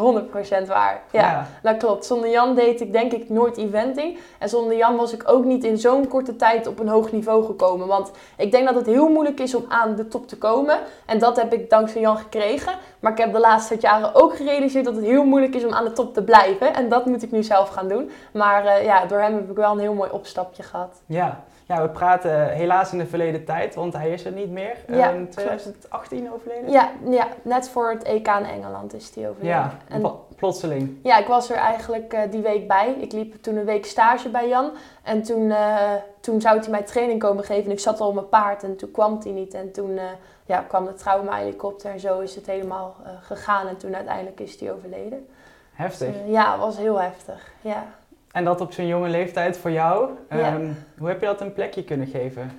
waar. 0.67 1.03
Ja, 1.11 1.47
dat 1.63 1.77
klopt. 1.77 2.05
Zonder 2.05 2.31
Jan 2.31 2.55
deed 2.55 2.81
ik 2.81 2.93
denk 2.93 3.13
ik 3.13 3.31
nooit 3.31 3.57
eventing. 3.57 4.19
En 4.39 4.49
zonder 4.49 4.77
Jan 4.77 4.97
was 4.97 5.13
ik 5.13 5.23
ook 5.27 5.45
niet 5.45 5.65
in 5.65 5.79
zo'n 5.79 6.09
korte 6.09 6.37
tijd 6.37 6.67
op 6.67 6.79
een 6.79 6.89
hoog 6.89 7.13
niveau 7.13 7.45
gekomen. 7.45 7.87
Want 7.87 8.11
ik 8.37 8.51
denk 8.51 8.67
dat 8.67 8.75
het 8.75 8.87
heel 8.87 9.09
moeilijk 9.09 9.41
is 9.41 9.55
om 9.55 9.65
aan 9.69 9.95
de 9.95 10.09
top 10.09 10.29
te 10.29 10.39
komen. 10.39 10.79
En 11.07 11.19
dat 11.19 11.37
heb 11.37 11.53
ik 11.53 11.71
dankzij 11.71 12.01
Jan 12.01 12.17
gekregen. 12.17 12.73
Maar 13.01 13.13
ik 13.13 13.19
heb 13.19 13.33
de 13.33 13.41
laatste 13.41 13.77
jaren 13.81 14.15
ook 14.15 14.37
gerealiseerd 14.37 14.85
dat 14.85 14.97
het 14.97 15.05
heel 15.05 15.25
moeilijk 15.25 15.55
is 15.55 15.65
om 15.65 15.73
aan 15.73 15.85
de 15.85 15.93
top 15.93 16.15
te 16.15 16.23
blijven. 16.23 16.75
En 16.75 16.89
dat 16.89 17.07
moet 17.07 17.23
ik 17.23 17.31
nu 17.31 17.43
zelf 17.43 17.69
gaan 17.69 17.89
doen. 17.89 18.11
Maar 18.33 18.65
uh, 18.65 18.85
ja, 18.85 19.07
door 19.07 19.19
hem 19.19 19.35
heb 19.35 19.51
ik 19.51 19.57
wel 19.57 19.73
een 19.73 19.79
heel 19.79 19.95
mooi 19.95 20.11
opstapje 20.11 20.63
gehad. 20.63 21.03
Ja, 21.07 21.45
ja, 21.67 21.83
we 21.83 21.89
praten 21.89 22.49
helaas 22.49 22.93
in 22.93 22.99
de 22.99 23.07
verleden 23.07 23.45
tijd, 23.45 23.75
want 23.75 23.93
hij 23.93 24.11
is 24.11 24.25
er 24.25 24.33
niet 24.33 24.51
meer. 24.51 24.77
Ja, 24.89 25.13
um, 25.13 25.31
2018 25.31 26.33
overleden? 26.33 26.71
Ja, 26.71 26.91
ja, 27.09 27.29
net 27.43 27.69
voor 27.69 27.91
het 27.91 28.03
EK 28.03 28.29
in 28.29 28.45
Engeland 28.45 28.95
is 28.95 29.15
hij 29.15 29.29
overleden. 29.29 29.57
Ja, 29.57 29.79
en, 29.89 30.13
plotseling. 30.37 30.99
Ja, 31.03 31.19
ik 31.19 31.27
was 31.27 31.51
er 31.51 31.57
eigenlijk 31.57 32.15
uh, 32.15 32.21
die 32.31 32.43
week 32.43 32.69
bij. 32.69 32.97
Ik 32.99 33.13
liep 33.13 33.43
toen 33.43 33.57
een 33.57 33.65
week 33.65 33.87
stage 33.87 34.29
bij 34.29 34.49
Jan. 34.49 34.71
En 35.03 35.23
toen, 35.23 35.43
uh, 35.43 35.93
toen 36.21 36.41
zou 36.41 36.59
hij 36.59 36.71
mij 36.71 36.83
training 36.83 37.21
komen 37.21 37.45
geven. 37.45 37.65
En 37.65 37.71
ik 37.71 37.81
zat 37.81 38.01
al 38.01 38.09
op 38.09 38.15
mijn 38.15 38.29
paard 38.29 38.63
en 38.63 38.77
toen 38.77 38.91
kwam 38.91 39.19
hij 39.23 39.33
niet. 39.33 39.55
En 39.55 39.73
toen 39.73 39.91
uh, 39.91 40.03
ja, 40.45 40.65
kwam 40.69 40.85
de 40.85 40.95
trauma-helikopter 40.95 41.91
en 41.91 42.01
zo 42.01 42.21
is 42.21 42.35
het 42.35 42.47
helemaal 42.47 42.97
gegaan. 43.21 43.67
En 43.67 43.77
toen 43.77 43.95
uiteindelijk 43.95 44.41
is 44.41 44.61
hij 44.61 44.73
overleden. 44.73 45.27
Heftig. 45.73 46.13
Dus, 46.13 46.17
ja, 46.27 46.51
het 46.53 46.61
was 46.61 46.77
heel 46.77 47.01
heftig. 47.01 47.53
Ja. 47.61 47.85
En 48.35 48.45
dat 48.45 48.61
op 48.61 48.73
zo'n 48.73 48.87
jonge 48.87 49.09
leeftijd 49.09 49.59
voor 49.59 49.71
jou. 49.71 50.09
Um, 50.33 50.77
hoe 50.99 51.09
heb 51.09 51.21
je 51.21 51.27
dat 51.27 51.41
een 51.41 51.53
plekje 51.53 51.85
kunnen 51.85 52.07
geven? 52.07 52.51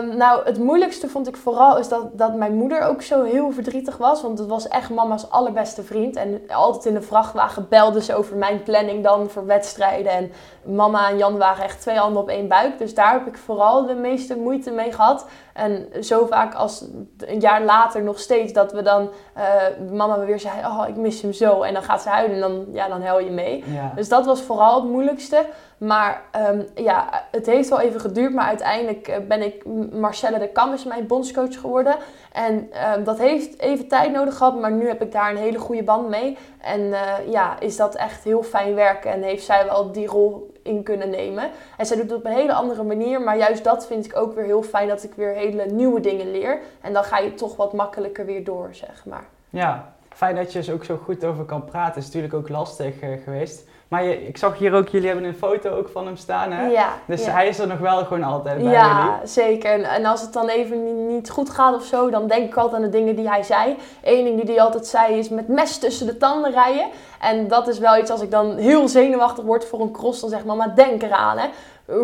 Um, 0.00 0.16
nou, 0.16 0.44
het 0.44 0.58
moeilijkste 0.58 1.08
vond 1.08 1.28
ik 1.28 1.36
vooral 1.36 1.78
is 1.78 1.88
dat, 1.88 2.18
dat 2.18 2.34
mijn 2.34 2.54
moeder 2.54 2.82
ook 2.82 3.02
zo 3.02 3.22
heel 3.22 3.52
verdrietig 3.52 3.96
was. 3.96 4.22
Want 4.22 4.38
het 4.38 4.48
was 4.48 4.68
echt 4.68 4.90
mama's 4.90 5.30
allerbeste 5.30 5.82
vriend. 5.82 6.16
En 6.16 6.40
altijd 6.48 6.84
in 6.84 6.94
de 6.94 7.02
vrachtwagen 7.02 7.66
belde 7.68 8.02
ze 8.02 8.14
over 8.14 8.36
mijn 8.36 8.62
planning 8.62 9.04
dan 9.04 9.30
voor 9.30 9.46
wedstrijden. 9.46 10.12
En 10.12 10.32
mama 10.62 11.10
en 11.10 11.18
Jan 11.18 11.38
waren 11.38 11.64
echt 11.64 11.80
twee 11.80 11.96
handen 11.96 12.22
op 12.22 12.28
één 12.28 12.48
buik. 12.48 12.78
Dus 12.78 12.94
daar 12.94 13.12
heb 13.12 13.26
ik 13.26 13.38
vooral 13.38 13.86
de 13.86 13.94
meeste 13.94 14.36
moeite 14.36 14.70
mee 14.70 14.92
gehad. 14.92 15.26
En 15.58 16.04
zo 16.04 16.26
vaak 16.26 16.54
als 16.54 16.84
een 17.18 17.40
jaar 17.40 17.62
later 17.62 18.02
nog 18.02 18.18
steeds 18.18 18.52
dat 18.52 18.72
we 18.72 18.82
dan 18.82 19.10
uh, 19.36 19.90
mama 19.90 20.18
weer 20.18 20.40
zei, 20.40 20.54
oh 20.64 20.84
ik 20.88 20.96
mis 20.96 21.22
hem 21.22 21.32
zo. 21.32 21.62
En 21.62 21.74
dan 21.74 21.82
gaat 21.82 22.02
ze 22.02 22.08
huilen 22.08 22.34
en 22.34 22.40
dan, 22.40 22.66
ja, 22.72 22.88
dan 22.88 23.02
huil 23.02 23.18
je 23.18 23.30
mee. 23.30 23.64
Ja. 23.66 23.92
Dus 23.94 24.08
dat 24.08 24.26
was 24.26 24.42
vooral 24.42 24.80
het 24.80 24.90
moeilijkste. 24.90 25.44
Maar 25.78 26.22
um, 26.50 26.66
ja, 26.74 27.08
het 27.30 27.46
heeft 27.46 27.68
wel 27.68 27.80
even 27.80 28.00
geduurd. 28.00 28.34
Maar 28.34 28.46
uiteindelijk 28.46 29.08
eh, 29.08 29.18
ben 29.28 29.42
ik, 29.42 29.64
Marcelle 29.92 30.38
de 30.38 30.48
Kam 30.48 30.72
is 30.72 30.84
mijn 30.84 31.06
bondscoach 31.06 31.60
geworden. 31.60 31.96
En 32.32 32.70
um, 32.96 33.04
dat 33.04 33.18
heeft 33.18 33.60
even 33.60 33.88
tijd 33.88 34.12
nodig 34.12 34.36
gehad. 34.36 34.60
Maar 34.60 34.72
nu 34.72 34.86
heb 34.88 35.02
ik 35.02 35.12
daar 35.12 35.30
een 35.30 35.36
hele 35.36 35.58
goede 35.58 35.82
band 35.82 36.08
mee. 36.08 36.38
En 36.60 36.80
uh, 36.80 37.00
ja, 37.30 37.60
is 37.60 37.76
dat 37.76 37.94
echt 37.94 38.24
heel 38.24 38.42
fijn 38.42 38.74
werken. 38.74 39.12
En 39.12 39.22
heeft 39.22 39.44
zij 39.44 39.64
wel 39.64 39.92
die 39.92 40.06
rol 40.06 40.52
in 40.68 40.82
kunnen 40.82 41.10
nemen. 41.10 41.50
En 41.76 41.86
zij 41.86 41.96
doet 41.96 42.10
het 42.10 42.18
op 42.18 42.24
een 42.24 42.32
hele 42.32 42.52
andere 42.52 42.82
manier. 42.82 43.20
Maar 43.20 43.36
juist 43.38 43.64
dat 43.64 43.86
vind 43.86 44.04
ik 44.04 44.16
ook 44.16 44.34
weer 44.34 44.44
heel 44.44 44.62
fijn. 44.62 44.88
Dat 44.88 45.02
ik 45.02 45.12
weer 45.14 45.34
hele 45.34 45.66
nieuwe 45.66 46.00
dingen 46.00 46.30
leer. 46.30 46.58
En 46.80 46.92
dan 46.92 47.04
ga 47.04 47.18
je 47.18 47.34
toch 47.34 47.56
wat 47.56 47.72
makkelijker 47.72 48.26
weer 48.26 48.44
door, 48.44 48.68
zeg 48.72 49.04
maar. 49.04 49.24
Ja, 49.50 49.92
fijn 50.08 50.34
dat 50.34 50.52
je 50.52 50.62
er 50.62 50.72
ook 50.72 50.84
zo 50.84 50.96
goed 50.96 51.24
over 51.24 51.44
kan 51.44 51.64
praten. 51.64 52.00
is 52.00 52.06
natuurlijk 52.06 52.34
ook 52.34 52.48
lastig 52.48 53.02
uh, 53.02 53.22
geweest. 53.24 53.68
Maar 53.88 54.04
je, 54.04 54.26
ik 54.26 54.36
zag 54.36 54.58
hier 54.58 54.74
ook, 54.74 54.88
jullie 54.88 55.06
hebben 55.06 55.24
een 55.24 55.34
foto 55.34 55.70
ook 55.70 55.88
van 55.88 56.06
hem 56.06 56.16
staan, 56.16 56.52
hè? 56.52 56.66
Ja. 56.66 56.92
Dus 57.06 57.24
ja. 57.24 57.30
hij 57.30 57.48
is 57.48 57.58
er 57.58 57.66
nog 57.66 57.78
wel 57.78 58.04
gewoon 58.04 58.22
altijd 58.22 58.62
bij 58.62 58.72
ja, 58.72 58.86
jullie. 58.88 59.10
Ja, 59.10 59.20
zeker. 59.24 59.70
En, 59.72 59.84
en, 59.84 60.04
als 60.04 60.20
het 60.20 60.32
dan 60.32 60.48
even 60.48 61.06
niet 61.06 61.30
goed 61.30 61.50
gaat 61.50 61.74
of 61.74 61.84
zo, 61.84 62.10
dan 62.10 62.26
denk 62.26 62.48
ik 62.48 62.56
altijd 62.56 62.76
aan 62.76 62.90
de 62.90 62.96
dingen 62.96 63.16
die 63.16 63.28
hij 63.28 63.42
zei. 63.42 63.76
Eén 64.02 64.24
ding 64.24 64.40
die 64.40 64.54
hij 64.54 64.64
altijd 64.64 64.86
zei 64.86 65.18
is 65.18 65.28
met 65.28 65.48
mes 65.48 65.78
tussen 65.78 66.06
de 66.06 66.16
tanden 66.16 66.52
rijden. 66.52 66.86
En 67.20 67.48
dat 67.48 67.68
is 67.68 67.78
wel 67.78 67.98
iets 67.98 68.10
als 68.10 68.20
ik 68.20 68.30
dan 68.30 68.56
heel 68.56 68.88
zenuwachtig 68.88 69.44
word 69.44 69.64
voor 69.64 69.80
een 69.80 69.92
cross, 69.92 70.20
dan 70.20 70.30
zeg 70.30 70.44
mama, 70.44 70.68
denk 70.68 71.02
eraan, 71.02 71.38
hè. 71.38 71.48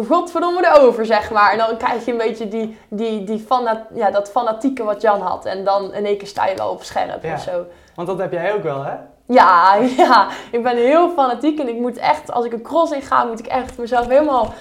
godverdomme 0.09 0.67
erover, 0.67 1.07
zeg 1.07 1.31
maar. 1.31 1.53
En 1.53 1.59
dan 1.59 1.76
krijg 1.76 2.05
je 2.05 2.12
een 2.12 2.19
beetje 2.19 2.49
die, 2.49 2.79
die, 2.88 3.25
die 3.25 3.38
fana 3.38 3.87
ja, 3.95 4.11
dat 4.11 4.31
fanatieke 4.31 4.85
wat 4.85 5.03
Jan 5.03 5.21
had. 5.21 5.45
En 5.45 5.64
dan 5.64 5.95
in 5.95 6.07
één 6.07 6.19
keer 6.19 6.29
sta 6.29 6.47
je 6.47 6.57
wel 6.57 6.71
op 6.71 6.83
scherp 6.83 7.23
Ja. 7.23 7.35
of 7.35 7.41
zo. 7.41 7.64
Want 7.95 8.09
dat 8.09 8.19
heb 8.19 8.33
jij 8.33 8.55
ook 8.55 8.62
wel, 8.62 8.85
hè? 8.85 8.95
Ja, 9.26 9.75
ja, 9.97 10.28
ik 10.50 10.62
ben 10.62 10.76
heel 10.76 11.11
fanatiek 11.11 11.59
en 11.59 11.69
ik 11.69 11.78
moet 11.78 11.97
echt, 11.97 12.33
als 12.33 12.45
ik 12.45 12.52
een 12.52 12.62
cross 12.62 12.93
in 12.93 13.02
ga, 13.02 13.25
moet 13.25 13.38
ik 13.38 13.47
echt 13.47 13.78
mezelf 13.78 14.07
helemaal 14.07 14.54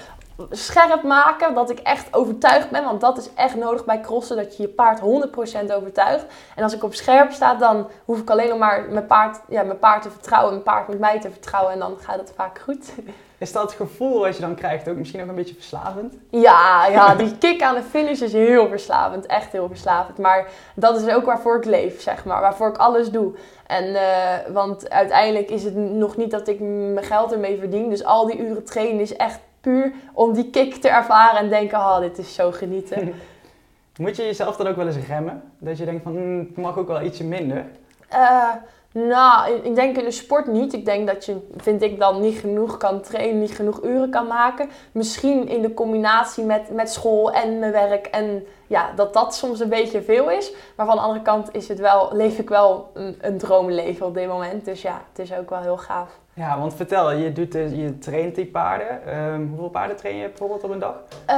scherp 0.50 1.02
maken. 1.02 1.54
Dat 1.54 1.70
ik 1.70 1.78
echt 1.78 2.14
overtuigd 2.14 2.70
ben, 2.70 2.84
want 2.84 3.00
dat 3.00 3.18
is 3.18 3.34
echt 3.34 3.54
nodig 3.54 3.84
bij 3.84 4.00
crossen, 4.00 4.36
dat 4.36 4.56
je 4.56 4.62
je 4.62 4.68
paard 4.68 5.00
100% 5.00 5.72
overtuigt. 5.72 6.26
En 6.56 6.62
als 6.62 6.74
ik 6.74 6.84
op 6.84 6.94
scherp 6.94 7.32
sta, 7.32 7.54
dan 7.54 7.88
hoef 8.04 8.18
ik 8.18 8.30
alleen 8.30 8.48
nog 8.48 8.58
maar 8.58 8.86
mijn 8.90 9.06
paard, 9.06 9.40
ja, 9.48 9.62
mijn 9.62 9.78
paard 9.78 10.02
te 10.02 10.10
vertrouwen, 10.10 10.50
mijn 10.50 10.64
paard 10.64 10.88
met 10.88 10.98
mij 10.98 11.20
te 11.20 11.30
vertrouwen 11.30 11.72
en 11.72 11.78
dan 11.78 11.96
gaat 12.00 12.18
het 12.18 12.32
vaak 12.36 12.58
goed. 12.58 12.92
Is 13.44 13.52
dat 13.52 13.72
gevoel 13.72 14.20
wat 14.20 14.36
je 14.36 14.40
dan 14.40 14.54
krijgt 14.54 14.88
ook 14.88 14.96
misschien 14.96 15.22
ook 15.22 15.28
een 15.28 15.34
beetje 15.34 15.54
verslavend? 15.54 16.14
Ja, 16.30 16.86
ja, 16.86 17.14
die 17.14 17.38
kick 17.38 17.62
aan 17.62 17.74
de 17.74 17.82
finish 17.82 18.20
is 18.20 18.32
heel 18.32 18.68
verslavend. 18.68 19.26
Echt 19.26 19.52
heel 19.52 19.68
verslavend. 19.68 20.18
Maar 20.18 20.46
dat 20.74 21.00
is 21.00 21.14
ook 21.14 21.24
waarvoor 21.24 21.56
ik 21.56 21.64
leef, 21.64 22.00
zeg 22.00 22.24
maar. 22.24 22.40
Waarvoor 22.40 22.68
ik 22.68 22.76
alles 22.76 23.10
doe. 23.10 23.32
En, 23.66 23.94
eh, 23.94 24.52
want 24.52 24.90
uiteindelijk 24.90 25.50
is 25.50 25.64
het 25.64 25.74
nog 25.76 26.16
niet 26.16 26.30
dat 26.30 26.48
ik 26.48 26.60
mijn 26.60 27.04
geld 27.04 27.32
ermee 27.32 27.58
verdien. 27.58 27.90
Dus 27.90 28.04
al 28.04 28.26
die 28.26 28.38
uren 28.38 28.64
trainen 28.64 29.00
is 29.00 29.16
echt 29.16 29.40
puur 29.60 29.92
om 30.12 30.32
die 30.32 30.50
kick 30.50 30.74
te 30.74 30.88
ervaren 30.88 31.40
en 31.40 31.48
denken, 31.48 31.78
oh, 31.78 31.98
dit 32.00 32.18
is 32.18 32.34
zo 32.34 32.50
genieten. 32.50 33.14
Moet 33.98 34.16
je 34.16 34.22
jezelf 34.22 34.56
dan 34.56 34.66
ook 34.66 34.76
wel 34.76 34.86
eens 34.86 35.06
remmen? 35.08 35.42
Dat 35.58 35.78
je 35.78 35.84
denkt 35.84 36.02
van, 36.02 36.16
het 36.16 36.56
mag 36.56 36.78
ook 36.78 36.88
wel 36.88 37.02
ietsje 37.02 37.24
minder. 37.24 37.64
Eh, 38.08 38.48
nou, 38.94 39.52
ik- 39.62 39.74
denk 39.74 39.96
in 39.96 40.04
de 40.04 40.10
sport 40.10 40.46
niet. 40.46 40.72
Ik 40.72 40.84
denk 40.84 41.06
dat 41.06 41.24
je, 41.24 41.36
vind 41.56 41.82
ik, 41.82 41.98
dan 41.98 42.20
niet 42.20 42.38
genoeg 42.38 42.76
kan 42.76 43.00
trainen, 43.00 43.40
niet 43.40 43.54
genoeg 43.56 43.82
uren 43.84 44.10
kan 44.10 44.26
maken. 44.26 44.68
Misschien 44.92 45.48
in 45.48 45.62
de 45.62 45.74
combinatie 45.74 46.44
met, 46.44 46.70
met 46.70 46.90
school 46.90 47.32
en 47.32 47.58
mijn 47.58 47.72
werk. 47.72 48.06
En 48.06 48.46
ja, 48.66 48.90
dat 48.96 49.12
dat 49.12 49.34
soms 49.34 49.60
een 49.60 49.68
beetje 49.68 50.02
veel 50.02 50.30
is. 50.30 50.52
Maar 50.76 50.86
van 50.86 50.94
de 50.96 51.00
andere 51.02 51.22
kant 51.22 51.48
is 51.54 51.68
het 51.68 51.78
wel, 51.78 52.08
leef 52.12 52.38
ik 52.38 52.48
wel 52.48 52.90
een, 52.94 53.18
een 53.20 53.38
droomleven 53.38 54.06
op 54.06 54.14
dit 54.14 54.28
moment. 54.28 54.64
Dus 54.64 54.82
ja, 54.82 55.00
het 55.08 55.18
is 55.18 55.34
ook 55.36 55.50
wel 55.50 55.60
heel 55.60 55.76
gaaf. 55.78 56.18
Ja, 56.34 56.58
want 56.58 56.74
vertel, 56.74 57.10
je, 57.12 57.32
doet 57.32 57.52
dus, 57.52 57.70
je 57.72 57.98
traint 57.98 58.34
die 58.34 58.46
paarden. 58.46 59.06
Ehm, 59.06 59.46
hoeveel 59.48 59.68
paarden 59.70 59.96
train 59.96 60.16
je 60.16 60.28
bijvoorbeeld 60.28 60.64
op 60.64 60.70
een 60.70 60.78
dag? 60.78 60.94
Eh, 61.26 61.36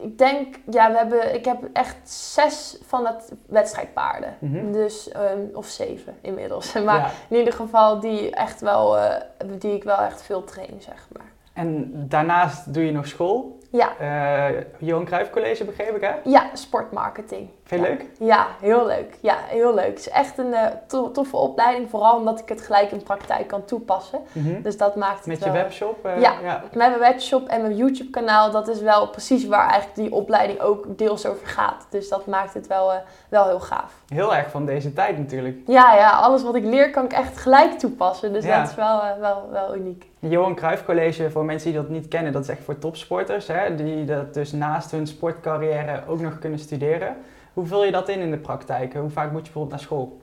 ik 0.00 0.18
denk, 0.18 0.56
ja, 0.70 0.90
we 0.90 0.96
hebben, 0.96 1.34
ik 1.34 1.44
heb 1.44 1.58
echt 1.72 1.96
zes 2.10 2.78
van 2.86 3.02
dat 3.04 3.32
wedstrijdpaarden. 3.46 4.36
Mhm. 4.38 4.72
Dus, 4.72 5.08
ehm, 5.08 5.38
of 5.54 5.66
zeven 5.66 6.14
inmiddels. 6.20 6.72
Maar 6.84 6.98
Ja. 6.98 7.10
in 7.28 7.36
ieder 7.36 7.52
geval 7.52 8.00
die, 8.00 8.30
echt 8.30 8.60
wel, 8.60 8.98
eh, 8.98 9.14
die 9.58 9.74
ik 9.74 9.84
wel 9.84 9.98
echt 9.98 10.22
veel 10.22 10.44
train, 10.44 10.74
zeg 10.78 11.06
maar. 11.12 11.30
En 11.52 11.92
daarnaast 12.08 12.74
doe 12.74 12.84
je 12.84 12.92
nog 12.92 13.06
school. 13.06 13.58
Ja, 13.72 13.92
Eh 13.98 14.60
Johan 14.78 15.04
Cruijff 15.04 15.30
College 15.30 15.64
begreep 15.64 15.96
ik, 15.96 16.00
hè? 16.02 16.10
ja 16.24 16.44
sportmarketing. 16.52 17.48
Vind 17.64 17.80
je 17.84 17.86
ja. 17.90 17.92
leuk? 17.96 18.06
Ja, 18.18 18.46
heel 18.60 18.86
leuk. 18.86 19.16
Ja, 19.20 19.36
heel 19.46 19.74
leuk. 19.74 19.86
Het 19.86 19.98
is 19.98 20.08
echt 20.08 20.38
een 20.38 20.54
eh, 20.54 20.66
to- 20.86 21.10
toffe 21.10 21.36
opleiding, 21.36 21.90
vooral 21.90 22.16
omdat 22.16 22.40
ik 22.40 22.48
het 22.48 22.60
gelijk 22.62 22.90
in 22.90 23.02
praktijk 23.02 23.46
kan 23.48 23.64
toepassen. 23.64 24.18
Mhm. 24.32 24.62
Dus 24.62 24.76
dat 24.76 24.96
maakt 24.96 25.16
het 25.18 25.26
Met 25.26 25.44
je 25.44 25.50
webshop? 25.50 26.04
eh, 26.06 26.20
Ja. 26.20 26.34
ja. 26.42 26.60
Met 26.62 26.72
mijn 26.74 26.98
webshop 26.98 27.48
en 27.48 27.60
mijn 27.62 27.76
YouTube 27.76 28.10
kanaal, 28.10 28.50
dat 28.50 28.68
is 28.68 28.80
wel 28.80 29.08
precies 29.08 29.46
waar 29.46 29.68
eigenlijk 29.70 29.94
die 29.94 30.12
opleiding 30.12 30.60
ook 30.60 30.98
deels 30.98 31.26
over 31.26 31.46
gaat. 31.46 31.86
Dus 31.90 32.08
dat 32.08 32.26
maakt 32.26 32.54
het 32.54 32.66
wel, 32.66 32.92
wel 33.28 33.44
heel 33.46 33.60
gaaf. 33.60 33.92
Heel 34.08 34.34
erg 34.34 34.50
van 34.50 34.66
deze 34.66 34.92
tijd 34.92 35.18
natuurlijk. 35.18 35.56
Ja, 35.66 35.94
ja, 35.94 36.10
alles 36.10 36.42
wat 36.42 36.54
ik 36.54 36.64
leer 36.64 36.90
kan 36.90 37.04
ik 37.04 37.12
echt 37.12 37.36
gelijk 37.38 37.78
toepassen. 37.78 38.32
Dus 38.32 38.44
Ja. 38.44 38.60
dat 38.60 38.68
is 38.68 38.74
wel, 38.74 39.00
wel, 39.20 39.48
wel 39.52 39.76
uniek. 39.76 40.10
Johan 40.18 40.54
Cruijff 40.54 40.84
College, 40.84 41.30
voor 41.30 41.44
mensen 41.44 41.70
die 41.72 41.80
dat 41.80 41.88
niet 41.88 42.08
kennen, 42.08 42.32
dat 42.32 42.42
is 42.42 42.48
echt 42.48 42.64
voor 42.64 42.78
topsporters. 42.78 43.46
Hè? 43.48 43.61
Die 43.70 44.04
dat 44.04 44.34
dus 44.34 44.52
naast 44.52 44.90
hun 44.90 45.06
sportcarrière 45.06 46.02
ook 46.06 46.20
nog 46.20 46.38
kunnen 46.38 46.58
studeren. 46.58 47.16
Hoe 47.52 47.66
vul 47.66 47.84
je 47.84 47.90
dat 47.90 48.08
in 48.08 48.20
in 48.20 48.30
de 48.30 48.38
praktijk? 48.38 48.94
Hoe 48.94 49.10
vaak 49.10 49.30
moet 49.30 49.46
je 49.46 49.52
bijvoorbeeld 49.52 49.74
naar 49.74 49.80
school? 49.80 50.21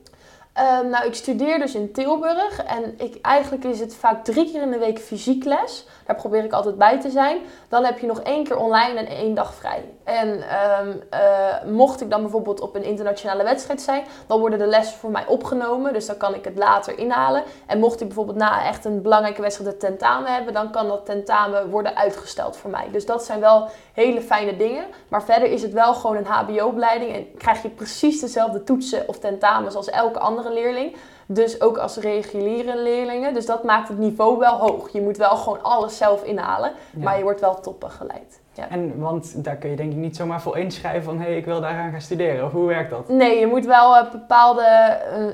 Ehm, 0.60 0.90
nou, 0.90 1.06
ik 1.06 1.16
studeer 1.16 1.60
dus 1.60 1.76
in 1.76 1.92
Tilburg 1.92 2.64
en 2.64 2.94
ik, 2.98 3.18
eigenlijk 3.22 3.64
is 3.64 3.80
het 3.80 3.96
vaak 3.96 4.24
drie 4.24 4.52
keer 4.52 4.62
in 4.62 4.72
de 4.72 4.78
week 4.78 5.00
fysiek 5.00 5.44
les. 5.44 5.86
Daar 6.06 6.16
probeer 6.16 6.44
ik 6.44 6.52
altijd 6.54 6.78
bij 6.78 7.00
te 7.00 7.10
zijn. 7.10 7.38
Dan 7.70 7.84
heb 7.84 8.00
je 8.00 8.08
nog 8.08 8.20
één 8.20 8.44
keer 8.44 8.58
online 8.58 9.00
en 9.00 9.08
één 9.08 9.34
dag 9.34 9.54
vrij. 9.54 9.84
En 10.04 10.50
ehm, 10.50 10.90
eh, 11.10 11.72
mocht 11.72 12.02
ik 12.02 12.10
dan 12.10 12.22
bijvoorbeeld 12.22 12.62
op 12.62 12.76
een 12.76 12.84
internationale 12.84 13.44
wedstrijd 13.44 13.82
zijn, 13.82 14.04
dan 14.28 14.40
worden 14.40 14.60
de 14.60 14.66
lessen 14.66 14.98
voor 14.98 15.12
mij 15.12 15.26
opgenomen. 15.28 15.94
Dus 15.94 16.06
dan 16.06 16.18
kan 16.18 16.36
ik 16.36 16.44
het 16.44 16.58
later 16.58 16.98
inhalen. 16.98 17.44
En 17.66 17.80
mocht 17.80 18.02
ik 18.02 18.08
bijvoorbeeld 18.08 18.38
na 18.38 18.66
echt 18.66 18.86
een 18.86 19.02
belangrijke 19.02 19.42
wedstrijd 19.42 19.72
het 19.72 19.80
tentamen 19.80 20.34
hebben, 20.34 20.54
dan 20.54 20.72
kan 20.72 20.88
dat 20.88 21.06
tentamen 21.06 21.70
worden 21.70 21.96
uitgesteld 21.96 22.58
voor 22.58 22.70
mij. 22.70 22.88
Dus 22.92 23.06
dat 23.06 23.26
zijn 23.26 23.40
wel 23.40 23.68
hele 23.94 24.22
fijne 24.22 24.58
dingen. 24.58 24.86
Maar 25.10 25.24
verder 25.24 25.52
is 25.52 25.62
het 25.62 25.74
wel 25.74 25.94
gewoon 25.94 26.16
een 26.16 26.26
HBO-opleiding 26.26 27.16
en 27.16 27.38
krijg 27.38 27.62
je 27.62 27.70
precies 27.70 28.20
dezelfde 28.20 28.64
toetsen 28.64 29.08
of 29.08 29.20
tentamens 29.20 29.76
als 29.76 29.90
elke 29.90 30.20
andere 30.20 30.49
leerling. 30.54 30.96
Dus 31.26 31.62
ook 31.62 31.78
als 31.78 31.98
reguliere 31.98 32.78
leerlingen. 32.78 33.34
Dus 33.34 33.46
dat 33.46 33.64
maakt 33.64 33.88
het 33.88 33.98
niveau 33.98 34.38
wel 34.38 34.58
hoog. 34.58 34.90
Je 34.92 35.02
moet 35.02 35.18
wel 35.18 35.36
gewoon 35.36 35.64
alles 35.64 35.98
zelf 35.98 36.24
inhalen, 36.24 36.72
Ja. 36.96 37.04
maar 37.04 37.18
je 37.18 37.24
wordt 37.24 37.40
wel 37.42 37.60
top 37.60 37.80
begeleid. 37.80 38.40
Ja. 38.54 38.70
En, 38.70 39.00
want 39.00 39.44
daar 39.44 39.56
kun 39.56 39.70
je 39.70 39.76
denk 39.76 39.92
ik 39.92 39.98
niet 39.98 40.16
zomaar 40.16 40.42
voor 40.42 40.58
inschrijven 40.58 41.04
van 41.04 41.20
hé, 41.20 41.26
hey, 41.28 41.38
ik 41.38 41.46
wil 41.46 41.62
daar 41.62 41.74
gaan 41.92 42.02
studeren. 42.02 42.46
Of 42.46 42.52
hoe 42.52 42.68
werkt 42.68 42.90
dat? 42.90 43.10
Nee, 43.10 43.40
je 43.40 43.48
moet 43.48 43.66
wel 43.66 43.98
een 43.98 44.08
bepaalde 44.12 44.64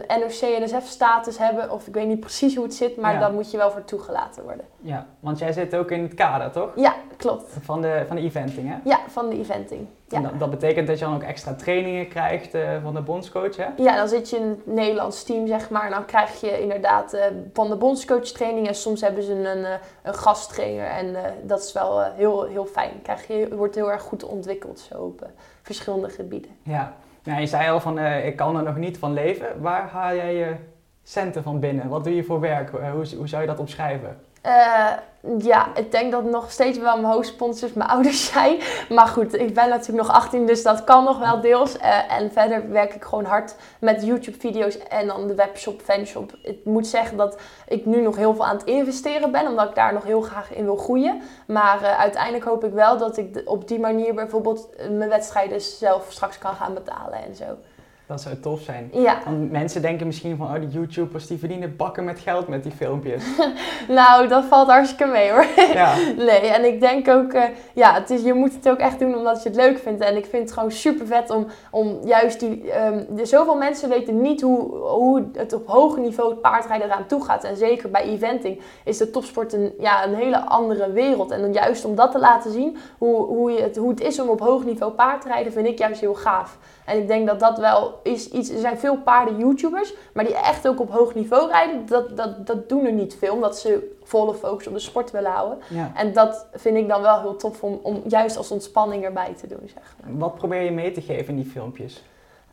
eh, 0.08 0.17
NOC-NSF-status 0.17 1.38
hebben. 1.38 1.71
Of 1.71 1.88
ik 1.88 1.93
weet 1.93 2.08
niet 2.08 2.19
precies 2.19 2.56
hoe 2.56 2.63
het 2.63 2.73
zit, 2.73 2.97
maar 2.97 3.13
Ja. 3.13 3.19
daar 3.19 3.32
moet 3.34 3.51
je 3.51 3.58
wel 3.58 3.71
voor 3.71 3.86
toegelaten 3.86 4.43
worden. 4.43 4.65
Ja, 4.82 5.06
want 5.19 5.39
jij 5.39 5.51
zit 5.51 5.75
ook 5.75 5.91
in 5.91 6.01
het 6.04 6.13
kader, 6.13 6.51
toch? 6.51 6.71
Ja, 6.75 6.95
klopt. 7.17 7.58
Van 7.62 7.82
de, 7.82 8.04
van 8.08 8.15
de 8.15 8.21
eventing, 8.21 8.69
hè? 8.69 8.75
Ja, 8.84 8.99
van 9.08 9.30
de 9.30 9.38
eventing. 9.39 9.88
Ja. 10.08 10.17
En 10.17 10.23
dat, 10.23 10.39
dat 10.39 10.49
betekent 10.49 10.88
dat 10.88 10.99
je 10.99 11.06
dan 11.06 11.13
ook 11.15 11.23
extra 11.23 11.54
trainingen 11.54 12.08
krijgt 12.08 12.54
eh, 12.54 12.69
van 12.84 12.93
de 12.93 13.01
bondscoach, 13.01 13.56
hè? 13.56 13.65
Ja, 13.78 13.95
dan 13.95 14.08
zit 14.08 14.30
je 14.30 14.36
in 14.38 14.49
het 14.49 14.65
Nederlands 14.75 15.23
team, 15.23 15.47
zeg 15.47 15.69
maar. 15.69 15.86
En 15.86 15.91
dan 15.91 16.06
krijg 16.06 16.41
je 16.41 16.62
inderdaad 16.62 17.13
eh, 17.13 17.25
van 17.54 17.69
de 17.69 17.75
bondscoach 17.75 18.23
training. 18.23 18.67
En 18.67 18.75
soms 18.75 19.01
hebben 19.01 19.23
ze 19.23 19.34
een, 19.34 19.65
eh, 19.65 19.71
een 20.04 20.13
gasttrainer. 20.13 20.86
En 20.86 21.15
eh, 21.15 21.32
dat 21.43 21.60
is 21.63 21.73
wel 21.73 22.01
eh, 22.01 22.08
heel, 22.15 22.43
heel 22.43 22.65
fijn. 22.65 22.91
Krijg 23.06 23.28
je, 23.28 23.56
wordt 23.56 23.76
heel 23.76 23.91
erg 23.91 24.02
goed 24.02 24.24
ontwikkeld 24.24 24.80
zo 24.80 25.02
op 25.02 25.22
eh, 25.22 25.30
verschillende 25.62 26.10
gebieden. 26.10 26.52
Ja. 26.63 26.94
Je 27.24 27.48
zei 27.48 27.70
al 27.70 27.80
van, 27.80 28.00
eh, 28.00 28.26
ik 28.26 28.36
kan 28.36 28.58
er 28.58 28.63
nog 28.63 28.76
niet 28.76 28.98
van 28.98 29.13
leven. 29.13 29.62
Waar 29.62 29.88
haal 29.89 30.15
jij 30.15 30.36
je 30.36 30.56
centen 31.04 31.44
van 31.44 31.60
binnen? 31.60 31.89
Wat 31.89 32.04
doe 32.04 32.15
je 32.15 32.24
voor 32.24 32.39
werk? 32.39 32.74
Eh, 32.74 32.91
hoe, 32.91 33.15
hoe 33.18 33.28
zou 33.28 33.41
je 33.41 33.48
dat 33.48 33.60
omschrijven? 33.60 34.20
Eh, 34.45 34.91
ja, 35.38 35.67
ik 35.75 35.91
denk 35.91 36.12
dat 36.12 36.23
nog 36.23 36.51
steeds 36.51 36.77
wel 36.77 36.95
mijn 37.01 37.13
hoofdsponsors 37.13 37.73
mijn 37.73 37.89
ouders 37.89 38.25
zijn. 38.34 38.60
Maar 38.89 39.08
goed, 39.08 39.34
ik 39.34 39.53
ben 39.53 39.69
natuurlijk 39.69 40.08
nog 40.08 40.15
18, 40.15 40.45
dus 40.45 40.63
dat 40.63 40.84
kan 40.84 41.03
nog 41.03 41.19
wel 41.19 41.41
deels. 41.41 41.77
Eh, 41.77 42.12
en 42.12 42.31
verder 42.31 42.69
werk 42.69 42.93
ik 42.93 43.03
gewoon 43.03 43.25
hard 43.25 43.55
met 43.79 44.05
YouTube-video's 44.05 44.77
en 44.77 45.08
dan 45.08 45.27
de 45.27 45.36
webshop, 45.36 45.81
fanshop. 45.81 46.31
Ik 46.41 46.65
moet 46.65 46.88
zeggen 46.88 47.17
dat 47.17 47.39
ik 47.67 47.86
nu 47.86 48.01
nog 48.01 48.15
heel 48.15 48.36
veel 48.36 48.45
aan 48.45 48.58
het 48.58 48.65
investeren 48.65 49.31
ben, 49.31 49.47
omdat 49.47 49.69
ik 49.69 49.75
daar 49.75 49.93
nog 49.93 50.03
heel 50.03 50.21
graag 50.21 50.53
in 50.53 50.65
wil 50.65 50.77
groeien. 50.77 51.21
Maar 51.47 51.81
eh, 51.81 51.99
uiteindelijk 51.99 52.45
hoop 52.45 52.63
ik 52.63 52.73
wel 52.73 52.97
dat 52.97 53.17
ik 53.17 53.41
op 53.45 53.67
die 53.67 53.79
manier 53.79 54.13
bijvoorbeeld 54.13 54.69
mijn 54.91 55.10
wedstrijden 55.10 55.62
zelf 55.62 56.05
straks 56.10 56.38
kan 56.38 56.55
gaan 56.55 56.73
betalen 56.73 57.23
en 57.23 57.36
zo. 57.36 57.45
Dat 58.08 58.22
zou 58.22 58.36
tof 58.39 58.62
zijn. 58.62 58.89
Ja, 58.94 59.18
Want 59.26 59.52
mensen 59.52 59.82
denken 59.82 60.06
misschien 60.06 60.38
van, 60.38 60.48
oh, 60.48 60.60
die 60.60 60.70
YouTubers 60.70 61.28
die 61.28 61.38
verdienen 61.38 61.76
bakken 61.76 62.04
met 62.04 62.20
geld 62.20 62.48
met 62.48 62.63
die 62.63 62.72
filmpjes. 62.72 63.24
nou, 63.88 64.28
dat 64.28 64.46
valt 64.46 64.70
hartstikke 64.70 65.12
mee 65.12 65.32
hoor. 65.32 65.46
ja, 65.74 65.96
Nee, 66.18 66.39
en 66.39 66.65
ik 66.65 66.80
denk 66.80 67.08
ook, 67.08 67.34
eh, 67.34 67.44
ja, 67.74 67.94
het 67.94 68.10
is, 68.10 68.22
je 68.22 68.34
moet 68.34 68.54
het 68.54 68.70
ook 68.70 68.78
echt 68.78 69.00
doen 69.00 69.15
omdat 69.15 69.44
je 69.44 69.50
het 69.50 69.58
leuk 69.58 69.78
vindt. 69.78 70.02
En 70.02 70.18
ik 70.18 70.26
vind 70.26 70.44
het 70.44 70.52
gewoon 70.52 70.72
super 70.72 71.08
vet 71.08 71.30
om, 71.30 71.48
om 71.72 72.00
juist 72.04 72.39
die. 72.39 72.63
de, 73.10 73.26
zoveel 73.26 73.56
mensen 73.56 73.89
weten 73.89 74.22
niet 74.22 74.41
hoe, 74.41 74.76
hoe 74.76 75.26
het 75.34 75.54
op 75.54 75.68
hoger 75.68 76.02
niveau 76.02 76.30
het 76.30 76.41
paardrijden 76.41 76.88
eraan 76.88 77.08
toe 77.08 77.24
gaat. 77.24 77.44
En 77.44 77.58
zeker 77.58 77.89
bij 77.89 78.04
eventing 78.04 78.62
is 78.84 78.98
de 78.98 79.12
topsport 79.12 79.54
een, 79.54 79.74
ja, 79.80 80.06
een 80.06 80.15
hele 80.15 80.46
andere 80.46 80.91
wereld. 80.91 81.32
En 81.32 81.41
dan 81.41 81.54
juist 81.54 81.86
om 81.86 81.96
dat 81.96 82.12
te 82.12 82.20
laten 82.20 82.52
zien, 82.52 82.78
hoe, 82.98 83.26
hoe, 83.26 83.52
je 83.52 83.62
het, 83.62 83.76
hoe 83.76 83.89
het 83.89 84.02
is 84.02 84.20
om 84.20 84.30
op 84.30 84.39
hoog 84.39 84.65
niveau 84.65 84.91
paardrijden, 84.91 85.52
vind 85.52 85.68
ik 85.68 85.78
juist 85.78 86.02
heel 86.02 86.15
gaaf. 86.15 86.58
En 86.86 86.98
ik 86.98 87.08
denk 87.08 87.28
dat 87.28 87.39
dat 87.39 87.58
wel 87.58 87.94
is 88.03 88.29
iets. 88.29 88.49
Er 88.49 88.60
zijn 88.60 88.77
veel 88.77 88.97
paarden-YouTubers, 88.97 89.93
maar 90.13 90.25
die 90.25 90.36
echt 90.36 90.67
ook 90.67 90.79
op 90.79 90.91
hoog 90.91 91.15
niveau 91.15 91.47
rijden. 91.49 91.86
Dat, 91.86 92.17
dat, 92.17 92.47
dat 92.47 92.69
doen 92.69 92.86
er 92.86 92.93
niet 92.93 93.15
veel, 93.15 93.34
omdat 93.34 93.58
ze 93.60 93.95
volle 94.03 94.34
focus 94.34 94.67
op 94.67 94.73
de 94.73 94.79
sport 94.79 95.12
willen 95.12 95.31
houden. 95.31 95.58
ja. 95.69 95.91
En 95.95 96.13
dat 96.13 96.47
vind 96.53 96.77
ik 96.77 96.88
dan 96.88 97.01
wel 97.01 97.21
heel 97.21 97.36
tof 97.36 97.63
om, 97.63 97.79
om 97.81 98.01
juist 98.08 98.38
als 98.38 98.51
ontspanning 98.51 99.03
erbij 99.03 99.34
te 99.34 99.47
doen, 99.47 99.69
zeg 99.73 99.95
maar. 100.01 100.17
Wat 100.17 100.36
probeer 100.36 100.62
je 100.62 100.71
mee 100.71 100.91
te 100.91 101.01
geven 101.01 101.27
in 101.27 101.41
die 101.41 101.51
filmpjes? 101.51 102.03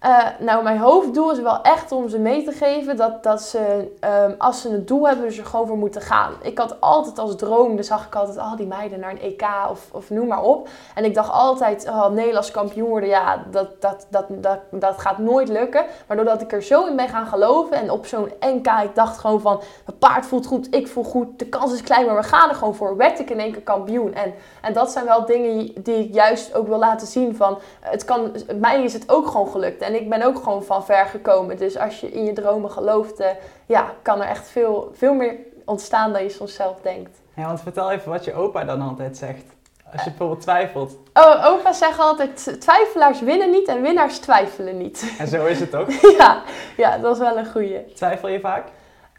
Uh, 0.05 0.19
nou, 0.38 0.62
mijn 0.62 0.79
hoofddoel 0.79 1.31
is 1.31 1.41
wel 1.41 1.62
echt 1.62 1.93
om 1.93 2.09
ze 2.09 2.19
mee 2.19 2.45
te 2.45 2.53
geven 2.53 2.97
dat, 2.97 3.23
dat 3.23 3.43
ze, 3.43 3.93
um, 4.25 4.35
als 4.38 4.61
ze 4.61 4.69
een 4.69 4.87
doel 4.87 5.07
hebben, 5.09 5.27
er 5.27 5.47
gewoon 5.47 5.67
voor 5.67 5.77
moeten 5.77 6.01
gaan. 6.01 6.33
Ik 6.43 6.59
had 6.59 6.81
altijd 6.81 7.19
als 7.19 7.37
droom, 7.37 7.77
dus 7.77 7.87
zag 7.87 8.07
ik 8.07 8.15
altijd 8.15 8.38
al 8.38 8.57
die 8.57 8.67
meiden 8.67 9.01
naar 9.01 9.11
een 9.11 9.21
EK 9.21 9.45
of, 9.71 9.88
of 9.93 10.11
noem 10.11 10.27
maar 10.27 10.43
op. 10.43 10.69
En 10.95 11.05
ik 11.05 11.15
dacht 11.15 11.31
altijd, 11.31 11.88
oh, 11.88 12.09
Nederlands 12.09 12.51
kampioen 12.51 12.88
worden, 12.88 13.09
ja, 13.09 13.45
dat, 13.51 13.81
dat, 13.81 14.07
dat, 14.11 14.25
dat, 14.29 14.59
dat 14.71 14.99
gaat 14.99 15.19
nooit 15.19 15.49
lukken. 15.49 15.85
Maar 16.07 16.17
doordat 16.17 16.43
ik 16.43 16.53
er 16.53 16.62
zo 16.62 16.87
in 16.87 16.97
ben 16.97 17.09
gaan 17.09 17.27
geloven 17.27 17.77
en 17.77 17.91
op 17.91 18.07
zo'n 18.07 18.33
NK, 18.41 18.67
ik 18.67 18.95
dacht 18.95 19.19
gewoon 19.19 19.41
van, 19.41 19.61
mijn 19.87 19.99
paard 19.99 20.27
voelt 20.27 20.47
goed, 20.47 20.75
ik 20.75 20.88
voel 20.88 21.05
goed, 21.05 21.38
de 21.38 21.47
kans 21.47 21.73
is 21.73 21.83
klein, 21.83 22.07
maar 22.07 22.17
we 22.17 22.23
gaan 22.23 22.49
er 22.49 22.55
gewoon 22.55 22.75
voor. 22.75 22.97
Werd 22.97 23.19
ik 23.19 23.31
in 23.31 23.41
één 23.41 23.53
keer 23.53 23.62
kampioen. 23.62 24.15
En, 24.15 24.35
en 24.62 24.73
dat 24.73 24.91
zijn 24.91 25.05
wel 25.05 25.27
dingen 25.27 25.73
die 25.83 26.05
ik 26.05 26.15
juist 26.15 26.55
ook 26.55 26.67
wil 26.67 26.79
laten 26.79 27.07
zien 27.07 27.37
van, 27.37 27.59
het 27.81 28.05
kan, 28.05 28.33
mij 28.61 28.83
is 28.83 28.93
het 28.93 29.11
ook 29.11 29.27
gewoon 29.27 29.49
gelukt. 29.49 29.81
Ik 29.94 30.09
ben 30.09 30.22
ook 30.22 30.37
gewoon 30.37 30.64
van 30.64 30.85
ver 30.85 31.07
gekomen. 31.07 31.57
Dus 31.57 31.78
als 31.78 32.00
je 32.00 32.11
in 32.11 32.24
je 32.24 32.33
dromen 32.33 32.70
gelooft, 32.70 33.20
uh, 33.20 33.26
ja, 33.66 33.92
kan 34.02 34.20
er 34.20 34.28
echt 34.28 34.48
veel, 34.48 34.90
veel 34.94 35.14
meer 35.14 35.37
ontstaan 35.64 36.12
dan 36.12 36.22
je 36.22 36.28
soms 36.28 36.55
zelf 36.55 36.76
denkt. 36.83 37.20
Ja, 37.37 37.46
want 37.46 37.61
vertel 37.61 37.90
even 37.90 38.11
wat 38.11 38.24
je 38.24 38.35
opa 38.35 38.64
dan 38.64 38.81
altijd 38.81 39.16
zegt. 39.16 39.44
Als 39.92 40.05
je 40.05 40.09
bijvoorbeeld 40.09 40.40
twijfelt. 40.40 40.96
Oh, 41.12 41.46
opa 41.46 41.72
zegt 41.72 41.98
altijd, 41.98 42.61
twijfelaars 42.61 43.20
winnen 43.20 43.50
niet 43.50 43.68
en 43.68 43.83
winnaars 43.83 44.18
twijfelen 44.18 44.78
niet. 44.78 45.14
En 45.18 45.28
zo 45.28 45.46
is 45.46 45.61
het 45.61 45.74
ook? 45.74 45.90
ja, 46.18 46.42
ja, 46.76 46.98
dat 46.98 47.12
is 47.12 47.18
wel 47.18 47.38
een 47.38 47.50
goeie. 47.50 47.92
Twijfel 47.94 48.28
je 48.28 48.40
vaak? 48.40 48.64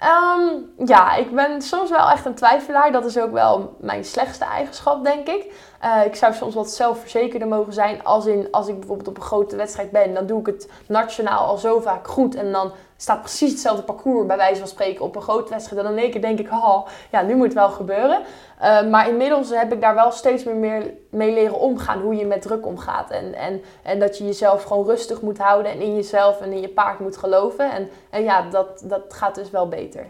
Um, 0.01 0.73
ja, 0.87 1.15
ik 1.15 1.35
ben 1.35 1.61
soms 1.61 1.89
wel 1.89 2.09
echt 2.09 2.25
een 2.25 2.33
twijfelaar. 2.33 2.91
Dat 2.91 3.05
is 3.05 3.19
ook 3.19 3.31
wel 3.31 3.75
mijn 3.79 4.05
slechtste 4.05 4.45
eigenschap, 4.45 5.03
denk 5.03 5.27
ik. 5.27 5.53
Uh, 5.83 6.05
ik 6.05 6.15
zou 6.15 6.33
soms 6.33 6.55
wat 6.55 6.71
zelfverzekerder 6.71 7.47
mogen 7.47 7.73
zijn. 7.73 8.03
Als, 8.03 8.25
in, 8.25 8.47
als 8.51 8.67
ik 8.67 8.79
bijvoorbeeld 8.79 9.07
op 9.07 9.17
een 9.17 9.23
grote 9.23 9.55
wedstrijd 9.55 9.91
ben, 9.91 10.13
dan 10.13 10.25
doe 10.25 10.39
ik 10.39 10.45
het 10.45 10.69
nationaal 10.87 11.45
al 11.45 11.57
zo 11.57 11.79
vaak 11.79 12.07
goed. 12.07 12.35
En 12.35 12.51
dan 12.51 12.71
staat 13.03 13.21
precies 13.21 13.51
hetzelfde 13.51 13.83
parcours, 13.83 14.25
bij 14.25 14.37
wijze 14.37 14.59
van 14.59 14.67
spreken, 14.67 15.05
op 15.05 15.15
een 15.15 15.21
grote 15.21 15.49
wedstrijd. 15.49 15.81
En 15.81 15.87
dan 15.87 15.97
één 15.97 16.11
keer 16.11 16.21
denk 16.21 16.39
ik, 16.39 16.51
oh, 16.51 16.87
ja, 17.11 17.21
nu 17.21 17.35
moet 17.35 17.45
het 17.45 17.53
wel 17.53 17.69
gebeuren. 17.69 18.21
Uh, 18.61 18.89
maar 18.89 19.09
inmiddels 19.09 19.49
heb 19.49 19.73
ik 19.73 19.81
daar 19.81 19.95
wel 19.95 20.11
steeds 20.11 20.43
meer, 20.43 20.55
meer 20.55 20.93
mee 21.09 21.33
leren 21.33 21.59
omgaan. 21.59 22.01
Hoe 22.01 22.15
je 22.15 22.25
met 22.25 22.41
druk 22.41 22.65
omgaat. 22.65 23.11
En, 23.11 23.33
en, 23.33 23.61
en 23.83 23.99
dat 23.99 24.17
je 24.17 24.25
jezelf 24.25 24.63
gewoon 24.63 24.85
rustig 24.85 25.21
moet 25.21 25.37
houden. 25.37 25.71
En 25.71 25.81
in 25.81 25.95
jezelf 25.95 26.41
en 26.41 26.51
in 26.51 26.61
je 26.61 26.69
paard 26.69 26.99
moet 26.99 27.17
geloven. 27.17 27.71
En, 27.71 27.89
en 28.09 28.23
ja, 28.23 28.49
dat, 28.49 28.83
dat 28.85 29.13
gaat 29.13 29.35
dus 29.35 29.49
wel 29.49 29.67
beter. 29.67 30.05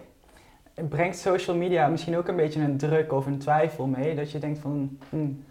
Brengt 0.90 1.18
social 1.18 1.56
media 1.56 1.88
misschien 1.88 2.18
ook 2.18 2.28
een 2.28 2.36
beetje 2.36 2.62
een 2.62 2.78
druk 2.78 3.14
of 3.14 3.26
een 3.26 3.40
twijfel 3.40 3.86
mee? 3.86 4.16
Dat 4.16 4.32
je 4.32 4.40
denkt 4.40 4.60
van... 4.60 4.98
Hmm, 5.10 5.46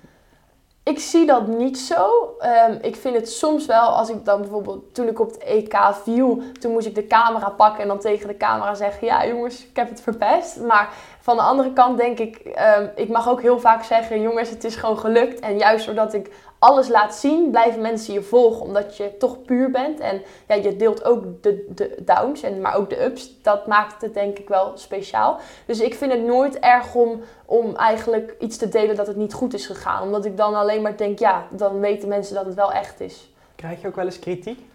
ik 0.85 0.99
zie 0.99 1.27
dat 1.27 1.47
niet 1.47 1.79
zo. 1.79 2.35
Um, 2.68 2.79
ik 2.81 2.97
vind 2.97 3.16
het 3.16 3.31
soms 3.31 3.66
wel, 3.66 3.88
als 3.88 4.09
ik 4.09 4.25
dan 4.25 4.40
bijvoorbeeld, 4.40 4.95
toen 4.95 5.09
ik 5.09 5.21
op 5.21 5.31
het 5.31 5.38
EK 5.38 5.79
viel, 6.03 6.42
toen 6.61 6.73
moest 6.73 6.87
ik 6.87 6.95
de 6.95 7.07
camera 7.07 7.49
pakken 7.51 7.83
en 7.83 7.88
dan 7.88 7.99
tegen 7.99 8.29
de 8.29 8.37
camera 8.37 8.75
zeggen, 8.75 9.07
ja 9.07 9.27
jongens, 9.27 9.66
ik 9.66 9.77
heb 9.77 9.88
het 9.88 10.01
verpest. 10.01 10.61
Maar 10.61 10.95
van 11.23 11.37
de 11.37 11.43
andere 11.43 11.73
kant 11.73 11.99
denk 11.99 12.19
ik, 12.19 12.41
um, 12.79 12.91
ik 12.95 13.09
mag 13.09 13.29
ook 13.29 13.43
heel 13.43 13.61
vaak 13.61 13.83
zeggen, 13.85 14.21
jongens, 14.21 14.51
het 14.51 14.65
is 14.65 14.77
gewoon 14.77 14.99
gelukt. 14.99 15.41
En 15.41 15.59
juist 15.59 15.87
doordat 15.87 16.15
ik 16.15 16.31
alles 16.59 16.89
laat 16.89 17.15
zien, 17.15 17.51
blijven 17.51 17.81
mensen 17.81 18.15
je 18.15 18.23
volgen. 18.23 18.63
Omdat 18.63 18.97
je 18.97 19.17
toch 19.17 19.43
puur 19.43 19.71
bent. 19.71 20.01
En 20.01 20.23
ja, 20.49 20.55
je 20.55 20.77
deelt 20.77 21.05
ook 21.05 21.43
de, 21.43 21.65
de 21.69 21.97
downs, 22.05 22.43
en, 22.43 22.61
maar 22.61 22.75
ook 22.75 22.91
de 22.91 23.05
ups. 23.05 23.43
Dat 23.43 23.67
maakt 23.67 24.03
het 24.03 24.15
denk 24.15 24.39
ik 24.39 24.49
wel 24.49 24.73
speciaal. 24.75 25.39
Dus 25.67 25.81
ik 25.81 25.95
vind 25.95 26.13
het 26.13 26.25
nooit 26.25 26.59
erg 26.59 26.95
om, 26.95 27.21
om 27.45 27.77
eigenlijk 27.77 28.35
iets 28.39 28.57
te 28.57 28.69
delen 28.69 28.97
dat 28.97 29.07
het 29.07 29.17
niet 29.17 29.33
goed 29.33 29.55
is 29.55 29.67
gegaan. 29.67 30.03
Omdat 30.03 30.25
ik 30.25 30.37
dan 30.37 30.55
alleen 30.55 30.83
maar 30.83 30.97
denk, 30.97 31.19
ja, 31.19 31.47
dan 31.51 31.81
weten 31.81 32.09
mensen 32.09 32.35
dat 32.35 32.45
het 32.45 32.55
wel 32.55 32.73
echt 32.73 33.01
is. 33.01 33.31
Krijg 33.57 33.81
je 33.81 33.87
ook 33.87 33.97
wel 33.97 34.05
eens 34.05 34.19
kritiek? 34.19 34.71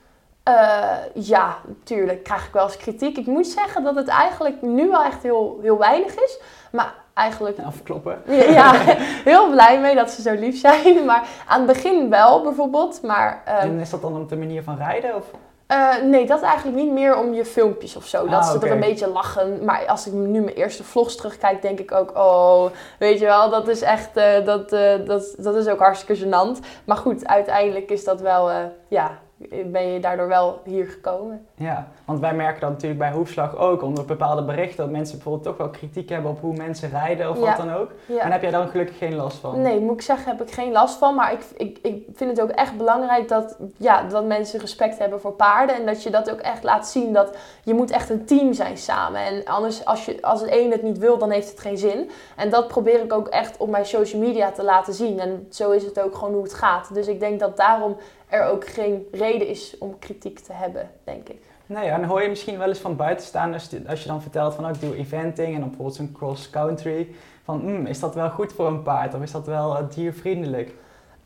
Uh, 0.47 0.95
ja, 1.13 1.55
natuurlijk 1.65 2.23
krijg 2.23 2.47
ik 2.47 2.53
wel 2.53 2.63
eens 2.63 2.77
kritiek. 2.77 3.17
Ik 3.17 3.25
moet 3.25 3.47
zeggen 3.47 3.83
dat 3.83 3.95
het 3.95 4.07
eigenlijk 4.07 4.61
nu 4.61 4.89
wel 4.89 5.03
echt 5.03 5.23
heel, 5.23 5.59
heel 5.61 5.77
weinig 5.77 6.15
is. 6.15 6.39
Maar 6.71 6.93
eigenlijk... 7.13 7.57
Afkloppen. 7.65 8.21
Ja, 8.27 8.71
heel 9.31 9.49
blij 9.49 9.79
mee 9.79 9.95
dat 9.95 10.11
ze 10.11 10.21
zo 10.21 10.33
lief 10.33 10.59
zijn. 10.59 11.05
Maar 11.05 11.27
aan 11.47 11.67
het 11.67 11.73
begin 11.73 12.09
wel 12.09 12.41
bijvoorbeeld. 12.41 13.01
Maar, 13.01 13.43
um, 13.47 13.53
en 13.53 13.79
is 13.79 13.89
dat 13.89 14.01
dan 14.01 14.21
op 14.21 14.29
de 14.29 14.37
manier 14.37 14.63
van 14.63 14.77
rijden? 14.77 15.15
Of? 15.15 15.25
Uh, 15.71 15.95
nee, 16.03 16.25
dat 16.25 16.41
eigenlijk 16.41 16.77
niet 16.77 16.91
meer 16.91 17.17
om 17.17 17.33
je 17.33 17.45
filmpjes 17.45 17.95
of 17.95 18.05
zo. 18.05 18.27
dat 18.27 18.43
ah, 18.43 18.51
ze 18.51 18.59
er 18.59 18.71
een 18.71 18.79
beetje 18.79 19.09
lachen. 19.09 19.65
Maar 19.65 19.85
als 19.85 20.07
ik 20.07 20.13
nu 20.13 20.41
mijn 20.41 20.55
eerste 20.55 20.83
vlogs 20.83 21.15
terugkijk, 21.15 21.61
denk 21.61 21.79
ik 21.79 21.91
ook... 21.91 22.17
Oh, 22.17 22.65
weet 22.99 23.19
je 23.19 23.25
wel, 23.25 23.49
dat 23.49 23.67
is 23.67 23.81
echt... 23.81 24.17
Uh, 24.17 24.45
dat, 24.45 24.69
dat, 25.05 25.35
dat 25.37 25.55
is 25.55 25.67
ook 25.67 25.79
hartstikke 25.79 26.25
gênant. 26.25 26.65
Maar 26.85 26.97
goed, 26.97 27.27
uiteindelijk 27.27 27.89
is 27.89 28.03
dat 28.03 28.21
wel... 28.21 28.51
ja, 28.87 29.19
ben 29.65 29.87
je 29.87 29.99
daardoor 29.99 30.27
wel 30.27 30.61
hier 30.63 30.87
gekomen. 30.87 31.45
Ja, 31.55 31.87
want 32.05 32.19
wij 32.19 32.33
merken 32.33 32.61
dat 32.61 32.69
natuurlijk 32.69 32.99
bij 32.99 33.11
Hoefslag 33.11 33.57
ook 33.57 33.81
onder 33.81 34.05
bepaalde 34.05 34.43
berichten 34.43 34.77
dat 34.77 34.89
mensen 34.89 35.15
bijvoorbeeld 35.15 35.43
toch 35.43 35.57
wel 35.57 35.69
kritiek 35.69 36.09
hebben 36.09 36.31
op 36.31 36.39
hoe 36.41 36.55
mensen 36.55 36.89
rijden 36.89 37.29
of 37.29 37.39
wat 37.39 37.57
dan 37.57 37.73
ook. 37.73 37.91
Ja. 38.05 38.19
En 38.19 38.31
heb 38.31 38.41
jij 38.41 38.51
daar 38.51 38.67
gelukkig 38.67 38.97
geen 38.97 39.15
last 39.15 39.37
van? 39.37 39.61
Nee, 39.61 39.79
moet 39.79 39.93
ik 39.93 40.01
zeggen, 40.01 40.31
heb 40.37 40.47
ik 40.47 40.53
geen 40.53 40.71
last 40.71 40.97
van. 40.97 41.15
Maar 41.15 41.31
ik, 41.31 41.45
ik, 41.57 41.77
ik 41.81 42.05
vind 42.13 42.29
het 42.29 42.41
ook 42.41 42.49
echt 42.49 42.77
belangrijk 42.77 43.27
dat, 43.27 43.57
ja, 43.77 44.03
dat 44.03 44.25
mensen 44.25 44.59
respect 44.59 44.97
hebben 44.97 45.21
voor 45.21 45.33
paarden. 45.33 45.75
En 45.75 45.85
dat 45.85 46.03
je 46.03 46.09
dat 46.09 46.31
ook 46.31 46.39
echt 46.39 46.63
laat 46.63 46.87
zien 46.87 47.13
dat 47.13 47.35
je 47.63 47.73
moet 47.73 47.91
echt 47.91 48.09
een 48.09 48.25
team 48.25 48.53
zijn 48.53 48.77
samen. 48.77 49.21
En 49.21 49.45
anders, 49.45 49.85
als, 49.85 50.05
je, 50.05 50.21
als 50.21 50.41
het 50.41 50.51
een 50.51 50.71
het 50.71 50.83
niet 50.83 50.97
wil, 50.97 51.17
dan 51.17 51.31
heeft 51.31 51.49
het 51.49 51.59
geen 51.59 51.77
zin. 51.77 52.09
En 52.35 52.49
dat 52.49 52.67
probeer 52.67 53.03
ik 53.03 53.13
ook 53.13 53.27
echt 53.27 53.57
op 53.57 53.69
mijn 53.69 53.85
social 53.85 54.21
media 54.21 54.51
te 54.51 54.63
laten 54.63 54.93
zien. 54.93 55.19
En 55.19 55.47
zo 55.49 55.71
is 55.71 55.83
het 55.83 55.99
ook 55.99 56.15
gewoon 56.15 56.33
hoe 56.33 56.43
het 56.43 56.53
gaat. 56.53 56.93
Dus 56.93 57.07
ik 57.07 57.19
denk 57.19 57.39
dat 57.39 57.57
daarom 57.57 57.95
er 58.27 58.45
ook 58.45 58.67
geen 58.67 59.07
reden 59.11 59.47
is 59.47 59.77
om 59.77 59.99
kritiek 59.99 60.39
te 60.39 60.53
hebben, 60.53 60.89
denk 61.03 61.29
ik. 61.29 61.41
Nee, 61.65 61.89
en 61.89 62.03
hoor 62.03 62.21
je 62.21 62.29
misschien 62.29 62.57
wel 62.57 62.67
eens 62.67 62.79
van 62.79 62.95
buitenstaanders, 62.95 63.69
als 63.87 64.01
je 64.01 64.07
dan 64.07 64.21
vertelt 64.21 64.53
van 64.53 64.65
oh, 64.65 64.69
ik 64.69 64.81
doe 64.81 64.95
eventing 64.95 65.53
en 65.53 65.59
dan 65.59 65.67
bijvoorbeeld 65.69 65.97
zo'n 65.97 66.11
cross-country, 66.11 67.15
van 67.43 67.61
mm, 67.63 67.85
is 67.85 67.99
dat 67.99 68.15
wel 68.15 68.29
goed 68.29 68.53
voor 68.53 68.67
een 68.67 68.83
paard 68.83 69.13
of 69.13 69.21
is 69.21 69.31
dat 69.31 69.45
wel 69.45 69.71
uh, 69.71 69.83
diervriendelijk? 69.89 70.73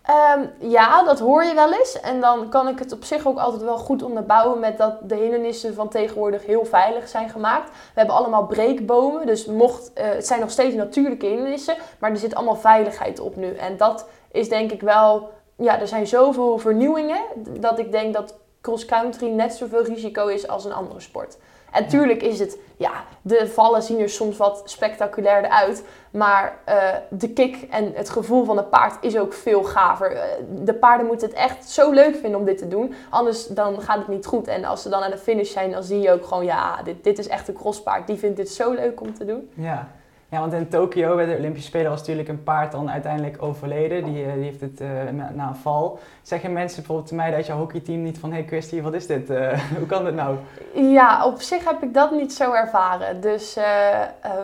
Um, 0.10 0.70
ja, 0.70 1.04
dat 1.04 1.20
hoor 1.20 1.44
je 1.44 1.54
wel 1.54 1.74
eens. 1.74 2.00
En 2.00 2.22
dan 2.22 2.50
kan 2.50 2.68
ik 2.68 2.80
het 2.80 2.92
op 2.92 3.04
zich 3.04 3.28
ook 3.28 3.38
altijd 3.38 3.62
wel 3.62 3.78
goed 3.78 4.04
onderbouwen 4.04 4.60
met 4.60 4.78
dat 4.78 5.10
de 5.10 5.16
hindernissen 5.16 5.74
van 5.74 5.90
tegenwoordig 5.90 6.46
heel 6.46 6.66
veilig 6.66 7.08
zijn 7.08 7.30
gemaakt. 7.30 7.70
We 7.70 7.76
hebben 7.94 8.16
allemaal 8.16 8.46
breekbomen, 8.46 9.26
dus 9.26 9.46
mocht, 9.46 9.92
uh, 9.96 10.04
het 10.04 10.28
zijn 10.28 10.40
nog 10.40 10.52
steeds 10.52 10.76
natuurlijke 10.76 11.26
hindernissen, 11.26 11.76
maar 12.00 12.10
er 12.10 12.18
zit 12.18 12.36
allemaal 12.36 12.56
veiligheid 12.56 13.20
op 13.20 13.36
nu. 13.36 13.56
En 13.56 13.78
dat 13.78 14.08
is 14.32 14.50
denk 14.50 14.72
ik 14.72 14.82
wel 14.82 15.30
ja, 15.62 15.80
er 15.80 15.88
zijn 15.88 16.08
zoveel 16.08 16.58
vernieuwingen 16.58 17.22
dat 17.60 17.80
ik 17.80 17.92
denk 17.92 18.14
dat 18.14 18.36
cross-country 18.62 19.28
net 19.28 19.54
zoveel 19.54 19.84
risico 19.84 20.28
is 20.28 20.48
als 20.48 20.66
een 20.66 20.74
andere 20.74 21.00
sport. 21.00 21.38
En 21.72 21.88
tuurlijk 21.88 22.22
is 22.22 22.40
het, 22.40 22.58
ja, 22.78 22.92
de 23.22 23.48
vallen 23.48 23.82
zien 23.82 24.00
er 24.00 24.10
soms 24.10 24.38
wat 24.38 24.62
spectaculairder 24.66 25.52
uit. 25.52 25.84
Maar 26.12 26.58
uh, 26.70 26.76
de 27.10 27.30
kick 27.30 27.68
en 27.70 27.92
het 27.94 28.10
gevoel 28.10 28.46
van 28.46 28.58
een 28.58 28.70
paard 28.70 28.98
is 29.02 29.18
ook 29.18 29.34
veel 29.34 29.64
gaver. 29.64 30.12
Uh, 30.12 30.22
de 30.64 30.74
paarden 30.74 31.08
moeten 31.08 31.28
het 31.28 31.38
echt 31.38 31.70
zo 31.70 31.92
leuk 31.92 32.16
vinden 32.16 32.40
om 32.40 32.46
dit 32.46 32.58
te 32.58 32.68
doen. 32.68 32.94
Anders 33.10 33.48
dan 33.48 33.82
gaat 33.82 33.98
het 33.98 34.08
niet 34.08 34.26
goed. 34.26 34.48
En 34.48 34.66
als 34.66 34.82
ze 34.82 34.90
dan 34.90 35.04
aan 35.04 35.12
de 35.12 35.18
finish 35.18 35.52
zijn, 35.52 35.72
dan 35.72 35.84
zie 35.84 36.00
je 36.00 36.12
ook 36.12 36.26
gewoon, 36.26 36.46
ja, 36.46 36.82
dit, 36.84 37.04
dit 37.04 37.20
is 37.20 37.28
echt 37.28 37.48
een 37.48 37.54
crosspaard. 37.54 38.08
Die 38.08 38.18
vindt 38.18 38.38
dit 38.38 38.50
zo 38.50 38.72
leuk 38.72 39.02
om 39.02 39.14
te 39.14 39.26
doen. 39.26 39.50
Ja, 39.54 39.88
ja, 40.32 40.40
want 40.40 40.54
in 40.54 40.70
Tokio 40.70 41.16
bij 41.16 41.26
de 41.26 41.38
Olympische 41.38 41.68
Spelen 41.68 41.90
was 41.90 42.00
natuurlijk 42.00 42.28
een 42.28 42.44
paard 42.44 42.72
dan 42.72 42.92
uiteindelijk 42.92 43.42
overleden. 43.42 44.04
Die, 44.04 44.26
eh, 44.26 44.34
die 44.34 44.44
heeft 44.44 44.62
het 44.62 44.82
uh, 44.82 44.90
na 45.34 45.48
een 45.48 45.56
val. 45.56 46.00
Zeggen 46.22 46.54
mensen 46.54 46.78
bijvoorbeeld 46.78 47.08
te 47.08 47.16
mij 47.16 47.32
dat 47.32 47.46
je 47.46 47.52
hockeyteam 47.52 48.04
niet 48.04 48.20
van... 48.20 48.30
Hé 48.32 48.38
hey 48.38 48.48
Christy, 48.48 48.82
wat 48.82 48.94
is 48.94 49.08
dit? 49.08 49.30
Uh, 49.30 49.60
hoe 49.78 49.86
kan 49.86 50.04
dit 50.04 50.16
nou? 50.16 50.38
Ja, 50.74 51.26
op 51.26 51.42
zich 51.42 51.66
heb 51.66 51.84
ik 51.84 51.94
dat 51.94 52.12
niet 52.12 52.34
zo 52.34 52.54
ervaren. 52.54 53.22
Dus 53.22 53.58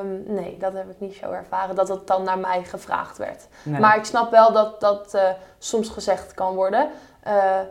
um, 0.01 0.23
nee, 0.25 0.57
dat 0.59 0.73
heb 0.73 0.89
ik 0.89 0.99
niet 0.99 1.15
zo 1.15 1.31
ervaren. 1.31 1.75
Dat 1.75 1.87
het 1.87 2.07
dan 2.07 2.23
naar 2.23 2.39
mij 2.39 2.63
gevraagd 2.63 3.17
werd. 3.17 3.47
Maar 3.79 3.97
ik 3.97 4.05
snap 4.05 4.31
wel 4.31 4.51
dat 4.53 4.79
dat 4.79 5.17
soms 5.57 5.89
gezegd 5.89 6.33
kan 6.33 6.55
worden. 6.55 6.89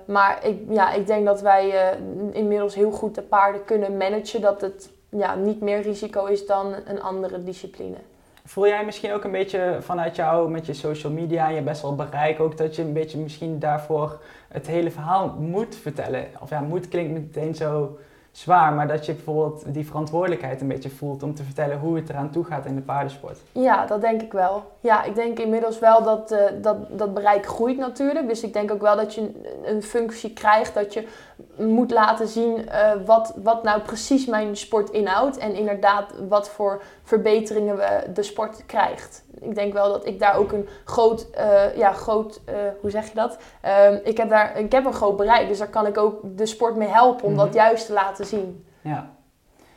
maar 0.07 0.39
ik, 0.47 0.61
ja, 0.69 0.93
ik 0.93 1.07
denk 1.07 1.27
dat 1.27 1.41
wij 1.41 1.97
inmiddels 2.33 2.75
heel 2.75 2.91
goed 2.91 3.15
de 3.15 3.23
paarden 3.23 3.65
kunnen 3.65 3.97
managen. 3.97 4.41
Dat 4.41 4.61
het 4.61 4.95
ja, 5.09 5.35
niet 5.35 5.61
meer 5.61 5.81
risico 5.81 6.25
is 6.25 6.47
dan 6.47 6.75
een 6.87 7.03
andere 7.03 7.43
discipline. 7.43 7.97
Voel 8.45 8.67
jij 8.67 8.85
misschien 8.85 9.13
ook 9.13 9.25
een 9.25 9.31
beetje 9.31 9.79
vanuit 9.81 10.17
jou 10.17 10.51
met 10.51 10.67
je 10.67 10.73
social 10.73 11.13
media 11.13 11.49
en 11.49 11.55
je 11.55 11.63
best 11.63 11.83
wel 11.83 11.95
bereik 11.95 12.41
ook 12.41 12.57
dat 12.57 12.77
je 12.77 12.83
een 12.83 12.93
beetje 12.93 13.19
misschien 13.19 13.59
daarvoor 13.59 14.21
het 14.49 14.67
hele 14.67 14.91
verhaal 14.91 15.37
moet 15.39 15.77
vertellen? 15.77 16.27
Of 16.41 16.51
ja, 16.51 16.61
moet 16.61 16.89
klinkt 16.89 17.13
meteen 17.13 17.55
zo, 17.55 17.99
zwaar, 18.37 18.73
maar 18.73 18.89
dat 18.89 19.07
je 19.07 19.13
bijvoorbeeld 19.13 19.75
die 19.75 19.87
verantwoordelijkheid 19.87 20.61
een 20.61 20.69
beetje 20.69 20.91
voelt 20.91 21.23
om 21.23 21.35
te 21.35 21.43
vertellen 21.43 21.79
hoe 21.79 21.97
het 21.97 22.09
eraan 22.09 22.31
toe 22.31 22.45
gaat 22.45 22.67
in 22.67 22.75
de 22.75 22.81
paardensport. 22.81 23.39
Ja, 23.53 23.87
dat 23.87 24.01
denk 24.01 24.23
ik 24.23 24.33
wel. 24.33 24.63
Ja, 24.81 25.05
ik 25.05 25.15
denk 25.15 25.39
inmiddels 25.39 25.79
wel 25.79 26.03
dat 26.03 26.33
uh, 26.33 26.39
dat, 26.63 26.77
dat 26.99 27.15
bereik 27.15 27.47
groeit 27.47 27.79
natuurlijk. 27.79 28.29
Dus 28.29 28.43
ik 28.43 28.53
denk 28.53 28.71
ook 28.71 28.81
wel 28.81 28.97
dat 28.97 29.15
je 29.15 29.31
een, 29.65 29.83
functie 29.83 30.33
krijgt 30.33 30.75
dat 30.75 30.93
je 30.95 31.09
moet 31.57 31.91
laten 31.91 32.29
zien 32.29 32.59
uh, 32.59 32.93
wat, 33.05 33.35
wat 33.43 33.63
nou 33.63 33.81
precies 33.81 34.27
mijn 34.27 34.57
sport 34.57 34.91
inhoudt. 34.91 35.39
En 35.39 35.55
inderdaad 35.55 36.15
wat 36.29 36.49
voor 36.49 36.83
verbeteringen 37.07 37.77
we 37.77 38.11
de 38.13 38.23
sport 38.23 38.67
krijgt. 38.67 39.25
Ik 39.41 39.55
denk 39.55 39.73
wel 39.73 39.93
dat 39.93 40.07
ik 40.07 40.19
daar 40.19 40.37
ook 40.37 40.53
een 40.53 40.69
groot, 40.85 41.27
uh, 41.39 41.77
ja, 41.77 41.93
groot 41.93 42.41
hoe 42.81 42.91
zeg 42.91 43.09
je 43.09 43.15
dat? 43.15 43.39
Ehm, 43.61 43.99
ik, 44.05 44.17
heb 44.17 44.29
daar, 44.29 44.59
ik 44.59 44.73
heb 44.73 44.85
een 44.85 44.93
groot 44.93 45.17
bereik, 45.17 45.49
dus 45.49 45.59
daar 45.59 45.69
kan 45.69 45.87
ik 45.87 45.99
ook 45.99 46.21
de 46.37 46.47
sport 46.47 46.77
mee 46.77 46.89
helpen 46.89 47.25
om 47.25 47.31
mm 47.31 47.37
-hmm. 47.37 47.47
dat 47.47 47.55
juist 47.55 47.87
te 47.87 47.93
laten 47.93 48.27
zien. 48.27 48.65
Ja. 48.81 49.11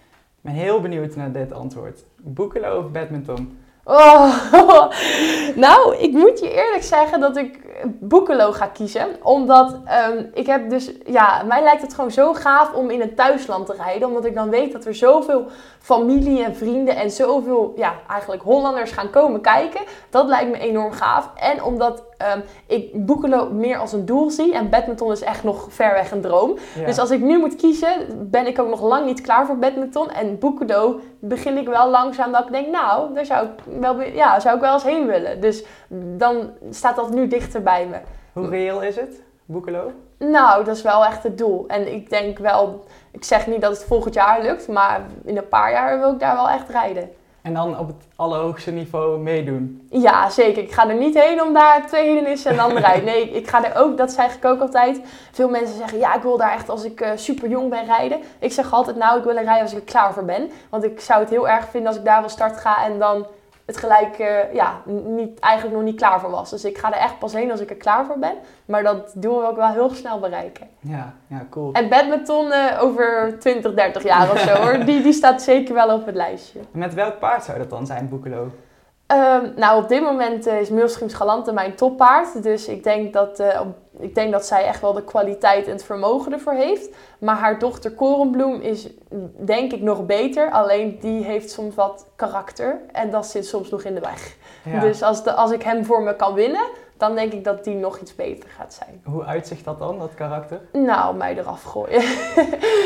Ik 0.09 0.41
ben 0.41 0.53
heel 0.53 0.81
benieuwd 0.81 1.15
naar 1.15 1.31
dit 1.31 1.51
antwoord. 1.51 2.03
Boekelo 2.15 2.79
of 2.79 2.91
badminton? 2.91 3.59
Oh, 3.91 4.35
nou, 5.65 5.95
ik 5.95 6.11
moet 6.11 6.39
je 6.39 6.51
eerlijk 6.51 6.83
zeggen 6.83 7.19
dat 7.19 7.37
ik 7.37 7.59
Boekelo 7.99 8.51
ga 8.51 8.65
kiezen. 8.65 9.07
Omdat 9.23 9.77
um, 10.09 10.29
ik 10.33 10.45
heb 10.45 10.69
dus, 10.69 10.91
ja, 11.05 11.43
mij 11.43 11.63
lijkt 11.63 11.81
het 11.81 11.93
gewoon 11.93 12.11
zo 12.11 12.33
gaaf 12.33 12.73
om 12.73 12.89
in 12.89 13.01
een 13.01 13.15
thuisland 13.15 13.65
te 13.65 13.73
rijden. 13.77 14.07
Omdat 14.07 14.25
ik 14.25 14.35
dan 14.35 14.49
weet 14.49 14.71
dat 14.71 14.85
er 14.85 14.95
zoveel 14.95 15.45
familie 15.79 16.43
en 16.43 16.55
vrienden 16.55 16.95
en 16.95 17.11
zoveel, 17.11 17.73
ja, 17.75 17.93
eigenlijk 18.09 18.41
Hollanders 18.41 18.91
gaan 18.91 19.09
komen 19.09 19.41
kijken. 19.41 19.81
Dat 20.09 20.27
lijkt 20.27 20.51
me 20.51 20.59
enorm 20.59 20.91
gaaf. 20.91 21.29
En 21.35 21.63
omdat 21.63 22.03
um, 22.35 22.43
ik 22.65 23.05
Boekelo 23.05 23.49
meer 23.49 23.77
als 23.77 23.93
een 23.93 24.05
doel 24.05 24.29
zie. 24.29 24.53
En 24.53 24.69
badminton 24.69 25.11
is 25.11 25.21
echt 25.21 25.43
nog 25.43 25.67
ver 25.69 25.93
weg 25.93 26.11
een 26.11 26.21
droom. 26.21 26.57
Ja. 26.75 26.85
Dus 26.85 26.99
als 26.99 27.11
ik 27.11 27.21
nu 27.21 27.39
moet 27.39 27.55
kiezen, 27.55 27.89
ben 28.31 28.47
ik 28.47 28.59
ook 28.59 28.69
nog 28.69 28.81
lang 28.81 29.05
niet 29.05 29.21
klaar 29.21 29.45
voor 29.45 29.57
badminton. 29.57 30.11
En 30.11 30.39
Boekelo 30.39 30.99
begin 31.19 31.57
ik 31.57 31.67
wel 31.67 31.89
langzaam 31.89 32.31
dat 32.31 32.45
ik 32.45 32.51
denk, 32.51 32.67
nou, 32.71 33.13
daar 33.13 33.25
zou 33.25 33.45
ik 33.45 33.79
wel, 33.79 34.01
ja, 34.01 34.39
zou 34.39 34.55
ik 34.55 34.61
wel 34.61 34.73
eens 34.73 34.83
heen 34.83 35.05
willen. 35.07 35.41
Dus 35.41 35.63
dan 36.17 36.49
staat 36.69 36.95
dat 36.95 37.13
nu 37.13 37.27
dichter 37.27 37.63
bij 37.63 37.87
me. 37.87 37.97
Hoe 38.33 38.49
reëel 38.49 38.81
is 38.81 38.95
het, 38.95 39.21
Boekelo? 39.45 39.91
Nou, 40.17 40.63
dat 40.63 40.75
is 40.75 40.81
wel 40.81 41.05
echt 41.05 41.23
het 41.23 41.37
doel. 41.37 41.65
En 41.67 41.93
ik 41.93 42.09
denk 42.09 42.37
wel, 42.37 42.83
ik 43.11 43.23
zeg 43.23 43.47
niet 43.47 43.61
dat 43.61 43.71
het 43.71 43.85
volgend 43.85 44.13
jaar 44.13 44.41
lukt, 44.41 44.67
maar 44.67 45.01
in 45.25 45.37
een 45.37 45.47
paar 45.47 45.71
jaar 45.71 45.99
wil 45.99 46.11
ik 46.13 46.19
daar 46.19 46.35
wel 46.35 46.49
echt 46.49 46.69
rijden. 46.69 47.09
En 47.41 47.53
dan 47.53 47.77
op 47.77 47.87
het 47.87 48.07
allerhoogste 48.15 48.71
niveau 48.71 49.19
meedoen? 49.19 49.87
Ja, 49.89 50.29
zeker. 50.29 50.63
Ik 50.63 50.71
ga 50.71 50.89
er 50.89 50.95
niet 50.95 51.19
heen 51.19 51.41
om 51.41 51.53
daar 51.53 51.87
twee 51.87 52.05
hindernissen 52.05 52.51
en 52.51 52.57
dan 52.57 52.77
rijden. 52.77 53.05
Nee, 53.05 53.29
ik 53.29 53.47
ga 53.47 53.65
er 53.65 53.81
ook, 53.81 53.97
dat 53.97 54.11
zeg 54.11 54.35
ik 54.35 54.45
ook 54.45 54.61
altijd. 54.61 55.01
Veel 55.31 55.49
mensen 55.49 55.77
zeggen, 55.77 55.97
ja, 55.97 56.15
ik 56.15 56.21
wil 56.21 56.37
daar 56.37 56.53
echt 56.53 56.69
als 56.69 56.83
ik 56.83 57.01
uh, 57.01 57.09
super 57.15 57.49
jong 57.49 57.69
ben 57.69 57.85
rijden. 57.85 58.19
Ik 58.39 58.51
zeg 58.51 58.73
altijd, 58.73 58.97
nou, 58.97 59.17
ik 59.17 59.23
wil 59.23 59.37
er 59.37 59.43
rijden 59.43 59.63
als 59.63 59.71
ik 59.71 59.77
er 59.77 59.83
klaar 59.83 60.13
voor 60.13 60.25
ben. 60.25 60.51
Want 60.69 60.83
ik 60.83 60.99
zou 60.99 61.19
het 61.19 61.29
heel 61.29 61.49
erg 61.49 61.69
vinden 61.69 61.89
als 61.89 61.97
ik 61.97 62.05
daar 62.05 62.19
wel 62.19 62.29
start 62.29 62.57
ga 62.57 62.85
en 62.85 62.99
dan 62.99 63.25
het 63.69 63.77
gelijk 63.77 64.19
uh, 64.19 64.53
ja, 64.53 64.81
niet, 64.85 65.39
eigenlijk 65.39 65.75
nog 65.75 65.85
niet 65.85 65.95
klaar 65.95 66.19
voor 66.19 66.29
was. 66.29 66.49
Dus 66.49 66.65
ik 66.65 66.77
ga 66.77 66.93
er 66.93 66.99
echt 66.99 67.19
pas 67.19 67.33
heen 67.33 67.51
als 67.51 67.59
ik 67.59 67.69
er 67.69 67.75
klaar 67.75 68.05
voor 68.05 68.19
ben. 68.19 68.33
Maar 68.65 68.83
dat 68.83 69.11
doen 69.15 69.37
we 69.37 69.47
ook 69.47 69.55
wel 69.55 69.71
heel 69.71 69.89
snel 69.89 70.19
bereiken. 70.19 70.67
Ja, 70.79 71.13
ja 71.27 71.45
cool. 71.49 71.73
En 71.73 71.89
badminton 71.89 72.45
uh, 72.45 72.83
over 72.83 73.35
20, 73.39 73.73
30 73.73 74.03
jaar 74.03 74.31
of 74.31 74.39
zo 74.39 74.53
hoor. 74.53 74.77
Die, 74.89 75.01
die 75.01 75.13
staat 75.13 75.41
zeker 75.41 75.73
wel 75.73 75.95
op 75.95 76.05
het 76.05 76.15
lijstje. 76.15 76.59
Met 76.71 76.93
welk 76.93 77.19
paard 77.19 77.43
zou 77.43 77.57
dat 77.57 77.69
dan 77.69 77.85
zijn, 77.85 78.09
Boekelo? 78.09 78.51
Um, 79.11 79.53
nou, 79.55 79.83
op 79.83 79.89
dit 79.89 80.01
moment 80.01 80.47
uh, 80.47 80.59
is 80.59 80.69
Milschims 80.69 81.13
Galante 81.13 81.51
mijn 81.51 81.75
toppaard. 81.75 82.43
Dus 82.43 82.67
ik 82.67 82.83
denk, 82.83 83.13
dat, 83.13 83.39
uh, 83.39 83.61
ik 83.99 84.15
denk 84.15 84.31
dat 84.31 84.45
zij 84.45 84.65
echt 84.65 84.81
wel 84.81 84.93
de 84.93 85.03
kwaliteit 85.03 85.65
en 85.65 85.71
het 85.71 85.83
vermogen 85.83 86.33
ervoor 86.33 86.53
heeft. 86.53 86.95
Maar 87.19 87.35
haar 87.35 87.59
dochter 87.59 87.91
Korenbloem 87.91 88.61
is 88.61 88.89
denk 89.37 89.71
ik 89.71 89.81
nog 89.81 90.05
beter. 90.05 90.51
Alleen 90.51 90.97
die 90.99 91.23
heeft 91.23 91.51
soms 91.51 91.75
wat 91.75 92.05
karakter. 92.15 92.81
En 92.91 93.09
dat 93.09 93.25
zit 93.25 93.45
soms 93.45 93.69
nog 93.69 93.83
in 93.83 93.93
de 93.93 93.99
weg. 93.99 94.35
Ja. 94.63 94.79
Dus 94.79 95.01
als, 95.01 95.23
de, 95.23 95.33
als 95.33 95.51
ik 95.51 95.63
hem 95.63 95.85
voor 95.85 96.01
me 96.01 96.15
kan 96.15 96.33
winnen, 96.33 96.67
dan 96.99 97.15
denk 97.15 97.33
ik 97.33 97.43
dat 97.43 97.63
die 97.63 97.75
nog 97.75 97.99
iets 97.99 98.15
beter 98.15 98.49
gaat 98.49 98.73
zijn. 98.73 99.01
Hoe 99.03 99.23
uitzicht 99.23 99.65
dat 99.65 99.79
dan, 99.79 99.99
dat 99.99 100.13
karakter? 100.13 100.59
Nou, 100.71 101.15
mij 101.15 101.37
eraf 101.37 101.63
gooien. 101.63 102.01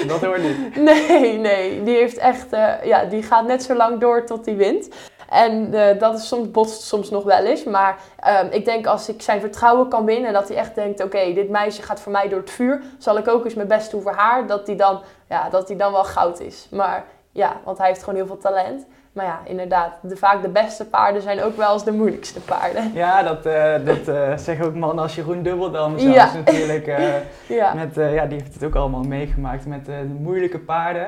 dat 0.08 0.22
hoort 0.22 0.42
niet. 0.42 0.76
Nee, 0.90 1.38
nee. 1.38 1.84
Die 1.84 1.96
heeft 1.96 2.18
echt, 2.18 2.54
uh, 2.54 2.84
ja, 2.84 3.06
die 3.06 3.24
gaat 3.24 3.48
net 3.48 3.64
zo 3.64 3.76
lang 3.76 4.00
door 4.00 4.26
tot 4.26 4.46
hij 4.46 4.56
wint. 4.56 4.90
En 5.34 5.74
uh, 5.74 6.00
dat 6.00 6.18
is 6.18 6.28
soms 6.28 6.52
botst 6.52 6.82
soms 6.82 7.10
nog 7.10 7.24
wel 7.24 7.46
eens. 7.46 7.64
Maar 7.64 7.98
um, 8.44 8.52
ik 8.52 8.66
denk 8.66 8.86
als 8.86 9.10
ik 9.10 9.22
zijn 9.22 9.40
vertrouwen 9.40 9.88
kan 9.88 10.06
winnen 10.06 10.28
en 10.28 10.34
dat 10.34 10.48
hij 10.48 10.58
echt 10.58 10.76
denkt: 10.76 11.04
oké, 11.04 11.18
okay, 11.18 11.34
dit 11.34 11.50
meisje 11.50 11.82
gaat 11.82 12.00
voor 12.00 12.12
mij 12.12 12.30
door 12.30 12.40
het 12.40 12.52
vuur, 12.52 12.82
zal 12.98 13.18
ik 13.18 13.28
ook 13.28 13.46
eens 13.46 13.54
mijn 13.54 13.68
best 13.68 13.92
doen 13.92 14.02
voor 14.02 14.14
haar. 14.14 14.48
Dat 14.48 14.68
hij 14.68 14.76
dan, 14.76 15.02
ja, 15.30 15.50
dat 15.50 15.68
hij 15.68 15.78
dan 15.78 15.92
wel 15.92 16.04
goud 16.04 16.40
is. 16.40 16.68
Maar 16.72 17.04
ja, 17.32 17.54
want 17.64 17.78
hij 17.78 17.88
heeft 17.88 18.00
gewoon 18.00 18.16
heel 18.16 18.28
veel 18.28 18.38
talent. 18.38 18.86
Maar 19.14 19.26
ja, 19.26 19.40
inderdaad, 19.46 19.94
de, 20.02 20.18
vaak 20.18 20.42
de 20.42 20.50
beste 20.50 20.86
paarden 20.86 21.22
zijn 21.22 21.44
ook 21.44 21.58
wel 21.58 21.74
eens 21.74 21.84
de 21.84 21.92
moeilijkste 21.92 22.40
paarden. 22.40 22.94
Ja, 22.94 23.24
dat, 23.24 23.46
uh, 23.46 23.74
dat 23.86 24.08
uh, 24.08 24.38
zeggen 24.38 24.66
ook 24.66 24.76
mannen 24.76 25.04
als 25.04 25.16
Jeroen 25.16 25.44
Dubbeldam 25.44 26.00
zelfs 26.00 26.16
ja. 26.16 26.34
natuurlijk. 26.34 26.88
Uh, 26.88 27.14
ja. 27.60 27.74
Met, 27.74 27.96
ja, 27.96 28.26
die 28.26 28.40
heeft 28.40 28.54
het 28.54 28.64
ook 28.64 28.76
allemaal 28.76 29.04
meegemaakt 29.04 29.66
met 29.66 29.86
de 29.86 30.16
moeilijke 30.20 30.60
paarden. 30.60 31.08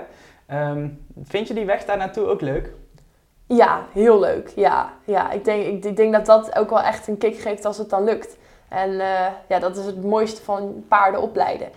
Um, 0.54 1.06
vind 1.24 1.48
je 1.48 1.54
die 1.54 1.66
weg 1.66 1.86
daar 1.86 1.98
naartoe 1.98 2.28
ook 2.28 2.42
leuk? 2.42 2.74
Ja, 3.48 3.82
heel 3.92 4.20
leuk. 4.20 4.52
Ja, 4.56 4.94
ja. 5.04 5.32
Ik, 5.32 5.46
denk, 5.46 5.66
ik, 5.66 5.86
ik 5.86 5.96
denk 5.96 6.14
dat 6.14 6.26
dat 6.26 6.58
ook 6.58 6.70
wel 6.70 6.82
echt 6.82 7.08
een 7.08 7.18
kick 7.18 7.38
geeft 7.38 7.66
als 7.66 7.78
het 7.78 7.90
dan 7.90 8.04
lukt. 8.04 8.38
En 8.68 8.90
uh, 8.90 9.26
ja, 9.48 9.60
dat 9.60 9.78
is 9.78 9.86
het 9.86 10.04
mooiste 10.04 10.44
van 10.44 10.84
paarden 10.88 11.22
opleiden. 11.22 11.68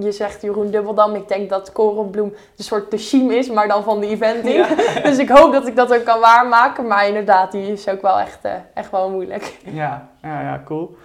Je 0.00 0.12
zegt 0.12 0.42
Jeroen 0.42 0.70
Dubbeldam, 0.70 1.14
ik 1.14 1.28
denk 1.28 1.50
dat 1.50 1.72
Korenbloem 1.72 2.32
een 2.56 2.64
soort 2.64 2.90
de 2.90 3.36
is, 3.36 3.50
maar 3.50 3.68
dan 3.68 3.82
van 3.82 4.00
de 4.00 4.06
eventing. 4.06 4.54
Ja. 4.54 5.00
dus 5.08 5.18
ik 5.18 5.28
hoop 5.28 5.52
dat 5.52 5.66
ik 5.66 5.76
dat 5.76 5.94
ook 5.94 6.04
kan 6.04 6.20
waarmaken. 6.20 6.86
Maar 6.86 7.06
inderdaad, 7.06 7.52
die 7.52 7.72
is 7.72 7.88
ook 7.88 8.02
wel 8.02 8.20
echt, 8.20 8.44
uh, 8.44 8.52
echt 8.74 8.90
wel 8.90 9.10
moeilijk. 9.10 9.58
Ja, 9.64 10.08
ja, 10.22 10.40
ja 10.40 10.62
cool. 10.64 10.96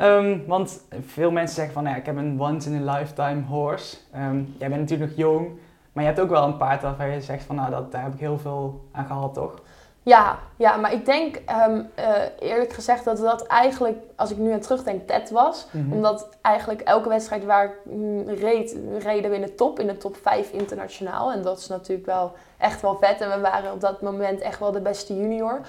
Um, 0.00 0.44
want 0.46 0.80
veel 1.06 1.30
mensen 1.30 1.54
zeggen 1.54 1.74
van, 1.74 1.84
ja, 1.84 1.96
ik 1.96 2.06
heb 2.06 2.16
een 2.16 2.40
once 2.40 2.70
in 2.70 2.88
a 2.88 2.96
lifetime 2.96 3.42
horse. 3.42 3.96
Um, 4.16 4.54
jij 4.58 4.68
bent 4.68 4.80
natuurlijk 4.80 5.10
nog 5.10 5.18
jong, 5.18 5.48
maar 5.92 6.02
je 6.02 6.08
hebt 6.08 6.20
ook 6.20 6.30
wel 6.30 6.44
een 6.44 6.56
paard 6.56 6.82
waarvan 6.82 7.10
je 7.10 7.20
zegt 7.20 7.44
van, 7.44 7.56
nou, 7.56 7.70
dat, 7.70 7.92
daar 7.92 8.02
heb 8.02 8.12
ik 8.12 8.20
heel 8.20 8.38
veel 8.38 8.84
aan 8.92 9.06
gehad, 9.06 9.34
toch? 9.34 9.62
Ja, 10.04 10.38
ja, 10.56 10.76
maar 10.76 10.92
ik 10.92 11.04
denk 11.04 11.36
um, 11.68 11.90
uh, 11.98 12.50
eerlijk 12.50 12.72
gezegd 12.72 13.04
dat 13.04 13.18
dat 13.18 13.46
eigenlijk, 13.46 13.98
als 14.16 14.30
ik 14.30 14.36
nu 14.36 14.52
aan 14.52 14.60
terugdenk, 14.60 15.06
Ted 15.06 15.30
was. 15.30 15.66
Mm 15.70 15.82
-hmm. 15.82 15.92
Omdat 15.92 16.28
eigenlijk 16.40 16.80
elke 16.80 17.08
wedstrijd 17.08 17.44
waar 17.44 17.64
ik 17.64 17.72
mm, 17.84 18.28
reed, 18.28 18.76
reden 18.98 19.30
we 19.30 19.36
in 19.36 19.42
de 19.42 19.54
top, 19.54 19.78
in 19.78 19.86
de 19.86 19.96
top 19.96 20.16
5 20.16 20.50
internationaal. 20.50 21.32
En 21.32 21.42
dat 21.42 21.58
is 21.58 21.66
natuurlijk 21.66 22.06
wel 22.06 22.32
echt 22.58 22.80
wel 22.80 22.96
vet. 22.96 23.20
En 23.20 23.30
we 23.30 23.40
waren 23.40 23.72
op 23.72 23.80
dat 23.80 24.00
moment 24.00 24.40
echt 24.40 24.58
wel 24.58 24.72
de 24.72 24.80
beste 24.80 25.16
junior. 25.16 25.60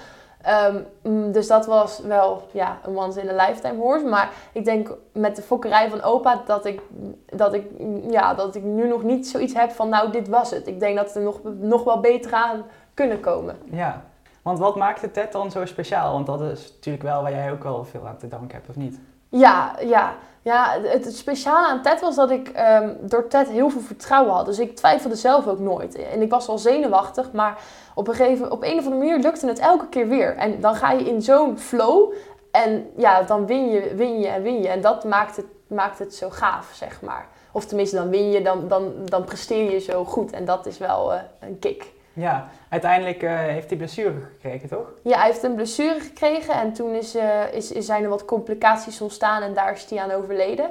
Um, 1.06 1.32
dus 1.32 1.46
dat 1.46 1.66
was 1.66 1.98
wel 1.98 2.42
ja, 2.50 2.78
een 2.84 2.98
once 2.98 3.20
in 3.20 3.28
a 3.28 3.46
lifetime 3.46 3.80
horse. 3.80 4.06
Maar 4.06 4.30
ik 4.52 4.64
denk 4.64 4.96
met 5.12 5.36
de 5.36 5.42
fokkerij 5.42 5.90
van 5.90 6.02
opa 6.02 6.42
dat 6.46 6.64
ik, 6.64 6.80
dat 7.26 7.54
ik, 7.54 7.66
ja, 8.10 8.34
dat 8.34 8.54
ik 8.54 8.62
nu 8.62 8.88
nog 8.88 9.02
niet 9.02 9.28
zoiets 9.28 9.54
heb 9.54 9.70
van 9.70 9.88
nou 9.88 10.10
dit 10.10 10.28
was 10.28 10.50
het. 10.50 10.66
Ik 10.66 10.80
denk 10.80 10.96
dat 10.96 11.14
er 11.14 11.22
nog, 11.22 11.40
nog 11.42 11.84
wel 11.84 12.00
beter 12.00 12.32
aan 12.32 12.64
kunnen 12.94 13.20
komen. 13.20 13.56
Ja, 13.70 14.04
want 14.46 14.58
wat 14.58 14.76
maakt 14.76 15.00
de 15.00 15.10
TED 15.10 15.32
dan 15.32 15.50
zo 15.50 15.64
speciaal? 15.64 16.12
Want 16.12 16.26
dat 16.26 16.40
is 16.40 16.72
natuurlijk 16.74 17.04
wel 17.04 17.22
waar 17.22 17.32
jij 17.32 17.52
ook 17.52 17.62
wel 17.62 17.84
veel 17.84 18.06
aan 18.06 18.16
te 18.16 18.28
danken 18.28 18.56
hebt, 18.56 18.68
of 18.68 18.76
niet? 18.76 19.00
Ja, 19.28 19.74
ja. 19.80 20.14
ja 20.42 20.78
het, 20.82 21.16
speciale 21.16 21.66
aan 21.66 21.82
TED 21.82 22.00
was 22.00 22.14
dat 22.14 22.30
ik 22.30 22.52
um, 22.56 22.96
door 23.00 23.28
TED 23.28 23.48
heel 23.48 23.70
veel 23.70 23.80
vertrouwen 23.80 24.34
had. 24.34 24.46
Dus 24.46 24.58
ik 24.58 24.76
twijfelde 24.76 25.16
zelf 25.16 25.46
ook 25.46 25.58
nooit. 25.58 25.94
En 25.94 26.22
ik 26.22 26.30
was 26.30 26.46
wel 26.46 26.58
zenuwachtig, 26.58 27.32
maar 27.32 27.58
op 27.94 28.08
een, 28.08 28.14
gegeven, 28.14 28.50
op 28.50 28.62
een 28.62 28.78
of 28.78 28.84
andere 28.84 28.96
manier 28.96 29.18
lukte 29.18 29.46
het 29.46 29.58
elke 29.58 29.88
keer 29.88 30.08
weer. 30.08 30.36
En 30.36 30.60
dan 30.60 30.74
ga 30.74 30.92
je 30.92 31.04
in 31.04 31.22
zo'n 31.22 31.58
flow 31.58 32.12
en 32.50 32.90
ja, 32.96 33.22
dan 33.22 33.46
win 33.46 33.70
je, 33.70 33.94
win 33.94 34.20
je 34.20 34.28
en 34.28 34.42
win 34.42 34.62
je. 34.62 34.68
En 34.68 34.80
dat 34.80 35.04
maakt 35.04 35.36
het, 35.36 35.46
maakt 35.66 35.98
het 35.98 36.14
zo 36.14 36.30
gaaf, 36.30 36.70
zeg 36.74 37.02
maar. 37.02 37.28
Of 37.52 37.64
tenminste, 37.64 37.96
dan 37.96 38.08
win 38.08 38.30
je, 38.30 38.42
dan, 38.42 38.68
dan, 38.68 38.92
dan 39.04 39.24
presteer 39.24 39.70
je 39.70 39.78
zo 39.78 40.04
goed. 40.04 40.32
En 40.32 40.44
dat 40.44 40.66
is 40.66 40.78
wel 40.78 41.12
uh, 41.12 41.20
een 41.40 41.58
kick. 41.58 41.94
Ja, 42.16 42.48
uiteindelijk 42.68 43.22
uh, 43.22 43.38
heeft 43.38 43.68
hij 43.68 43.78
blessure 43.78 44.20
gekregen, 44.20 44.68
toch? 44.68 44.92
Ja, 45.02 45.16
hij 45.16 45.26
heeft 45.26 45.42
een 45.42 45.54
blessure 45.54 46.00
gekregen 46.00 46.54
en 46.54 46.72
toen 46.72 46.94
is, 46.94 47.16
uh, 47.16 47.52
is, 47.52 47.68
zijn 47.68 48.02
er 48.02 48.08
wat 48.08 48.24
complicaties 48.24 49.00
ontstaan 49.00 49.42
en 49.42 49.54
daar 49.54 49.72
is 49.72 49.90
hij 49.90 49.98
aan 49.98 50.10
overleden. 50.10 50.70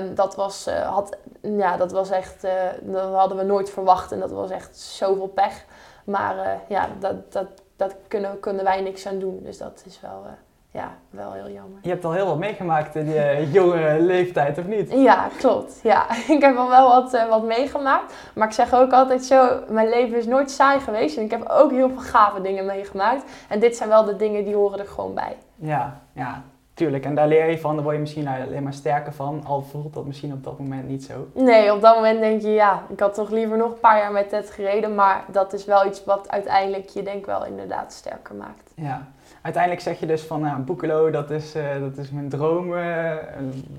Um, 0.00 0.14
dat, 0.14 0.34
was, 0.34 0.68
uh, 0.68 0.94
had, 0.94 1.16
ja, 1.40 1.76
dat 1.76 1.92
was 1.92 2.10
echt, 2.10 2.46
dat 2.80 3.14
hadden 3.14 3.36
we 3.36 3.42
nooit 3.42 3.70
verwacht 3.70 4.12
en 4.12 4.20
dat 4.20 4.30
was 4.30 4.50
echt 4.50 4.78
zoveel 4.78 5.26
pech. 5.26 5.64
Maar 6.04 6.60
ja, 6.68 6.88
dat, 6.98 7.32
dat, 7.32 7.48
dat 7.76 7.94
kunnen, 8.08 8.40
kunnen 8.40 8.64
wij 8.64 8.80
niks 8.80 9.06
aan 9.06 9.18
doen, 9.18 9.40
dus 9.42 9.58
dat 9.58 9.82
is 9.86 10.00
wel 10.00 10.26
ja, 10.70 10.96
wel 11.10 11.32
heel 11.32 11.50
jammer. 11.50 11.78
Je 11.82 11.88
hebt 11.88 12.04
al 12.04 12.12
heel 12.12 12.26
wat 12.26 12.38
meegemaakt 12.38 12.94
in 12.94 13.08
je 13.08 13.48
jonge 13.52 14.00
leeftijd, 14.00 14.58
of 14.58 14.66
niet? 14.66 14.92
Ja, 14.92 15.28
klopt. 15.38 15.80
Ja, 15.82 16.06
ik 16.34 16.40
heb 16.40 16.56
al 16.56 16.68
wel 16.68 16.88
wat, 16.88 17.14
uh, 17.14 17.28
wat 17.28 17.44
meegemaakt. 17.44 18.14
Maar 18.34 18.46
ik 18.46 18.54
zeg 18.54 18.74
ook 18.74 18.92
altijd 18.92 19.24
zo, 19.24 19.60
mijn 19.68 19.88
leven 19.88 20.18
is 20.18 20.26
nooit 20.26 20.50
saai 20.50 20.80
geweest. 20.80 21.16
En 21.16 21.24
ik 21.24 21.30
heb 21.30 21.48
ook 21.48 21.70
heel 21.70 21.88
veel 21.88 22.02
gave 22.02 22.40
dingen 22.40 22.66
meegemaakt. 22.66 23.22
En 23.48 23.60
dit 23.60 23.76
zijn 23.76 23.88
wel 23.88 24.04
de 24.04 24.16
dingen 24.16 24.44
die 24.44 24.54
horen 24.54 24.78
er 24.78 24.86
gewoon 24.86 25.14
bij. 25.14 25.36
Ja, 25.54 26.00
ja. 26.12 26.42
Tuurlijk, 26.78 27.04
en 27.04 27.14
daar 27.14 27.28
leer 27.28 27.50
je 27.50 27.58
van, 27.58 27.74
daar 27.74 27.82
word 27.82 27.94
je 27.94 28.00
misschien 28.00 28.28
alleen 28.28 28.62
maar 28.62 28.72
sterker 28.72 29.12
van, 29.12 29.44
al 29.46 29.62
voelt 29.62 29.94
dat 29.94 30.04
misschien 30.06 30.32
op 30.32 30.44
dat 30.44 30.58
moment 30.58 30.88
niet 30.88 31.04
zo. 31.04 31.28
Nee, 31.34 31.72
op 31.72 31.80
dat 31.80 31.94
moment 31.94 32.20
denk 32.20 32.42
je, 32.42 32.50
ja, 32.50 32.82
ik 32.88 33.00
had 33.00 33.14
toch 33.14 33.30
liever 33.30 33.56
nog 33.56 33.70
een 33.70 33.80
paar 33.80 33.98
jaar 33.98 34.12
met 34.12 34.28
Ted 34.28 34.50
gereden, 34.50 34.94
maar 34.94 35.24
dat 35.32 35.52
is 35.52 35.64
wel 35.64 35.86
iets 35.86 36.04
wat 36.04 36.30
uiteindelijk 36.30 36.88
je 36.88 37.02
denk 37.02 37.26
wel 37.26 37.44
inderdaad 37.44 37.92
sterker 37.92 38.34
maakt. 38.34 38.72
Ja, 38.74 39.06
uiteindelijk 39.48 39.82
zeg 39.82 40.00
je 40.00 40.06
dus 40.06 40.22
van, 40.22 40.40
nou, 40.40 40.60
Boekelo, 40.60 41.10
dat 41.10 41.30
is, 41.30 41.56
uh, 41.56 41.80
dat 41.80 41.98
is 41.98 42.10
mijn 42.10 42.28
droom, 42.28 42.72
uh, 42.72 43.14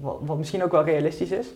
wat, 0.02 0.18
wat 0.22 0.38
misschien 0.38 0.64
ook 0.64 0.72
wel 0.72 0.84
realistisch 0.84 1.32
is. 1.32 1.48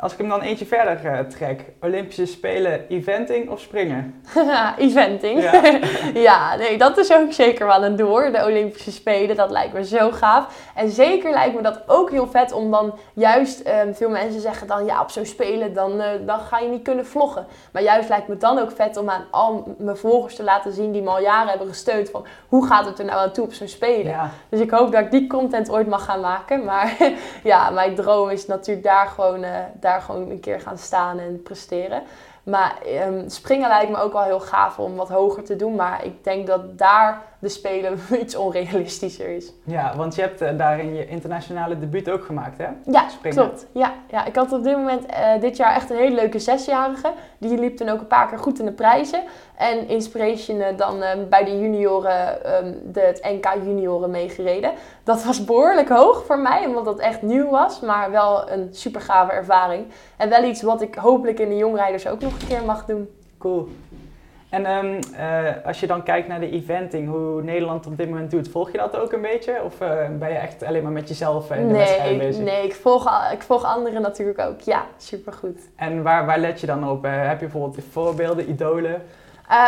Als 0.00 0.12
ik 0.12 0.18
hem 0.18 0.28
dan 0.28 0.40
eentje 0.40 0.66
verder 0.66 1.04
uh, 1.04 1.18
trek, 1.18 1.64
Olympische 1.80 2.26
Spelen, 2.26 2.88
eventing 2.88 3.50
of 3.50 3.60
springen? 3.60 4.22
eventing. 4.78 5.42
Ja. 5.42 5.78
ja, 6.30 6.56
nee, 6.56 6.78
dat 6.78 6.98
is 6.98 7.12
ook 7.12 7.32
zeker 7.32 7.66
wel 7.66 7.84
een 7.84 7.96
door. 7.96 8.32
De 8.32 8.44
Olympische 8.44 8.92
Spelen, 8.92 9.36
dat 9.36 9.50
lijkt 9.50 9.72
me 9.72 9.84
zo 9.84 10.10
gaaf. 10.10 10.70
En 10.74 10.90
zeker 10.90 11.30
lijkt 11.30 11.54
me 11.54 11.62
dat 11.62 11.82
ook 11.86 12.10
heel 12.10 12.26
vet 12.26 12.52
om 12.52 12.70
dan 12.70 12.98
juist, 13.12 13.68
um, 13.68 13.94
veel 13.94 14.08
mensen 14.08 14.40
zeggen 14.40 14.66
dan 14.66 14.84
ja, 14.84 15.00
op 15.00 15.10
zo'n 15.10 15.26
Spelen, 15.26 15.72
dan, 15.74 16.00
uh, 16.00 16.06
dan 16.26 16.38
ga 16.38 16.58
je 16.58 16.68
niet 16.68 16.82
kunnen 16.82 17.06
vloggen. 17.06 17.46
Maar 17.72 17.82
juist 17.82 18.08
lijkt 18.08 18.28
me 18.28 18.36
dan 18.36 18.58
ook 18.58 18.70
vet 18.70 18.96
om 18.96 19.10
aan 19.10 19.24
al 19.30 19.74
mijn 19.78 19.96
volgers 19.96 20.36
te 20.36 20.42
laten 20.42 20.72
zien 20.72 20.92
die 20.92 21.02
me 21.02 21.10
al 21.10 21.20
jaren 21.20 21.48
hebben 21.48 21.68
gesteund 21.68 22.10
van 22.10 22.26
hoe 22.48 22.66
gaat 22.66 22.86
het 22.86 22.98
er 22.98 23.04
nou 23.04 23.18
aan 23.18 23.32
toe 23.32 23.44
op 23.44 23.52
zo'n 23.52 23.68
Spelen. 23.68 24.12
Ja. 24.12 24.30
Dus 24.48 24.60
ik 24.60 24.70
hoop 24.70 24.92
dat 24.92 25.00
ik 25.00 25.10
die 25.10 25.26
content 25.26 25.70
ooit 25.70 25.86
mag 25.86 26.04
gaan 26.04 26.20
maken. 26.20 26.64
Maar 26.64 26.96
ja, 27.42 27.70
mijn 27.70 27.94
droom 27.94 28.30
is 28.30 28.46
natuurlijk 28.46 28.86
daar 28.86 29.06
gewoon... 29.06 29.44
Uh, 29.44 29.50
daar 29.86 30.00
gewoon 30.00 30.30
een 30.30 30.40
keer 30.40 30.60
gaan 30.60 30.78
staan 30.78 31.18
en 31.18 31.42
presteren. 31.42 32.02
Maar 32.42 32.76
um, 33.06 33.28
springen 33.28 33.68
lijkt 33.68 33.90
me 33.90 33.96
ook 33.96 34.12
wel 34.12 34.22
heel 34.22 34.40
gaaf 34.40 34.78
om 34.78 34.96
wat 34.96 35.08
hoger 35.08 35.44
te 35.44 35.56
doen. 35.56 35.74
Maar 35.74 36.04
ik 36.04 36.24
denk 36.24 36.46
dat 36.46 36.78
daar 36.78 37.22
de 37.46 37.52
Spelen 37.52 37.98
iets 38.22 38.36
onrealistischer 38.36 39.28
is. 39.28 39.52
Ja, 39.64 39.96
want 39.96 40.14
je 40.14 40.20
hebt 40.20 40.42
uh, 40.42 40.48
daarin 40.56 40.94
je 40.94 41.06
internationale 41.06 41.78
debuut 41.78 42.10
ook 42.10 42.24
gemaakt, 42.24 42.58
hè? 42.58 42.68
Ja, 42.84 43.08
springen. 43.08 43.38
klopt. 43.38 43.66
Ja, 43.72 43.94
ja, 44.10 44.24
ik 44.24 44.36
had 44.36 44.52
op 44.52 44.62
dit 44.62 44.76
moment 44.76 45.10
uh, 45.10 45.40
dit 45.40 45.56
jaar 45.56 45.74
echt 45.74 45.90
een 45.90 45.96
hele 45.96 46.14
leuke 46.14 46.38
zesjarige. 46.38 47.12
Die 47.38 47.58
liep 47.58 47.76
toen 47.76 47.88
ook 47.88 48.00
een 48.00 48.06
paar 48.06 48.28
keer 48.28 48.38
goed 48.38 48.58
in 48.58 48.64
de 48.64 48.72
prijzen. 48.72 49.22
En 49.56 49.88
Inspiration 49.88 50.58
uh, 50.58 50.66
dan 50.76 51.02
bij 51.28 51.44
de 51.44 51.58
junioren, 51.60 52.54
um, 52.64 52.92
de, 52.92 53.00
het 53.00 53.20
NK 53.22 53.64
junioren 53.64 54.10
meegereden. 54.10 54.72
Dat 55.04 55.24
was 55.24 55.44
behoorlijk 55.44 55.88
hoog 55.88 56.24
voor 56.24 56.38
mij, 56.38 56.66
omdat 56.66 56.84
dat 56.84 56.98
echt 56.98 57.22
nieuw 57.22 57.50
was. 57.50 57.80
Maar 57.80 58.10
wel 58.10 58.50
een 58.50 58.68
super 58.72 59.00
gave 59.00 59.32
ervaring. 59.32 59.86
En 60.16 60.28
wel 60.28 60.44
iets 60.44 60.62
wat 60.62 60.82
ik 60.82 60.94
hopelijk 60.94 61.38
in 61.38 61.48
de 61.48 61.56
jongrijders 61.56 62.06
ook 62.06 62.20
nog 62.20 62.32
een 62.32 62.46
keer 62.48 62.64
mag 62.64 62.84
doen. 62.84 63.08
Cool. 63.38 63.68
En 64.56 64.84
um, 64.84 64.98
uh, 65.12 65.66
als 65.66 65.80
je 65.80 65.86
dan 65.86 66.02
kijkt 66.02 66.28
naar 66.28 66.40
de 66.40 66.50
eventing, 66.50 67.08
hoe 67.08 67.42
Nederland 67.42 67.86
op 67.86 67.96
dit 67.96 68.08
moment 68.08 68.30
doet, 68.30 68.48
volg 68.48 68.72
je 68.72 68.78
dat 68.78 68.96
ook 68.96 69.12
een 69.12 69.20
beetje? 69.20 69.62
Of 69.64 69.80
uh, 69.80 69.88
ben 70.18 70.28
je 70.28 70.34
echt 70.34 70.62
alleen 70.62 70.82
maar 70.82 70.92
met 70.92 71.08
jezelf 71.08 71.50
en 71.50 71.56
de 71.56 71.72
nee, 71.72 71.76
wedstrijd 71.76 72.18
bezig? 72.18 72.44
Nee, 72.44 72.64
ik 72.64 72.74
volg, 72.74 73.10
ik 73.32 73.42
volg 73.42 73.64
anderen 73.64 74.02
natuurlijk 74.02 74.38
ook. 74.38 74.60
Ja, 74.60 74.84
supergoed. 74.96 75.60
En 75.76 76.02
waar, 76.02 76.26
waar 76.26 76.38
let 76.38 76.60
je 76.60 76.66
dan 76.66 76.90
op? 76.90 77.04
Uh, 77.04 77.12
heb 77.12 77.40
je 77.40 77.46
bijvoorbeeld 77.46 77.84
voorbeelden, 77.90 78.50
idolen? 78.50 79.02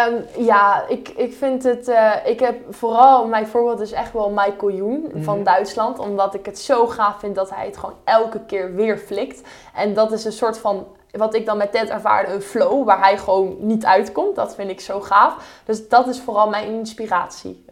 Um, 0.07 0.44
ja, 0.44 0.85
ik, 0.88 1.09
ik 1.09 1.33
vind 1.33 1.62
het. 1.62 1.88
Uh, 1.88 2.12
ik 2.24 2.40
heb 2.40 2.57
vooral. 2.70 3.27
Mijn 3.27 3.46
voorbeeld 3.46 3.81
is 3.81 3.92
echt 3.92 4.12
wel 4.12 4.31
Michael 4.31 4.70
Joen 4.70 5.01
mm 5.01 5.11
-hmm. 5.12 5.22
van 5.22 5.44
Duitsland. 5.44 5.98
Omdat 5.98 6.35
ik 6.35 6.46
het 6.46 6.59
zo 6.59 6.87
gaaf 6.87 7.18
vind 7.18 7.35
dat 7.35 7.51
hij 7.51 7.66
het 7.66 7.77
gewoon 7.77 7.94
elke 8.05 8.40
keer 8.46 8.74
weer 8.74 8.96
flikt. 8.96 9.42
En 9.74 9.94
dat 9.94 10.12
is 10.12 10.24
een 10.24 10.33
soort 10.33 10.59
van 10.59 10.87
wat 11.10 11.34
ik 11.34 11.46
dan 11.46 11.56
met 11.56 11.72
Ted 11.72 11.88
ervaarde, 11.88 12.32
een 12.32 12.40
flow 12.40 12.84
waar 12.84 13.00
hij 13.00 13.18
gewoon 13.18 13.56
niet 13.60 13.84
uitkomt. 13.84 14.36
Dat 14.36 14.54
vind 14.54 14.70
ik 14.70 14.80
zo 14.80 15.00
gaaf. 15.00 15.62
Dus 15.64 15.88
dat 15.88 16.06
is 16.06 16.20
vooral 16.20 16.48
mijn 16.48 16.68
inspiratie. 16.68 17.64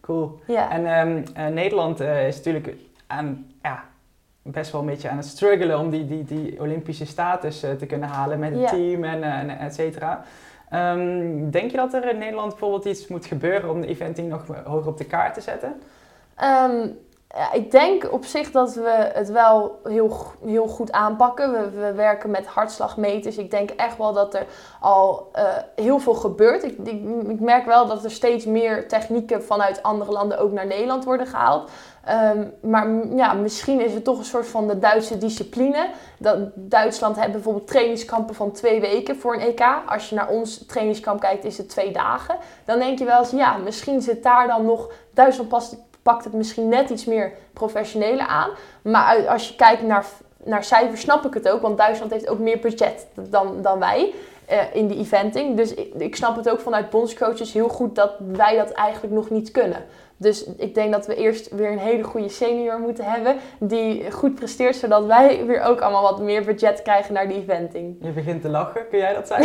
Cool. 0.00 0.40
Ja. 0.46 0.70
En 0.70 1.08
um, 1.08 1.24
uh, 1.36 1.46
Nederland 1.46 2.00
uh, 2.00 2.26
is 2.26 2.36
natuurlijk 2.36 2.74
aan, 3.06 3.46
ja, 3.62 3.84
best 4.42 4.72
wel 4.72 4.80
een 4.80 4.86
beetje 4.86 5.08
aan 5.08 5.16
het 5.16 5.26
struggelen 5.26 5.78
om 5.78 5.90
die, 5.90 6.06
die, 6.06 6.24
die 6.24 6.60
Olympische 6.60 7.06
status 7.06 7.64
uh, 7.64 7.70
te 7.70 7.86
kunnen 7.86 8.08
halen 8.08 8.38
met 8.38 8.50
het 8.50 8.60
ja. 8.60 8.68
team 8.68 9.04
en, 9.04 9.22
en 9.22 9.58
et 9.58 9.74
cetera. 9.74 10.24
Um, 10.72 11.50
denk 11.50 11.70
je 11.70 11.76
dat 11.76 11.94
er 11.94 12.10
in 12.10 12.18
Nederland 12.18 12.48
bijvoorbeeld 12.48 12.84
iets 12.84 13.08
moet 13.08 13.26
gebeuren 13.26 13.70
om 13.70 13.80
de 13.80 13.86
eventing 13.86 14.28
nog 14.28 14.46
hoger 14.64 14.88
op 14.88 14.98
de 14.98 15.04
kaart 15.04 15.34
te 15.34 15.40
zetten? 15.40 15.68
Um, 15.68 15.78
ja, 16.38 16.92
ik 17.52 17.70
denk 17.70 18.12
op 18.12 18.24
zich 18.24 18.50
dat 18.50 18.74
we 18.74 19.10
het 19.12 19.30
wel 19.30 19.80
heel, 19.84 20.16
heel 20.44 20.66
goed 20.66 20.92
aanpakken. 20.92 21.52
We, 21.52 21.70
we 21.70 21.92
werken 21.92 22.30
met 22.30 22.46
hartslagmeters. 22.46 23.36
Ik 23.36 23.50
denk 23.50 23.70
echt 23.70 23.96
wel 23.96 24.12
dat 24.12 24.34
er 24.34 24.46
al 24.80 25.30
uh, 25.36 25.42
heel 25.76 25.98
veel 25.98 26.14
gebeurt. 26.14 26.64
Ik, 26.64 26.78
ik, 27.28 27.40
merk 27.40 27.64
wel 27.64 27.86
dat 27.86 28.04
er 28.04 28.10
steeds 28.10 28.44
meer 28.44 28.88
technieken 28.88 29.44
vanuit 29.44 29.82
andere 29.82 30.12
landen 30.12 30.38
ook 30.38 30.52
naar 30.52 30.66
Nederland 30.66 31.04
worden 31.04 31.26
gehaald. 31.26 31.70
Um, 32.34 32.52
maar 32.70 32.88
ja, 33.16 33.32
misschien 33.32 33.80
is 33.80 33.94
het 33.94 34.04
toch 34.04 34.18
een 34.18 34.24
soort 34.24 34.46
van 34.46 34.68
de 34.68 34.78
Duitse 34.78 35.18
discipline. 35.18 35.90
Dat 36.18 36.38
Duitsland 36.54 37.20
heeft 37.20 37.32
bijvoorbeeld 37.32 37.66
trainingskampen 37.66 38.34
van 38.34 38.52
twee 38.52 38.80
weken 38.80 39.16
voor 39.16 39.34
een 39.34 39.40
EK. 39.40 39.64
Als 39.86 40.08
je 40.08 40.14
naar 40.14 40.28
ons 40.28 40.66
trainingskamp 40.66 41.20
kijkt, 41.20 41.44
is 41.44 41.58
het 41.58 41.68
twee 41.68 41.92
dagen. 41.92 42.36
Dan 42.64 42.78
denk 42.78 42.98
je 42.98 43.04
wel 43.04 43.18
eens, 43.18 43.30
ja, 43.30 43.56
misschien 43.56 44.02
zit 44.02 44.22
daar 44.22 44.46
dan 44.46 44.64
nog... 44.64 44.92
Duitsland 45.14 45.48
past 45.48 45.76
pakt 46.02 46.24
het 46.24 46.32
misschien 46.32 46.68
net 46.68 46.90
iets 46.90 47.04
meer 47.04 47.32
professioneler 47.52 48.26
aan. 48.26 48.50
Maar 48.82 49.26
als 49.26 49.48
je 49.48 49.54
kijkt 49.54 49.82
naar, 49.82 50.06
naar 50.44 50.64
cijfers, 50.64 51.00
snap 51.00 51.24
ik 51.24 51.34
het 51.34 51.48
ook. 51.48 51.62
Want 51.62 51.78
Duitsland 51.78 52.12
heeft 52.12 52.28
ook 52.28 52.38
meer 52.38 52.58
budget 52.58 53.06
dan, 53.14 53.62
dan 53.62 53.78
wij 53.78 54.14
uh, 54.50 54.74
in 54.74 54.86
die 54.86 54.98
eventing. 54.98 55.56
Dus 55.56 55.74
ik, 55.74 55.94
ik 55.94 56.16
snap 56.16 56.36
het 56.36 56.50
ook 56.50 56.60
vanuit 56.60 56.90
bondscoaches 56.90 57.52
heel 57.52 57.68
goed 57.68 57.94
dat 57.94 58.12
wij 58.18 58.56
dat 58.56 58.70
eigenlijk 58.70 59.14
nog 59.14 59.30
niet 59.30 59.50
kunnen. 59.50 59.84
Dus 60.20 60.44
ik 60.56 60.74
denk 60.74 60.92
dat 60.92 61.06
we 61.06 61.14
eerst 61.14 61.50
weer 61.50 61.72
een 61.72 61.78
hele 61.78 62.02
goede 62.02 62.28
senior 62.28 62.78
moeten 62.78 63.04
hebben 63.04 63.36
die 63.58 64.10
goed 64.10 64.34
presteert, 64.34 64.76
zodat 64.76 65.06
wij 65.06 65.46
weer 65.46 65.62
ook 65.62 65.80
allemaal 65.80 66.02
wat 66.02 66.20
meer 66.20 66.44
budget 66.44 66.82
krijgen 66.82 67.14
naar 67.14 67.28
die 67.28 67.36
eventing. 67.36 67.96
Je 68.06 68.10
begint 68.10 68.42
te 68.42 68.48
lachen, 68.48 68.88
kun 68.88 68.98
jij 68.98 69.14
dat 69.14 69.26
zijn? 69.26 69.42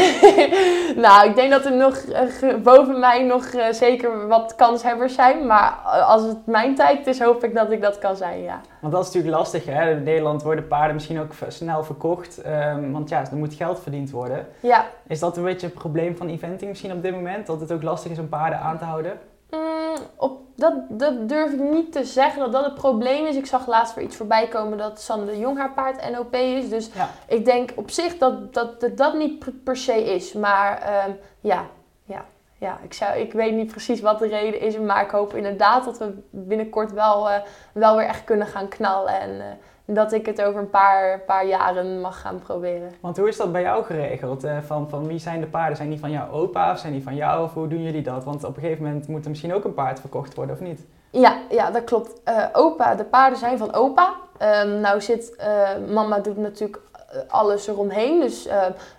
nou, 1.06 1.30
ik 1.30 1.36
denk 1.36 1.52
dat 1.52 1.66
er 1.66 1.76
nog 1.76 2.04
uh, 2.04 2.56
boven 2.56 3.00
mij 3.00 3.24
nog 3.24 3.54
uh, 3.54 3.66
zeker 3.72 4.28
wat 4.28 4.56
kanshebbers 4.56 5.16
zijn, 5.16 5.46
maar 5.46 5.72
als 6.06 6.22
het 6.22 6.46
mijn 6.46 6.76
tijd 6.76 7.08
is, 7.08 7.20
hoop 7.20 7.44
ik 7.44 7.56
dat 7.56 7.72
ik 7.72 7.82
dat 7.82 8.00
kan 8.00 8.16
zijn, 8.16 8.42
ja. 8.42 8.62
Want 8.82 8.94
dat 8.94 9.02
is 9.02 9.14
natuurlijk 9.14 9.38
lastig, 9.38 9.66
hè? 9.66 9.92
In 9.92 10.04
Nederland 10.04 10.44
worden 10.44 10.68
paarden 10.68 10.96
misschien 10.96 11.20
ook 11.20 11.32
snel 11.48 11.84
verkocht, 11.84 12.42
um, 12.46 12.92
want 12.92 13.10
ja, 13.10 13.24
er 13.32 13.38
moet 13.38 13.54
geld 13.54 13.80
verdiend 13.80 14.12
worden. 14.12 14.48
Ja. 14.60 14.86
Is 15.08 15.20
dat 15.20 15.38
een 15.38 15.44
beetje 15.44 15.68
een 15.68 15.74
probleem 15.74 16.18
van 16.18 16.28
eventing 16.28 16.70
misschien 16.70 16.92
op 16.92 17.02
dit 17.02 17.12
moment, 17.12 17.48
dat 17.48 17.60
het 17.60 17.72
ook 17.72 17.84
lastig 17.84 18.12
is 18.12 18.20
om 18.20 18.30
paarden 18.30 18.60
aan 18.60 18.78
te 18.78 18.84
houden? 18.84 19.20
Mm, 19.52 19.96
op, 20.16 20.45
dat, 20.56 20.74
dat 20.90 21.30
durf 21.30 21.52
ik 21.52 21.60
niet 21.60 21.92
te 21.92 22.06
zeggen 22.06 22.40
dat 22.40 22.52
dat 22.52 22.66
het 22.66 22.74
probleem 22.74 23.26
is. 23.26 23.36
Ik 23.36 23.46
zag 23.46 23.68
laatst 23.68 23.96
weer 23.96 24.06
iets 24.06 24.16
voorbij 24.16 24.48
komen 24.48 24.78
dat 24.78 25.02
Sanne 25.02 25.26
de 25.26 25.40
Jong 25.40 25.58
haar 25.58 25.74
paard 25.74 26.12
NOP 26.12 26.36
is. 26.36 26.70
Dus 26.70 26.90
ja. 26.94 27.10
ik 27.28 27.46
denk 27.46 27.72
op 27.76 27.90
zich 27.90 28.18
dat 28.18 28.54
dat, 28.54 28.80
dat, 28.80 28.98
dat 28.98 29.14
niet 29.14 29.64
per 29.64 29.78
se 29.78 30.14
is. 30.14 30.34
Maar 30.34 31.04
um, 31.08 31.18
ja, 31.40 31.66
ja, 32.04 32.26
ja 32.58 32.80
ik, 32.84 32.94
zou, 32.94 33.18
ik 33.20 33.34
weet 33.34 33.54
niet 33.54 33.72
precies 33.72 34.02
wat 34.02 34.20
de 34.20 34.28
reden 34.28 34.62
is. 34.62 34.78
Maar 34.78 35.04
ik 35.04 35.12
hoop 35.12 35.34
inderdaad 35.34 35.86
dat 35.86 35.98
we 35.98 36.14
binnenkort 36.30 36.92
wel, 36.92 37.30
uh, 37.30 37.36
wel 37.74 37.96
weer 37.98 38.08
echt 38.08 38.24
kunnen 38.24 38.48
gaan 38.48 38.68
knallen. 38.68 39.20
En, 39.20 39.30
uh, 39.30 39.44
dat 39.86 40.14
ik 40.14 40.26
het 40.26 40.42
over 40.42 40.60
een 40.62 40.70
paar, 40.70 41.20
paar 41.20 41.46
jaren 41.46 42.02
mag 42.02 42.22
gaan 42.22 42.40
proberen. 42.40 42.92
Want 43.00 43.18
hoe 43.18 43.28
is 43.28 43.38
dat 43.38 43.52
bij 43.52 43.62
jou 43.62 43.84
geregeld? 43.84 44.46
Uh, 44.46 44.58
van, 44.66 44.90
van 44.90 45.08
wie 45.08 45.20
zijn 45.20 45.40
de 45.40 45.48
paarden? 45.48 45.78
Zijn 45.78 45.90
die 45.90 46.00
van 46.00 46.12
jouw 46.12 46.32
opa 46.32 46.72
of 46.72 46.78
zijn 46.78 46.94
die 46.94 47.04
van 47.04 47.16
jou? 47.16 47.44
Of 47.44 47.54
hoe 47.54 47.68
doen 47.68 47.84
jullie 47.84 48.02
dat? 48.02 48.24
Want 48.24 48.44
op 48.44 48.56
een 48.56 48.62
gegeven 48.62 48.84
moment 48.84 49.08
moet 49.08 49.24
er 49.24 49.30
misschien 49.30 49.54
ook 49.54 49.64
een 49.64 49.74
paard 49.74 50.00
verkocht 50.00 50.36
worden, 50.36 50.56
of 50.56 50.62
niet? 50.62 50.86
Ja, 51.10 51.38
ja 51.50 51.72
dat 51.72 51.84
klopt. 51.84 52.22
Uh, 52.30 52.46
opa, 52.54 52.96
de 52.96 53.04
paarden 53.04 53.40
zijn 53.40 53.58
van 53.58 53.74
opa. 53.74 54.14
Um, 54.42 54.80
nou 54.80 55.02
zit, 55.02 55.36
uh, 55.40 55.94
mama 55.94 56.20
doet 56.20 56.38
natuurlijk 56.38 56.80
alles 57.28 57.68
eromheen. 57.68 58.20
Dus 58.20 58.48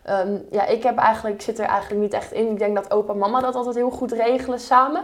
um, 0.08 0.46
ja, 0.50 0.66
ik 0.66 0.82
heb 0.82 0.98
eigenlijk, 0.98 1.42
zit 1.42 1.58
er 1.58 1.66
eigenlijk 1.66 2.00
niet 2.00 2.12
echt 2.12 2.32
in. 2.32 2.50
Ik 2.50 2.58
denk 2.58 2.76
dat 2.76 2.90
opa 2.90 3.12
en 3.12 3.18
mama 3.18 3.40
dat 3.40 3.54
altijd 3.54 3.74
heel 3.74 3.90
goed 3.90 4.12
regelen 4.12 4.60
samen. 4.60 5.02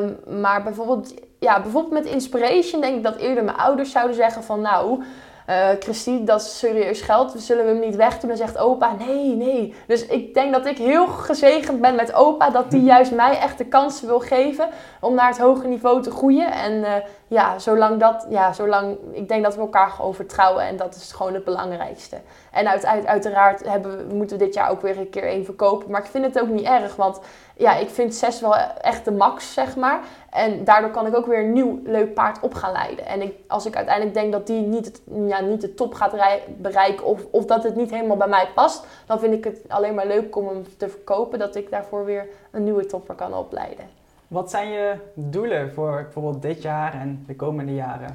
Um, 0.00 0.40
maar 0.40 0.62
bijvoorbeeld, 0.62 1.14
ja, 1.38 1.60
bijvoorbeeld 1.60 2.02
met 2.04 2.12
Inspiration 2.12 2.80
denk 2.80 2.96
ik 2.96 3.02
dat 3.02 3.16
eerder 3.16 3.44
mijn 3.44 3.56
ouders 3.56 3.90
zouden 3.90 4.16
zeggen 4.16 4.42
van 4.42 4.60
nou... 4.60 5.02
Uh, 5.48 5.68
Christine, 5.78 6.24
dat 6.24 6.40
is 6.40 6.58
serieus 6.58 7.00
geld, 7.00 7.32
zullen 7.36 7.64
we 7.64 7.70
hem 7.70 7.80
niet 7.80 7.96
wegdoen? 7.96 8.28
Dan 8.28 8.38
zegt 8.38 8.58
opa, 8.58 8.94
nee, 8.98 9.36
nee. 9.36 9.74
Dus 9.86 10.06
ik 10.06 10.34
denk 10.34 10.52
dat 10.52 10.66
ik 10.66 10.78
heel 10.78 11.06
gezegend 11.06 11.80
ben 11.80 11.94
met 11.94 12.14
opa, 12.14 12.50
dat 12.50 12.70
die 12.70 12.82
juist 12.82 13.12
mij 13.12 13.38
echt 13.38 13.58
de 13.58 13.64
kansen 13.64 14.06
wil 14.06 14.20
geven 14.20 14.68
om 15.00 15.14
naar 15.14 15.28
het 15.28 15.38
hoge 15.38 15.66
niveau 15.66 16.02
te 16.02 16.10
groeien. 16.10 16.52
En 16.52 16.72
uh, 16.72 16.92
ja, 17.30 17.58
zolang 17.58 18.00
dat, 18.00 18.26
ja, 18.28 18.52
zolang, 18.52 18.98
ik 19.12 19.28
denk 19.28 19.42
dat 19.42 19.54
we 19.54 19.60
elkaar 19.60 19.90
gewoon 19.90 20.14
vertrouwen 20.14 20.64
en 20.64 20.76
dat 20.76 20.94
is 20.94 21.12
gewoon 21.12 21.34
het 21.34 21.44
belangrijkste. 21.44 22.16
En 22.52 22.68
uit, 22.68 22.86
uit, 22.86 23.06
uiteraard 23.06 23.64
hebben 23.68 24.16
moeten 24.16 24.38
we 24.38 24.44
dit 24.44 24.54
jaar 24.54 24.70
ook 24.70 24.80
weer 24.80 24.98
een 24.98 25.10
keer 25.10 25.22
één 25.22 25.44
verkopen, 25.44 25.90
maar 25.90 26.00
ik 26.00 26.10
vind 26.10 26.24
het 26.24 26.40
ook 26.40 26.48
niet 26.48 26.66
erg, 26.66 26.96
want 26.96 27.20
ja, 27.56 27.76
ik 27.76 27.90
vind 27.90 28.14
zes 28.14 28.40
wel 28.40 28.56
echt 28.80 29.04
de 29.04 29.12
max, 29.12 29.52
zeg 29.52 29.76
maar. 29.76 30.00
En 30.30 30.64
daardoor 30.64 30.90
kan 30.90 31.06
ik 31.06 31.16
ook 31.16 31.26
weer 31.26 31.38
een 31.38 31.52
nieuw 31.52 31.80
leuk 31.84 32.14
paard 32.14 32.40
op 32.40 32.54
gaan 32.54 32.72
leiden. 32.72 33.06
En 33.06 33.22
ik, 33.22 33.34
als 33.48 33.66
ik 33.66 33.76
uiteindelijk 33.76 34.14
denk 34.16 34.32
dat 34.32 34.46
die 34.46 34.60
niet, 34.60 35.02
ja, 35.26 35.40
niet 35.40 35.60
de 35.60 35.74
top 35.74 35.94
gaat 35.94 36.14
bereiken 36.56 37.04
of, 37.04 37.20
of 37.30 37.44
dat 37.44 37.62
het 37.62 37.76
niet 37.76 37.90
helemaal 37.90 38.16
bij 38.16 38.28
mij 38.28 38.48
past, 38.54 38.84
dan 39.06 39.18
vind 39.18 39.34
ik 39.34 39.44
het 39.44 39.60
alleen 39.68 39.94
maar 39.94 40.06
leuk 40.06 40.36
om 40.36 40.48
hem 40.48 40.64
te 40.76 40.88
verkopen, 40.88 41.38
dat 41.38 41.54
ik 41.54 41.70
daarvoor 41.70 42.04
weer 42.04 42.26
een 42.50 42.64
nieuwe 42.64 42.86
topper 42.86 43.14
kan 43.14 43.34
opleiden. 43.34 43.99
Wat 44.30 44.50
zijn 44.50 44.70
je 44.70 44.94
doelen 45.14 45.72
voor 45.72 46.02
bijvoorbeeld 46.02 46.42
dit 46.42 46.62
jaar 46.62 46.92
en 46.94 47.24
de 47.26 47.36
komende 47.36 47.74
jaren? 47.74 48.14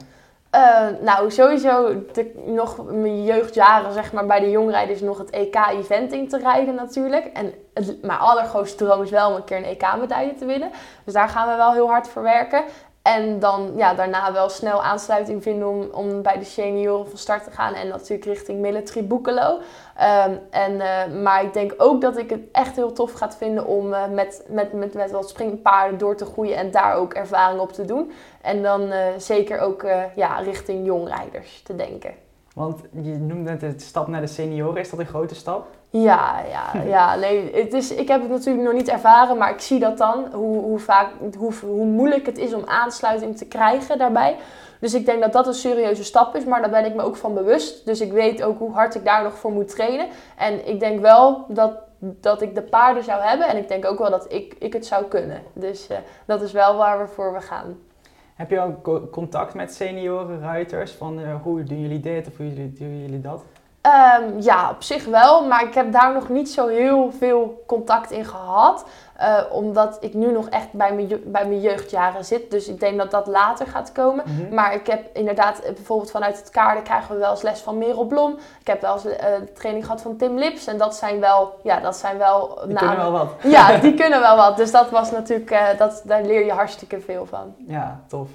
Uh, 0.56 0.88
nou, 1.01 1.32
sowieso 1.32 2.04
nog 2.45 2.86
mijn 2.91 3.23
jeugdjaren, 3.23 3.93
zeg 3.93 4.13
maar, 4.13 4.25
bij 4.25 4.39
de 4.39 4.49
jongrijders 4.49 5.01
nog 5.01 5.17
het 5.17 5.30
EK-eventing 5.30 6.30
te 6.30 6.38
rijden 6.38 6.75
natuurlijk. 6.75 7.25
En 7.25 7.54
het, 7.73 8.01
mijn 8.01 8.19
allergrootste 8.19 8.86
droom 8.86 9.01
is 9.01 9.10
wel 9.10 9.30
om 9.30 9.36
een 9.36 9.43
keer 9.43 9.58
een 9.58 9.63
EK-medaille 9.63 10.36
te 10.36 10.45
winnen. 10.45 10.71
Dus 11.04 11.13
daar 11.13 11.30
gaan 11.30 11.49
we 11.49 11.56
wel 11.56 11.73
heel 11.73 11.88
hard 11.88 12.08
voor 12.08 12.23
werken. 12.23 12.63
En 13.01 13.39
dan 13.39 13.71
ja, 13.75 13.93
daarna 13.93 14.34
wel 14.34 14.50
snel 14.50 14.83
aansluiting 14.83 15.44
vinden 15.44 15.67
om, 15.67 15.89
om 15.92 16.21
bij 16.21 16.37
de 16.37 16.46
senioren 16.46 17.10
van 17.10 17.17
start 17.17 17.44
te 17.44 17.52
gaan. 17.52 17.73
En 17.73 17.87
natuurlijk 17.87 18.25
richting 18.25 18.60
Military 18.60 19.08
Boekelo. 19.08 19.60
Ehm, 19.96 20.35
en, 20.50 20.73
uh, 20.73 21.21
maar 21.23 21.43
ik 21.43 21.54
denk 21.54 21.73
ook 21.77 22.02
dat 22.02 22.17
ik 22.17 22.29
het 22.29 22.41
echt 22.52 22.75
heel 22.75 22.93
tof 22.93 23.12
ga 23.12 23.31
vinden 23.31 23.65
om 23.65 23.93
uh, 23.93 24.08
met, 24.08 24.46
met, 24.50 24.73
met, 24.73 24.93
met 24.93 25.12
wat 25.12 25.29
springpaarden 25.29 25.98
door 25.98 26.15
te 26.15 26.25
groeien 26.25 26.56
en 26.56 26.71
daar 26.71 26.96
ook 26.96 27.13
ervaring 27.13 27.60
op 27.60 27.71
te 27.71 27.85
doen. 27.85 28.12
En 28.41 28.63
dan 28.63 28.81
uh, 28.81 28.98
zeker 29.17 29.60
ook 29.60 29.85
ja, 30.15 30.39
richting 30.39 30.85
jongrijders 30.85 31.62
te 31.62 31.75
denken. 31.75 32.12
Want 32.56 32.81
je 32.91 33.17
noemde 33.17 33.50
net 33.52 33.60
de 33.60 33.73
stap 33.77 34.08
naar 34.08 34.21
de 34.21 34.27
senioren. 34.27 34.81
Is 34.81 34.89
dat 34.89 35.00
een 35.00 35.06
grote 35.06 35.35
stap? 35.35 35.67
Ja, 35.89 36.41
ja, 36.50 36.81
ja. 36.96 37.15
Nee, 37.15 37.52
het 37.54 37.73
is, 37.73 37.93
ik 37.93 38.08
heb 38.08 38.21
het 38.21 38.29
natuurlijk 38.29 38.65
nog 38.65 38.73
niet 38.73 38.89
ervaren, 38.89 39.37
maar 39.37 39.52
ik 39.52 39.60
zie 39.60 39.79
dat 39.79 39.98
dan. 39.98 40.25
Hoe, 40.33 40.62
hoe, 40.62 40.79
vaak, 40.79 41.10
hoe, 41.37 41.54
hoe 41.62 41.85
moeilijk 41.85 42.25
het 42.25 42.37
is 42.37 42.54
om 42.54 42.63
aansluiting 42.65 43.37
te 43.37 43.46
krijgen 43.46 43.98
daarbij. 43.98 44.35
Dus 44.80 44.94
ik 44.94 45.06
denk 45.06 45.21
dat 45.21 45.34
dat 45.34 45.48
een 45.48 45.54
serieuze 45.54 46.04
stap 46.04 46.36
is, 46.36 46.46
maar 46.46 46.62
daar 46.62 46.69
ben 46.69 46.86
ik 46.86 46.96
me 46.96 47.02
ook 47.02 47.15
van 47.15 47.34
bewust. 47.34 47.86
Dus 47.86 48.02
ik 48.02 48.12
weet 48.12 48.44
ook 48.44 48.60
hoe 48.60 48.71
hard 48.73 48.96
ik 48.96 49.06
daar 49.06 49.23
nog 49.23 49.34
voor 49.34 49.52
moet 49.52 49.69
trainen. 49.69 50.08
En 50.38 50.67
ik 50.67 50.80
denk 50.80 51.00
wel 51.02 51.46
dat, 51.48 51.71
dat 52.00 52.42
ik 52.42 52.56
de 52.56 52.62
paarden 52.62 53.04
zou 53.04 53.21
hebben 53.21 53.48
en 53.48 53.58
ik 53.58 53.67
denk 53.67 53.86
ook 53.86 54.00
wel 54.00 54.10
dat 54.10 54.34
ik, 54.34 54.56
ik 54.60 54.73
het 54.73 54.86
zou 54.86 55.06
kunnen. 55.06 55.42
Dus 55.54 55.90
uh, 55.92 55.98
dat 56.26 56.42
is 56.42 56.52
wel 56.52 56.76
waar 56.76 57.00
we 57.00 57.08
voor 57.08 57.34
we 57.34 57.42
gaan. 57.42 57.78
Heb 58.36 58.50
je 58.50 58.60
ook 58.60 59.12
contact 59.12 59.54
met 59.54 59.73
senioren 59.73 60.40
ruiters? 60.40 60.92
Van 60.92 61.19
uh, 61.19 61.42
hoe 61.42 61.63
doen 61.63 61.82
jullie 61.82 62.00
dit 62.00 62.28
of 62.28 62.38
hoe 62.38 62.73
doen 62.73 63.02
jullie 63.02 63.21
dat? 63.21 63.44
Um, 63.86 64.42
ja, 64.42 64.69
op 64.69 64.83
zich 64.83 65.06
wel, 65.06 65.48
maar 65.48 65.63
ik 65.63 65.73
heb 65.73 65.92
daar 65.92 66.13
nog 66.13 66.29
niet 66.29 66.50
zo 66.50 66.67
heel 66.67 67.12
veel 67.17 67.63
contact 67.67 68.12
in 68.12 68.25
gehad. 68.25 68.86
Uh, 69.21 69.40
omdat 69.52 69.98
ik 70.02 70.13
nu 70.13 70.31
nog 70.31 70.50
echt 70.50 70.71
bij 70.71 70.94
mijn, 70.94 71.08
bij 71.25 71.48
mijn 71.48 71.62
jeugdjaren 71.62 72.25
zit. 72.25 72.52
Dus 72.52 72.67
ik 72.67 72.79
denk 72.79 72.98
dat 72.98 73.12
dat 73.12 73.27
later 73.27 73.67
gaat 73.67 73.92
komen. 73.92 74.23
Mm 74.27 74.38
-hmm. 74.38 74.54
Maar 74.54 74.73
ik 74.73 74.88
heb 74.88 75.10
inderdaad, 75.13 75.60
eh, 75.60 75.73
bijvoorbeeld 75.73 76.12
vanuit 76.12 76.38
het 76.38 76.50
kaarden 76.50 76.83
krijgen 76.83 77.13
we 77.13 77.21
wel 77.21 77.31
eens 77.31 77.42
les 77.42 77.60
van 77.60 77.77
Merel 77.77 78.06
Blom. 78.06 78.38
Ik 78.60 78.67
heb 78.67 78.81
wel 78.81 78.94
eens 78.94 79.06
uh, 79.06 79.12
training 79.54 79.86
gehad 79.86 80.02
van 80.02 80.17
Tim 80.17 80.38
Lips. 80.38 80.67
En 80.67 80.77
dat 80.77 80.96
zijn 80.96 81.19
wel, 81.19 81.60
ja, 81.63 81.79
dat 81.79 81.96
zijn 81.96 82.17
wel 82.17 82.60
Die 82.65 82.73
namen. 82.73 82.77
kunnen 82.77 83.12
wel 83.12 83.12
wat. 83.12 83.33
Ja, 83.56 83.77
die 83.77 83.94
kunnen 83.94 84.19
wel 84.19 84.36
wat. 84.36 84.58
Dus 84.58 84.71
dat 84.71 84.90
was 84.90 85.12
natuurlijk, 85.12 85.52
uh, 85.52 85.67
dat, 85.77 86.02
daar 86.06 86.23
leer 86.23 86.46
je 86.46 86.52
hartstikke 86.52 87.00
veel 87.02 87.25
van. 87.25 87.56
Ja, 87.67 88.00
tof. 88.08 88.29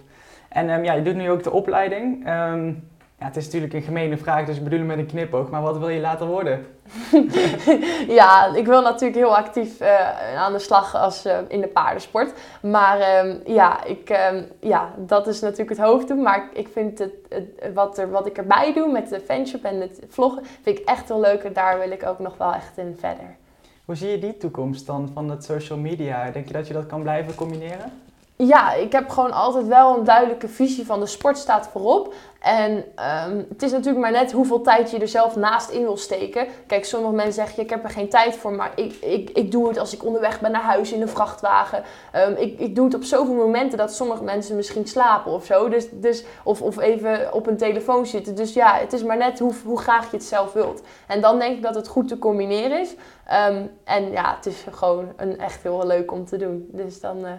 En 0.48 0.70
um, 0.70 0.84
ja, 0.84 0.92
je 0.92 1.02
doet 1.02 1.14
nu 1.14 1.30
ook 1.30 1.42
de 1.42 1.52
opleiding. 1.52 2.28
Um, 2.28 2.89
ja, 3.20 3.26
het 3.26 3.36
is 3.36 3.44
natuurlijk 3.44 3.72
een 3.72 3.82
gemene 3.82 4.16
vraag, 4.16 4.46
dus 4.46 4.56
ik 4.56 4.64
bedoel 4.64 4.84
met 4.84 4.98
een 4.98 5.06
knipoog. 5.06 5.50
Maar 5.50 5.62
wat 5.62 5.78
wil 5.78 5.88
je 5.88 6.00
later 6.00 6.26
worden? 6.26 6.66
ja, 8.20 8.54
ik 8.54 8.66
wil 8.66 8.82
natuurlijk 8.82 9.14
heel 9.14 9.36
actief 9.36 9.80
uh, 9.80 10.36
aan 10.36 10.52
de 10.52 10.58
slag 10.58 10.94
als, 10.94 11.26
uh, 11.26 11.38
in 11.48 11.60
de 11.60 11.66
paardensport. 11.66 12.32
Maar 12.62 13.26
um, 13.26 13.40
ja, 13.46 13.84
ik, 13.84 14.10
um, 14.32 14.46
ja, 14.60 14.94
dat 14.96 15.26
is 15.26 15.40
natuurlijk 15.40 15.68
het 15.68 15.78
hoofddoel. 15.78 16.22
Maar 16.22 16.48
ik 16.52 16.68
vind 16.68 16.98
het, 16.98 17.12
het, 17.28 17.74
wat, 17.74 17.98
er, 17.98 18.10
wat 18.10 18.26
ik 18.26 18.38
erbij 18.38 18.72
doe 18.74 18.92
met 18.92 19.08
de 19.08 19.20
fanshop 19.20 19.64
en 19.64 19.80
het 19.80 20.00
vloggen, 20.08 20.44
vind 20.62 20.78
ik 20.78 20.88
echt 20.88 21.08
heel 21.08 21.20
leuk. 21.20 21.42
En 21.42 21.52
daar 21.52 21.78
wil 21.78 21.90
ik 21.90 22.06
ook 22.06 22.18
nog 22.18 22.36
wel 22.36 22.54
echt 22.54 22.78
in 22.78 22.96
verder. 22.98 23.36
Hoe 23.84 23.94
zie 23.94 24.10
je 24.10 24.18
die 24.18 24.36
toekomst 24.36 24.86
dan 24.86 25.10
van 25.14 25.30
het 25.30 25.44
social 25.44 25.78
media? 25.78 26.30
Denk 26.30 26.46
je 26.46 26.52
dat 26.52 26.66
je 26.66 26.74
dat 26.74 26.86
kan 26.86 27.02
blijven 27.02 27.34
combineren? 27.34 27.92
Ja, 28.46 28.72
ik 28.72 28.92
heb 28.92 29.08
gewoon 29.08 29.32
altijd 29.32 29.66
wel 29.66 29.96
een 29.96 30.04
duidelijke 30.04 30.48
visie 30.48 30.86
van 30.86 31.00
de 31.00 31.06
sport 31.06 31.38
staat 31.38 31.68
voorop. 31.68 32.14
En 32.40 32.72
um, 32.72 33.46
het 33.48 33.62
is 33.62 33.70
natuurlijk 33.70 34.02
maar 34.02 34.12
net 34.12 34.32
hoeveel 34.32 34.60
tijd 34.60 34.90
je 34.90 34.98
er 34.98 35.08
zelf 35.08 35.36
naast 35.36 35.70
in 35.70 35.82
wil 35.82 35.96
steken. 35.96 36.46
Kijk, 36.66 36.84
sommige 36.84 37.14
mensen 37.14 37.32
zeggen, 37.32 37.62
ik 37.62 37.70
heb 37.70 37.84
er 37.84 37.90
geen 37.90 38.08
tijd 38.08 38.36
voor, 38.36 38.52
maar 38.52 38.72
ik, 38.74 38.94
ik, 38.94 39.30
ik 39.30 39.50
doe 39.50 39.68
het 39.68 39.78
als 39.78 39.94
ik 39.94 40.04
onderweg 40.04 40.40
ben 40.40 40.50
naar 40.50 40.62
huis 40.62 40.92
in 40.92 41.00
de 41.00 41.06
vrachtwagen. 41.06 41.82
Um, 42.16 42.34
ik, 42.36 42.58
ik 42.58 42.74
doe 42.74 42.84
het 42.84 42.94
op 42.94 43.02
zoveel 43.02 43.34
momenten 43.34 43.78
dat 43.78 43.94
sommige 43.94 44.22
mensen 44.22 44.56
misschien 44.56 44.86
slapen 44.86 45.32
of 45.32 45.44
zo. 45.44 45.68
Dus, 45.68 45.86
dus, 45.92 46.24
of, 46.44 46.62
of 46.62 46.78
even 46.78 47.32
op 47.32 47.46
een 47.46 47.56
telefoon 47.56 48.06
zitten. 48.06 48.34
Dus 48.34 48.54
ja, 48.54 48.74
het 48.74 48.92
is 48.92 49.02
maar 49.02 49.16
net 49.16 49.38
hoe, 49.38 49.52
hoe 49.64 49.80
graag 49.80 50.10
je 50.10 50.16
het 50.16 50.26
zelf 50.26 50.52
wilt. 50.52 50.82
En 51.06 51.20
dan 51.20 51.38
denk 51.38 51.56
ik 51.56 51.62
dat 51.62 51.74
het 51.74 51.88
goed 51.88 52.08
te 52.08 52.18
combineren 52.18 52.80
is. 52.80 52.90
Um, 53.48 53.70
en 53.84 54.10
ja, 54.10 54.34
het 54.36 54.46
is 54.46 54.64
gewoon 54.70 55.12
een, 55.16 55.38
echt 55.38 55.62
heel 55.62 55.86
leuk 55.86 56.12
om 56.12 56.24
te 56.24 56.36
doen. 56.36 56.68
Dus 56.72 57.00
dan... 57.00 57.18
Uh, 57.18 57.30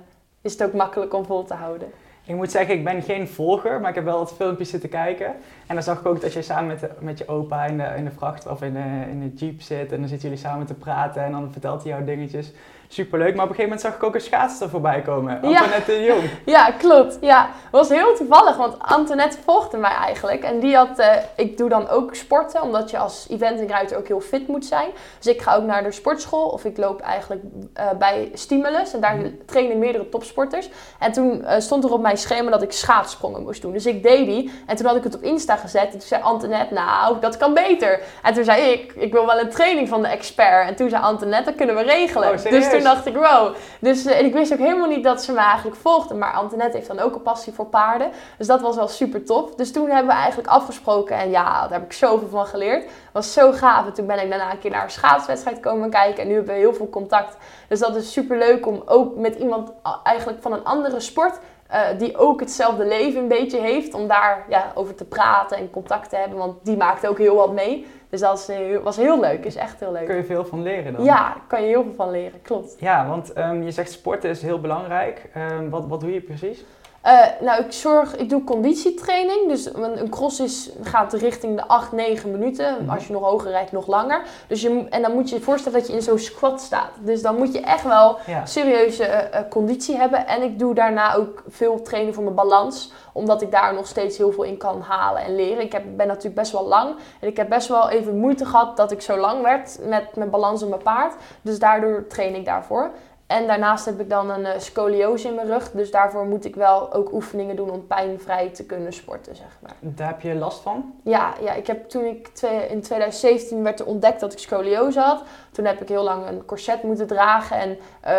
is 0.42 0.52
het 0.52 0.64
ook 0.64 0.74
makkelijk 0.74 1.14
om 1.14 1.26
vol 1.26 1.44
te 1.44 1.54
houden. 1.54 1.92
Ik 2.24 2.36
moet 2.36 2.52
zeggen, 2.52 2.76
ik 2.76 2.84
ben 2.84 3.02
geen 3.02 3.28
volger, 3.28 3.80
maar 3.80 3.90
ik 3.90 3.96
heb 3.96 4.04
wel 4.04 4.18
wat 4.18 4.34
filmpjes 4.34 4.70
zitten 4.70 4.90
kijken. 4.90 5.36
En 5.68 5.76
dan 5.76 5.84
zag 5.84 6.00
ik 6.00 6.06
ook 6.06 6.22
dat 6.22 6.34
je 6.34 6.42
samen 6.42 6.68
met, 6.68 7.02
met 7.02 7.18
je 7.18 7.28
opa 7.28 7.66
in 7.66 7.78
de, 7.78 7.94
in 7.98 8.04
de 8.04 8.12
vracht 8.12 8.48
of 8.48 8.62
in 8.62 8.74
de, 8.74 9.06
in 9.10 9.20
de 9.20 9.36
jeep 9.36 9.62
zit. 9.62 9.92
En 9.92 10.00
dan 10.00 10.08
zitten 10.08 10.30
jullie 10.30 10.44
samen 10.44 10.66
te 10.66 10.74
praten 10.74 11.24
en 11.24 11.32
dan 11.32 11.52
vertelt 11.52 11.84
hij 11.84 11.92
jou 11.92 12.06
dingetjes 12.06 12.54
superleuk. 12.94 13.36
Maar 13.36 13.44
op 13.44 13.50
een 13.50 13.56
gegeven 13.56 13.64
moment 13.64 13.82
zag 13.82 13.96
ik 13.96 14.04
ook 14.04 14.16
een 14.16 14.22
schaatster 14.22 14.70
voorbij 14.70 15.02
komen. 15.02 15.42
Antoinette 15.42 15.92
de 15.92 16.04
Jong. 16.04 16.30
Ja, 16.46 16.72
klopt. 16.72 17.18
Ja, 17.22 17.42
het 17.42 17.72
was 17.72 17.90
heel 17.90 18.16
toevallig, 18.16 18.58
want 18.58 18.76
Antoinette 18.80 19.38
volgde 19.46 19.78
mij 19.78 19.92
eigenlijk. 19.92 20.44
En 20.44 20.60
die 20.60 20.76
had, 20.76 21.00
uh, 21.00 21.08
ik 21.36 21.58
doe 21.58 21.70
dan 21.70 21.90
ook 21.90 22.16
sporten, 22.16 22.62
omdat 22.62 22.90
je 22.90 22.98
als 22.98 23.26
eventingruiter 23.30 23.98
ook 23.98 24.08
heel 24.08 24.22
fit 24.22 24.48
moet 24.48 24.66
zijn. 24.66 24.90
Dus 25.20 25.34
ik 25.34 25.42
ga 25.42 25.56
ook 25.56 25.64
naar 25.64 25.84
de 25.84 25.92
sportschool 25.92 26.48
of 26.48 26.66
ik 26.66 26.78
loop 26.78 27.02
eigenlijk 27.02 27.42
uh, 27.78 27.90
bij 28.00 28.30
Stimulus. 28.34 28.94
En 28.94 29.02
daar 29.02 29.16
mm. 29.16 29.40
trainen 29.46 29.80
meerdere 29.80 30.10
topsporters. 30.10 30.70
En 31.00 31.12
toen 31.12 31.42
uh, 31.42 31.54
stond 31.58 31.84
er 31.84 31.92
op 31.92 32.02
mijn 32.02 32.18
schema 32.18 32.50
dat 32.50 32.62
ik 32.62 32.72
schaatssprongen 32.72 33.44
moest 33.44 33.62
doen. 33.62 33.72
Dus 33.72 33.86
ik 33.86 34.04
deed 34.04 34.26
die. 34.26 34.52
En 34.66 34.76
toen 34.76 34.86
had 34.86 34.96
ik 34.96 35.04
het 35.04 35.16
op 35.16 35.24
Insta 35.24 35.56
gezet. 35.56 35.86
En 35.86 35.92
toen 35.92 36.02
zei 36.02 36.22
Antoinette, 36.22 36.74
nou, 36.74 37.20
dat 37.20 37.38
kan 37.38 37.54
beter. 37.54 38.02
En 38.24 38.34
toen 38.34 38.44
zei 38.44 38.72
ik, 38.72 38.94
ik 38.96 39.12
wil 39.12 39.26
wel 39.26 39.40
een 39.40 39.50
training 39.50 39.90
van 39.90 40.02
de 40.02 40.08
expert. 40.08 40.68
En 40.68 40.76
toen 40.76 40.90
zei 40.90 41.04
Antoinette, 41.04 41.46
dat 41.46 41.56
kunnen 41.56 41.76
we 41.76 41.82
regelen. 41.82 42.30
Oh, 42.30 42.44
dus 42.44 42.70
toen 42.70 42.81
dacht 42.84 43.06
ik, 43.06 43.16
wow. 43.16 43.56
Dus 43.80 44.06
uh, 44.06 44.20
en 44.20 44.26
ik 44.26 44.34
wist 44.34 44.54
ook 44.54 44.60
helemaal 44.60 44.88
niet 44.88 45.04
dat 45.04 45.24
ze 45.24 45.32
me 45.32 45.40
eigenlijk 45.40 45.78
volgde. 45.78 46.14
Maar 46.14 46.34
Antoinette 46.34 46.78
heeft 46.78 46.90
dan 46.90 47.00
ook 47.00 47.16
een 47.16 47.22
passie 47.22 47.54
voor 47.54 47.66
paarden. 47.66 48.12
Dus 48.38 48.48
dat 48.48 48.62
was 48.62 48.76
wel 48.76 48.88
super 48.88 49.24
tof. 49.24 49.56
Dus 49.56 49.72
toen 49.72 49.90
hebben 49.90 50.08
we 50.08 50.20
eigenlijk 50.20 50.50
afgesproken. 50.50 51.18
En 51.18 51.30
ja, 51.30 51.62
daar 51.62 51.80
heb 51.80 51.84
ik 51.84 51.94
zoveel 51.94 52.30
van 52.30 52.46
geleerd. 52.46 52.90
was 53.12 53.34
zo 53.34 53.52
gaaf. 53.52 53.86
En 53.86 53.94
toen 53.94 54.06
ben 54.06 54.24
ik 54.24 54.30
daarna 54.30 54.52
een 54.52 54.60
keer 54.60 54.72
naar 54.72 54.84
een 54.84 54.90
schaatswedstrijd 54.90 55.60
komen 55.60 55.90
kijken. 55.90 56.22
En 56.22 56.28
nu 56.28 56.36
hebben 56.36 56.54
we 56.54 56.60
heel 56.60 56.74
veel 56.74 56.90
contact. 56.90 57.38
Dus 57.68 57.80
dat 57.80 57.96
is 57.96 58.12
super 58.12 58.38
leuk 58.38 58.68
om 58.68 58.82
ook 58.86 59.16
met 59.16 59.36
iemand 59.36 59.72
eigenlijk 60.04 60.42
van 60.42 60.54
een 60.54 60.64
andere 60.64 61.00
sport... 61.00 61.40
Uh, 61.74 61.80
die 61.98 62.18
ook 62.18 62.40
hetzelfde 62.40 62.86
leven 62.86 63.22
een 63.22 63.28
beetje 63.28 63.60
heeft, 63.60 63.94
om 63.94 64.08
daar 64.08 64.46
ja, 64.50 64.72
over 64.76 64.96
te 64.96 65.06
praten 65.06 65.58
en 65.58 65.70
contact 65.70 66.10
te 66.10 66.16
hebben. 66.16 66.38
Want 66.38 66.66
die 66.66 66.78
maakt 66.78 67.08
ook 67.08 67.18
heel 67.18 67.36
wat 67.36 67.52
mee. 67.52 67.88
Dus 68.12 68.20
dat 68.20 68.48
was, 68.48 68.58
was 68.84 68.98
heel 68.98 69.20
leuk, 69.20 69.46
is 69.46 69.56
echt 69.56 69.80
heel 69.80 69.92
leuk. 69.92 70.06
Kun 70.06 70.16
je 70.16 70.24
veel 70.24 70.46
van 70.46 70.62
leren 70.62 70.94
dan? 70.94 71.04
Ja, 71.04 71.36
kan 71.48 71.62
je 71.62 71.68
heel 71.68 71.84
veel 71.84 71.94
van 71.94 72.12
leren, 72.12 72.42
klopt. 72.42 72.76
Ja, 72.80 73.08
want 73.08 73.38
um, 73.38 73.64
je 73.64 73.72
zegt 73.72 73.92
sporten 73.92 74.30
is 74.30 74.42
heel 74.42 74.60
belangrijk. 74.60 75.30
Um, 75.38 75.70
wat, 75.70 75.88
wat 75.88 76.00
doe 76.00 76.14
je 76.14 76.22
precies? 76.22 76.66
Uh, 77.06 77.26
nou, 77.40 77.64
ik 77.64 77.72
zorg, 77.72 78.16
ik 78.16 78.30
doe 78.30 78.44
conditietraining. 78.44 79.48
Dus 79.48 79.74
een, 79.74 80.10
cross 80.10 80.40
is, 80.40 80.70
gaat 80.82 81.14
richting 81.14 81.56
de 81.56 81.68
8, 81.68 81.92
9 81.92 82.32
minuten. 82.32 82.72
Mm 82.72 82.80
-hmm. 82.80 82.90
Als 82.90 83.08
je 83.08 83.14
nog 83.14 83.24
hoger 83.24 83.52
rijdt, 83.52 83.72
nog 83.72 83.88
langer. 83.88 84.22
Dus 84.48 84.62
je, 84.62 84.86
en 84.90 85.02
dan 85.02 85.14
moet 85.14 85.30
je 85.30 85.36
je 85.36 85.42
voorstellen 85.42 85.80
dat 85.80 85.88
je 85.88 85.94
in 85.94 86.02
zo'n 86.02 86.20
squat 86.20 86.62
staat. 86.62 86.92
Dus 87.00 87.22
dan 87.22 87.38
moet 87.38 87.54
je 87.54 87.62
echt 87.62 87.84
wel 87.84 88.18
ja. 88.26 88.46
serieuze 88.46 89.30
uh, 89.34 89.40
conditie 89.50 89.96
hebben. 89.96 90.28
En 90.28 90.42
ik 90.42 90.60
doe 90.60 90.74
daarna 90.74 91.16
ook 91.16 91.44
veel 91.48 91.82
trainen 91.82 92.14
voor 92.14 92.24
mijn 92.24 92.36
balans. 92.36 92.92
Omdat 93.14 93.42
ik 93.42 93.52
daar 93.52 93.74
nog 93.74 93.88
steeds 93.88 94.18
heel 94.18 94.32
veel 94.32 94.44
in 94.44 94.58
kan 94.58 94.82
halen 94.82 95.22
en 95.22 95.36
leren. 95.36 95.64
Ik 95.64 95.72
heb, 95.72 95.84
ben 95.96 96.08
natuurlijk 96.08 96.36
best 96.36 96.52
wel 96.52 96.68
lang. 96.68 96.96
En 97.20 97.28
ik 97.28 97.38
heb 97.38 97.50
best 97.50 97.68
wel 97.68 97.90
even 97.90 98.18
moeite 98.18 98.46
gehad 98.46 98.78
dat 98.78 98.92
ik 98.92 99.02
zo 99.02 99.18
lang 99.18 99.42
werd 99.42 99.80
met 99.82 100.16
mijn 100.16 100.30
balans 100.30 100.64
op 100.64 100.70
mijn 100.70 100.82
paard. 100.82 101.14
Dus 101.42 101.60
daardoor 101.60 102.08
train 102.08 102.36
ik 102.36 102.46
daarvoor. 102.46 102.92
En 103.32 103.48
daarnaast 103.48 103.86
heb 103.86 104.00
ik 104.00 104.10
dan 104.10 104.30
een 104.30 104.42
uh, 104.42 104.52
scoliose 104.58 105.28
in 105.28 105.36
mijn 105.36 105.48
rug. 105.48 105.72
Dus 105.72 105.92
daarvoor 105.92 106.26
moet 106.26 106.46
ik 106.46 106.56
wel 106.56 106.94
ook 106.94 107.14
oefeningen 107.14 107.56
doen 107.56 107.70
om 107.70 107.88
pijnvrij 107.88 108.50
te 108.50 108.66
kunnen 108.66 108.94
sporten, 108.94 109.36
zeg 109.36 109.58
maar. 109.60 109.74
Daar 109.80 110.08
heb 110.08 110.22
je 110.22 110.36
last 110.36 110.62
van? 110.62 110.94
Ja, 111.04 111.34
ja 111.42 111.54
ik 111.54 111.68
heb 111.68 111.90
toen 111.90 112.06
ik 112.06 112.28
twee, 112.28 112.68
in 112.68 112.82
2017 112.82 113.64
werd 113.64 113.80
er 113.80 113.86
ontdekt 113.86 114.20
dat 114.20 114.34
ik 114.34 114.40
scoliose 114.40 115.00
had. 115.00 115.24
Toen 115.52 115.66
heb 115.66 115.82
ik 115.82 115.88
heel 115.88 116.04
lang 116.04 116.28
een 116.28 116.46
corset 116.46 116.84
moeten 116.84 117.08
dragen. 117.08 117.58
En 117.58 117.78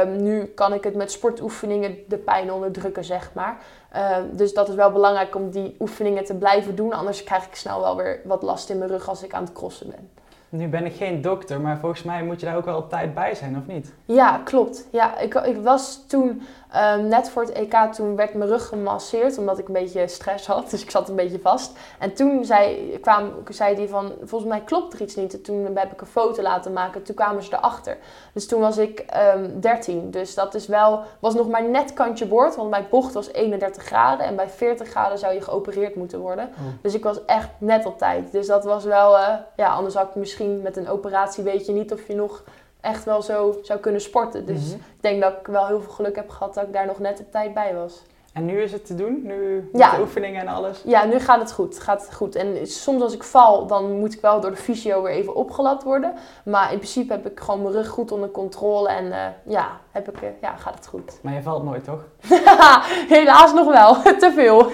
um, 0.08 0.22
nu 0.22 0.44
kan 0.44 0.72
ik 0.72 0.84
het 0.84 0.94
met 0.94 1.12
sportoefeningen 1.12 1.96
de 2.08 2.18
pijn 2.18 2.52
onderdrukken, 2.52 3.04
zeg 3.04 3.30
maar. 3.34 3.56
Uh, 3.96 4.16
dus 4.30 4.54
dat 4.54 4.68
is 4.68 4.74
wel 4.74 4.90
belangrijk 4.92 5.34
om 5.34 5.50
die 5.50 5.76
oefeningen 5.78 6.24
te 6.24 6.34
blijven 6.34 6.74
doen. 6.74 6.92
Anders 6.92 7.24
krijg 7.24 7.46
ik 7.46 7.54
snel 7.54 7.80
wel 7.80 7.96
weer 7.96 8.20
wat 8.24 8.42
last 8.42 8.70
in 8.70 8.78
mijn 8.78 8.90
rug 8.90 9.08
als 9.08 9.22
ik 9.22 9.34
aan 9.34 9.44
het 9.44 9.52
crossen 9.52 9.90
ben. 9.90 10.10
Nu 10.53 10.68
ben 10.68 10.86
ik 10.86 10.94
geen 10.94 11.22
dokter, 11.22 11.61
maar 11.61 11.78
volgens 11.78 12.03
mij 12.03 12.22
moet 12.22 12.40
je 12.40 12.46
daar 12.46 12.57
ook 12.57 12.64
wel 12.64 12.76
op 12.76 12.88
tijd 12.88 13.14
bij 13.14 13.34
zijn, 13.34 13.57
of 13.57 13.66
niet? 13.66 13.92
Ja, 14.05 14.40
klopt. 14.44 14.88
Ja, 14.90 15.18
ik, 15.18 15.34
ik 15.34 15.57
was 15.62 16.05
toen 16.07 16.42
ehm, 16.70 17.09
net 17.09 17.30
voor 17.30 17.42
het 17.42 17.53
EK, 17.53 17.74
toen 17.92 18.16
werd 18.16 18.34
mijn 18.34 18.50
rug 18.50 18.68
gemasseerd 18.68 19.38
omdat 19.38 19.59
ik 19.59 19.66
een 19.66 19.74
beetje 19.74 20.09
stress 20.09 20.46
had. 20.46 20.70
Dus 20.70 20.82
ik 20.82 20.90
zat 20.90 21.09
een 21.09 21.16
beetje 21.16 21.38
vast. 21.38 21.72
En 21.98 22.14
toen 22.14 22.44
zei, 22.44 22.98
kwam, 23.00 23.30
zei 23.48 23.74
die 23.74 23.88
van, 23.88 24.12
volgens 24.22 24.50
mij 24.50 24.61
klopt 24.61 24.92
er 24.92 25.03
iets 25.03 25.16
niet. 25.16 25.34
En 25.34 25.42
toen 25.42 25.76
heb 25.76 25.92
ik 25.92 26.00
een 26.00 26.07
foto 26.07 26.42
laten 26.42 26.72
maken. 26.72 27.03
Toen 27.03 27.14
kwamen 27.14 27.42
ze 27.42 27.55
erachter. 27.55 27.96
Dus 28.32 28.46
toen 28.46 28.61
was 28.61 28.78
ik 28.78 29.05
um, 29.36 29.61
13. 29.61 30.11
Dus 30.11 30.34
dat 30.34 30.55
is 30.55 30.66
wel, 30.66 31.03
was 31.18 31.34
nog 31.34 31.48
maar 31.48 31.68
net 31.68 31.92
kantje 31.92 32.26
boord. 32.26 32.57
Want 32.57 32.70
mijn 32.70 32.86
bocht 32.90 33.12
was 33.12 33.32
31 33.32 33.82
graden. 33.82 34.26
En 34.26 34.36
bij 34.36 34.48
40 34.48 34.88
graden 34.88 35.18
zou 35.18 35.34
je 35.34 35.40
geopereerd 35.40 35.96
moeten 35.96 36.20
worden. 36.20 36.44
Oh. 36.44 36.82
Dus 36.82 36.94
ik 36.94 37.03
was 37.03 37.24
echt 37.24 37.48
net 37.59 37.86
op 37.86 37.98
tijd. 37.98 38.32
Dus 38.32 38.46
dat 38.46 38.64
was 38.64 38.84
wel, 38.84 39.14
uh, 39.14 39.28
ja, 39.57 39.68
anders 39.68 39.94
had 39.94 40.09
ik 40.09 40.14
misschien 40.14 40.40
met 40.49 40.76
een 40.76 40.88
operatie 40.88 41.45
weet 41.45 41.66
je 41.66 41.72
niet 41.72 41.93
of 41.93 42.07
je 42.07 42.14
nog 42.14 42.43
echt 42.80 43.05
wel 43.05 43.22
zo 43.22 43.59
zou 43.62 43.78
kunnen 43.80 44.01
sporten. 44.01 44.47
Dus 44.47 44.64
Mhm. 44.66 44.74
ik 44.74 45.01
denk 45.01 45.22
dat 45.22 45.32
ik 45.40 45.47
wel 45.47 45.66
heel 45.66 45.80
veel 45.80 45.93
geluk 45.93 46.16
heb 46.16 46.28
gehad 46.30 46.55
dat 46.55 46.64
ik 46.64 46.72
daar 46.72 46.86
nog 46.86 46.99
net 46.99 47.20
op 47.20 47.30
tijd 47.32 47.55
bij 47.55 47.74
was. 47.74 48.03
En 48.32 48.45
nu 48.45 48.61
is 48.62 48.72
het 48.72 48.86
te 48.86 48.95
doen? 48.95 49.20
Nu 49.22 49.68
met 49.72 49.80
Ja. 49.80 49.95
de 49.97 50.01
oefeningen 50.01 50.40
en 50.40 50.49
alles? 50.49 50.82
Ja, 50.84 51.05
nu 51.05 51.18
gaat 51.18 51.40
het 51.40 51.53
goed. 51.53 51.78
Gaat 51.78 52.01
het 52.07 52.14
goed. 52.14 52.34
En 52.34 52.66
soms 52.66 53.03
als 53.03 53.14
ik 53.14 53.22
val, 53.22 53.66
dan 53.66 53.93
moet 53.93 54.12
ik 54.14 54.20
wel 54.20 54.40
door 54.40 54.51
de 54.51 54.57
fysio 54.57 55.03
weer 55.03 55.12
even 55.12 55.34
opgelapt 55.34 55.82
worden. 55.82 56.14
Maar 56.45 56.70
in 56.72 56.76
principe 56.78 57.12
heb 57.12 57.26
ik 57.26 57.40
gewoon 57.40 57.62
mijn 57.62 57.74
rug 57.74 57.88
goed 57.88 58.12
onder 58.12 58.30
controle 58.30 58.88
en 58.88 59.12
eh, 59.12 59.26
ja, 59.45 59.80
heb 59.93 60.09
ik, 60.09 60.22
eh, 60.22 60.28
ja, 60.40 60.55
gaat 60.57 60.74
het 60.74 60.86
goed. 60.86 61.18
Maar 61.22 61.34
je 61.34 61.43
valt 61.43 61.64
nooit, 61.64 61.84
toch? 61.84 62.01
Helaas 63.16 63.53
nog 63.53 63.66
wel, 63.66 64.03
te 64.22 64.32
veel. 64.34 64.66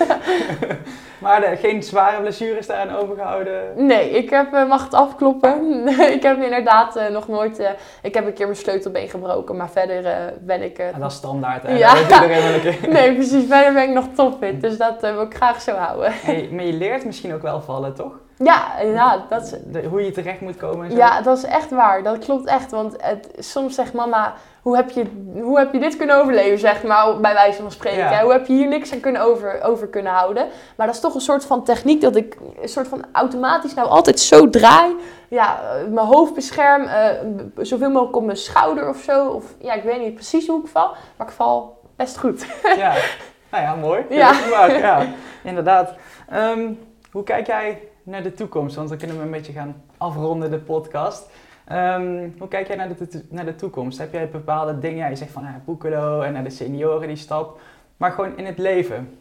Maar 1.19 1.43
geen 1.43 1.83
zware 1.83 2.21
blessures 2.21 2.67
daaraan 2.67 2.97
overgehouden? 2.97 3.87
Nee, 3.87 4.11
ik 4.11 4.31
heb, 4.31 4.53
eh, 4.55 4.69
mag 4.69 4.85
het 4.85 4.95
afkloppen. 4.95 5.87
ik 6.17 6.23
heb 6.23 6.43
inderdaad 6.43 6.97
eh, 6.97 7.09
nog 7.09 7.29
nooit, 7.29 7.63
ik 8.03 8.15
heb 8.15 8.27
een 8.27 8.33
keer 8.33 8.47
mijn 8.47 8.59
sleutelbeen 8.59 9.09
gebroken, 9.09 9.57
maar 9.57 9.71
verder 9.71 10.33
ben 10.41 10.63
ik... 10.63 10.79
En 10.79 11.01
dat 11.01 11.11
is 11.11 11.17
standaard, 11.17 11.63
hè? 11.63 11.77
Ja. 11.77 11.95
Dat 11.95 12.03
weet 12.09 12.21
iedereen 12.21 12.43
wel 12.43 12.55
een 12.73 12.79
keer. 12.81 12.89
nee, 12.93 13.15
precies, 13.15 13.47
verder 13.49 13.73
ben 13.73 13.83
ik 13.83 13.95
nog 13.95 14.05
topfit. 14.15 14.61
Dus 14.61 14.77
dat 14.77 15.01
wil 15.01 15.23
ik 15.23 15.35
graag 15.35 15.61
zo 15.61 15.75
houden. 15.75 16.13
Hey, 16.13 16.49
maar 16.53 16.65
je 16.65 16.73
leert 16.73 17.05
misschien 17.05 17.35
ook 17.35 17.43
wel 17.43 17.61
vallen, 17.61 17.95
toch? 17.95 18.13
Ja, 18.37 18.65
ja, 18.83 19.25
dat 19.29 19.43
is, 19.43 19.51
De- 19.65 19.87
hoe 19.89 20.05
je 20.05 20.11
terecht 20.11 20.41
moet 20.41 20.57
komen 20.57 20.85
en 20.85 20.91
zo. 20.91 20.97
Ja, 20.97 21.23
dat 21.23 21.37
is 21.37 21.45
echt 21.45 21.71
waar. 21.71 22.03
Dat 22.03 22.19
klopt 22.19 22.47
echt. 22.47 22.71
Want 22.71 22.95
het, 23.03 23.29
soms 23.39 23.75
zegt 23.75 23.93
mama, 23.93 24.35
hoe 24.63 24.77
heb, 24.77 24.91
je, 24.91 25.05
hoe 25.41 25.59
heb 25.59 25.73
je 25.73 25.79
dit 25.79 25.97
kunnen 25.97 26.21
overleven, 26.21 26.59
zeg 26.59 26.83
maar, 26.83 27.21
bij 27.21 27.33
wijze 27.35 27.63
van 27.63 27.71
spreken. 27.71 27.99
Ja. 27.99 28.23
Hoe 28.23 28.33
heb 28.33 28.47
je 28.47 28.53
hier 28.53 28.69
niks 28.69 28.93
aan 28.93 29.01
kunnen 29.01 29.23
over, 29.23 29.63
over 29.63 29.87
kunnen 29.87 30.13
houden? 30.13 30.49
Maar 30.77 30.87
dat 30.87 30.95
is 30.95 31.01
toch 31.01 31.15
een 31.15 31.21
soort 31.21 31.45
van 31.45 31.65
techniek 31.65 32.01
dat 32.01 32.17
ik 32.17 32.37
een 32.63 32.69
soort 32.69 32.89
van 32.89 33.05
automatisch 33.13 33.75
nou 33.75 33.89
altijd 33.89 34.21
zo 34.21 34.51
draai. 34.51 34.97
Ja, 35.29 35.61
eh, 35.61 35.87
mijn 35.93 36.07
hoofd 36.07 36.35
bescherm, 36.35 36.83
eh, 36.83 37.11
zoveel 37.57 37.91
mogelijk 37.91 38.17
op 38.17 38.25
mijn 38.25 38.37
schouder 38.37 38.89
of 38.89 39.03
zo. 39.03 39.27
Of 39.27 39.45
ja, 39.59 39.73
ik 39.73 39.83
weet 39.83 40.01
niet 40.01 40.15
precies 40.15 40.47
hoe 40.47 40.61
ik 40.61 40.69
val, 40.69 40.95
maar 41.17 41.27
ik 41.27 41.33
val 41.33 41.81
best 41.97 42.19
goed. 42.19 42.47
Ja. 42.77 42.95
Nou 43.51 43.63
ja, 43.63 43.75
mooi. 43.75 44.05
Ja. 44.09 44.33
Ja. 44.69 45.07
Inderdaad. 45.43 45.95
Ehm, 46.29 46.73
hoe 47.13 47.23
kijk 47.23 47.47
jij 47.47 47.83
naar 48.03 48.23
de 48.23 48.35
toekomst? 48.35 48.77
Want 48.77 48.89
dan 48.89 48.99
kunnen 48.99 49.17
we 49.17 49.23
een 49.23 49.31
beetje 49.31 49.53
gaan 49.53 49.83
afronden 49.99 50.51
de 50.51 50.59
podcast. 50.59 51.31
Ehm, 51.69 52.29
hoe 52.39 52.49
kijk 52.49 52.67
jij 52.67 52.77
naar 52.77 52.89
de, 52.89 53.25
naar 53.31 53.45
de 53.45 53.55
toekomst? 53.57 53.99
Heb 53.99 54.13
jij 54.13 54.29
bepaalde 54.29 54.79
dingen? 54.79 55.11
Je 55.11 55.17
zegt 55.17 55.31
van 55.31 55.43
ja, 55.43 55.61
Boekelo 55.65 56.21
en 56.21 56.33
naar 56.33 56.45
de 56.45 56.51
senioren 56.51 57.09
die 57.09 57.17
stap. 57.17 57.59
Maar 57.97 58.11
gewoon 58.11 58.37
in 58.37 58.47
het 58.47 58.59
leven. 58.59 59.19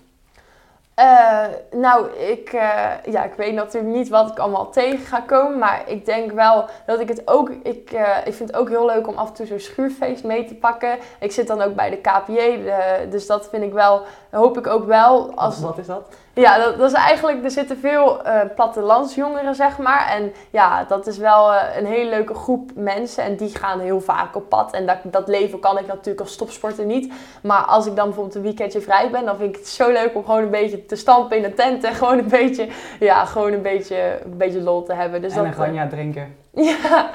Eh, 0.94 1.46
nou, 1.72 2.10
ik, 2.12 2.50
eh, 2.54 2.90
ja, 3.12 3.24
ik 3.24 3.34
weet 3.34 3.54
natuurlijk 3.54 3.96
niet 3.96 4.10
wat 4.10 4.30
ik 4.32 4.40
allemaal 4.40 4.70
tegen 4.70 5.00
ga 5.06 5.20
komen. 5.20 5.58
Maar 5.60 5.82
ik 5.86 6.06
denk 6.06 6.32
wel 6.32 6.66
dat 6.86 7.00
ik 7.00 7.08
het 7.08 7.22
ook. 7.28 7.50
Ik, 7.64 7.92
eh, 7.92 8.18
ik 8.26 8.34
vind 8.34 8.50
het 8.50 8.56
ook 8.60 8.70
heel 8.70 8.86
leuk 8.86 9.08
om 9.08 9.16
af 9.16 9.28
en 9.28 9.34
toe 9.34 9.46
zo'n 9.46 9.60
schuurfeest 9.60 10.24
mee 10.24 10.46
te 10.46 10.56
pakken. 10.56 10.98
Ik 11.20 11.32
zit 11.32 11.48
dan 11.48 11.62
ook 11.62 11.76
bij 11.76 11.90
de 11.90 11.98
KPJ. 11.98 12.34
de- 12.36 13.08
dus 13.10 13.28
dat 13.28 13.50
vind 13.50 13.64
ik 13.64 13.74
wel. 13.74 14.02
Hoop 14.32 14.58
ik 14.58 14.68
ook 14.68 14.86
wel. 14.86 15.32
Als, 15.36 15.60
Wat 15.60 15.78
is 15.78 15.86
dat? 15.86 16.16
ja, 16.34 16.58
dat, 16.58 16.78
dat 16.78 16.92
is 16.92 16.98
eigenlijk. 16.98 17.44
Er 17.44 17.52
zitten 17.52 17.78
veel 17.78 18.24
eh 18.24 18.40
plattelandsjongeren, 18.56 19.56
zeg 19.56 19.78
maar. 19.78 20.08
En 20.08 20.34
ja, 20.50 20.84
dat 20.84 21.08
is 21.08 21.18
wel 21.18 21.54
eh, 21.54 21.78
een 21.78 21.86
hele 21.86 22.10
leuke 22.10 22.34
groep 22.34 22.72
mensen. 22.76 23.24
En 23.24 23.36
die 23.36 23.56
gaan 23.56 23.80
heel 23.80 24.02
vaak 24.02 24.36
op 24.36 24.50
pad. 24.50 24.74
En 24.74 24.86
dat, 24.86 24.98
dat 25.04 25.28
leven 25.28 25.60
kan 25.60 25.78
ik 25.78 25.88
natuurlijk 25.88 26.20
als 26.20 26.36
topsporter 26.36 26.86
niet. 26.86 27.14
Maar 27.42 27.62
als 27.62 27.86
ik 27.86 27.96
dan 27.96 28.06
bijvoorbeeld 28.06 28.36
een 28.36 28.42
weekendje 28.42 28.82
vrij 28.82 29.10
ben, 29.12 29.26
dan 29.26 29.38
vind 29.38 29.50
ik 29.50 29.56
het 29.56 29.68
zo 29.68 29.92
leuk 29.92 30.16
om 30.16 30.26
gewoon 30.26 30.44
een 30.44 30.50
beetje 30.50 30.86
te 30.86 30.96
stampen 30.96 31.38
in 31.38 31.44
de 31.44 31.54
tent. 31.54 31.84
En 31.84 31.94
gewoon 31.94 32.18
een 32.18 32.30
beetje, 32.30 32.68
ja, 33.00 33.26
gewoon 33.26 33.54
een 33.54 33.62
beetje, 33.62 34.20
een 34.24 34.38
beetje 34.38 34.62
lol 34.62 34.84
te 34.84 34.94
hebben. 34.94 35.22
Dus 35.22 35.32
en 35.32 35.38
dat, 35.38 35.46
een 35.46 35.54
ganja 35.54 35.88
drinken. 35.88 36.36
ja, 36.70 37.10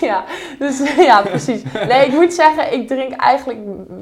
ja, 0.00 0.24
dus, 0.58 0.92
ja, 1.10 1.22
precies. 1.22 1.62
Nee, 1.88 2.06
ik 2.06 2.12
moet 2.12 2.34
zeggen, 2.34 2.72
ik 2.72 2.88
drink 2.88 3.12
eigenlijk 3.12 3.58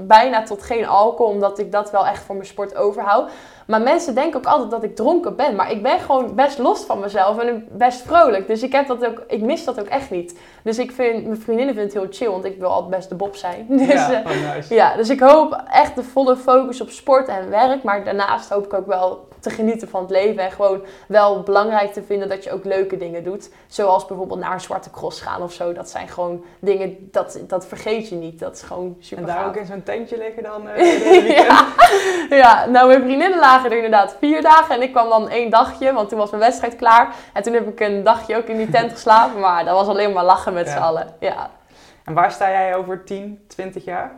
bijna 0.06 0.42
tot 0.42 0.62
geen 0.62 0.86
alcohol, 0.86 1.32
omdat 1.32 1.58
ik 1.58 1.72
dat 1.72 1.90
wel 1.90 2.06
echt 2.06 2.22
voor 2.22 2.34
mijn 2.34 2.46
sport 2.46 2.76
overhoud. 2.76 3.30
Maar 3.66 3.80
mensen 3.80 4.14
denken 4.14 4.38
ook 4.38 4.46
altijd 4.46 4.70
dat 4.70 4.82
ik 4.82 4.96
dronken 4.96 5.36
ben, 5.36 5.54
maar 5.54 5.70
ik 5.70 5.82
ben 5.82 5.98
gewoon 5.98 6.34
best 6.34 6.58
los 6.58 6.84
van 6.84 7.00
mezelf 7.00 7.38
en 7.38 7.68
best 7.70 8.02
vrolijk. 8.02 8.46
Dus 8.46 8.62
ik, 8.62 8.72
heb 8.72 8.86
dat 8.86 9.06
ook, 9.06 9.22
ik 9.28 9.40
mis 9.40 9.64
dat 9.64 9.80
ook 9.80 9.86
echt 9.86 10.10
niet. 10.10 10.38
Dus 10.62 10.78
ik 10.78 10.92
vind, 10.92 11.26
mijn 11.26 11.40
vriendinnen 11.40 11.74
vinden 11.74 11.92
het 11.92 12.02
heel 12.02 12.12
chill, 12.18 12.30
want 12.30 12.44
ik 12.44 12.58
wil 12.58 12.68
altijd 12.68 12.90
best 12.90 13.08
de 13.08 13.14
bob 13.14 13.36
zijn. 13.36 13.66
Dus, 13.86 13.86
ja, 13.86 14.24
eh, 14.24 14.30
oh, 14.30 14.54
nice. 14.54 14.74
ja, 14.74 14.96
dus 14.96 15.08
ik 15.08 15.20
hoop 15.20 15.62
echt 15.70 15.94
de 15.94 16.02
volle 16.02 16.36
focus 16.36 16.80
op 16.80 16.90
sport 16.90 17.28
en 17.28 17.50
werk. 17.50 17.82
Maar 17.82 18.04
daarnaast 18.04 18.48
hoop 18.48 18.64
ik 18.64 18.74
ook 18.74 18.86
wel 18.86 19.28
te 19.48 19.54
genieten 19.54 19.88
van 19.88 20.00
het 20.00 20.10
leven. 20.10 20.42
En 20.42 20.50
gewoon 20.52 20.80
wel 21.08 21.42
belangrijk 21.42 21.92
te 21.92 22.02
vinden 22.02 22.28
dat 22.28 22.44
je 22.44 22.52
ook 22.52 22.64
leuke 22.64 22.96
dingen 22.96 23.24
doet. 23.24 23.50
Zoals 23.66 24.06
bijvoorbeeld 24.06 24.40
naar 24.40 24.52
een 24.52 24.60
zwarte 24.60 24.90
cross 24.90 25.20
gaan 25.20 25.42
of 25.42 25.52
zo. 25.52 25.72
Dat 25.72 25.88
zijn 25.90 26.08
gewoon 26.08 26.44
dingen, 26.60 27.08
dat, 27.12 27.38
dat 27.46 27.66
vergeet 27.66 28.08
je 28.08 28.14
niet. 28.14 28.38
Dat 28.38 28.54
is 28.54 28.62
gewoon 28.62 28.96
super 29.00 29.18
En 29.18 29.30
daar 29.30 29.38
gaaf. 29.38 29.46
ook 29.48 29.56
in 29.56 29.66
zo'n 29.66 29.82
tentje 29.82 30.18
liggen 30.18 30.42
dan? 30.42 30.68
eh, 30.68 31.38
ja. 31.46 31.66
ja, 32.28 32.66
nou 32.66 32.86
mijn 32.88 33.02
vriendinnen 33.02 33.38
lagen 33.38 33.70
er 33.70 33.76
inderdaad 33.76 34.16
vier 34.18 34.42
dagen. 34.42 34.74
En 34.74 34.82
ik 34.82 34.92
kwam 34.92 35.08
dan 35.08 35.28
één 35.28 35.50
dagje, 35.50 35.92
want 35.92 36.08
toen 36.08 36.18
was 36.18 36.30
mijn 36.30 36.42
wedstrijd 36.42 36.76
klaar. 36.76 37.14
En 37.32 37.42
toen 37.42 37.52
heb 37.52 37.68
ik 37.68 37.80
een 37.80 38.02
dagje 38.04 38.36
ook 38.36 38.46
in 38.46 38.56
die 38.56 38.70
tent 38.70 38.92
geslapen. 38.92 39.40
Maar 39.40 39.64
dat 39.64 39.74
was 39.74 39.88
alleen 39.88 40.12
maar 40.12 40.24
lachen 40.24 40.52
met 40.52 40.66
Ja. 40.66 40.72
z'n 40.72 40.78
allen. 40.82 41.14
Ja. 41.20 41.50
En 42.04 42.14
waar 42.14 42.32
sta 42.32 42.50
jij 42.50 42.76
over 42.76 43.04
10, 43.04 43.44
20 43.48 43.84
jaar? 43.84 44.12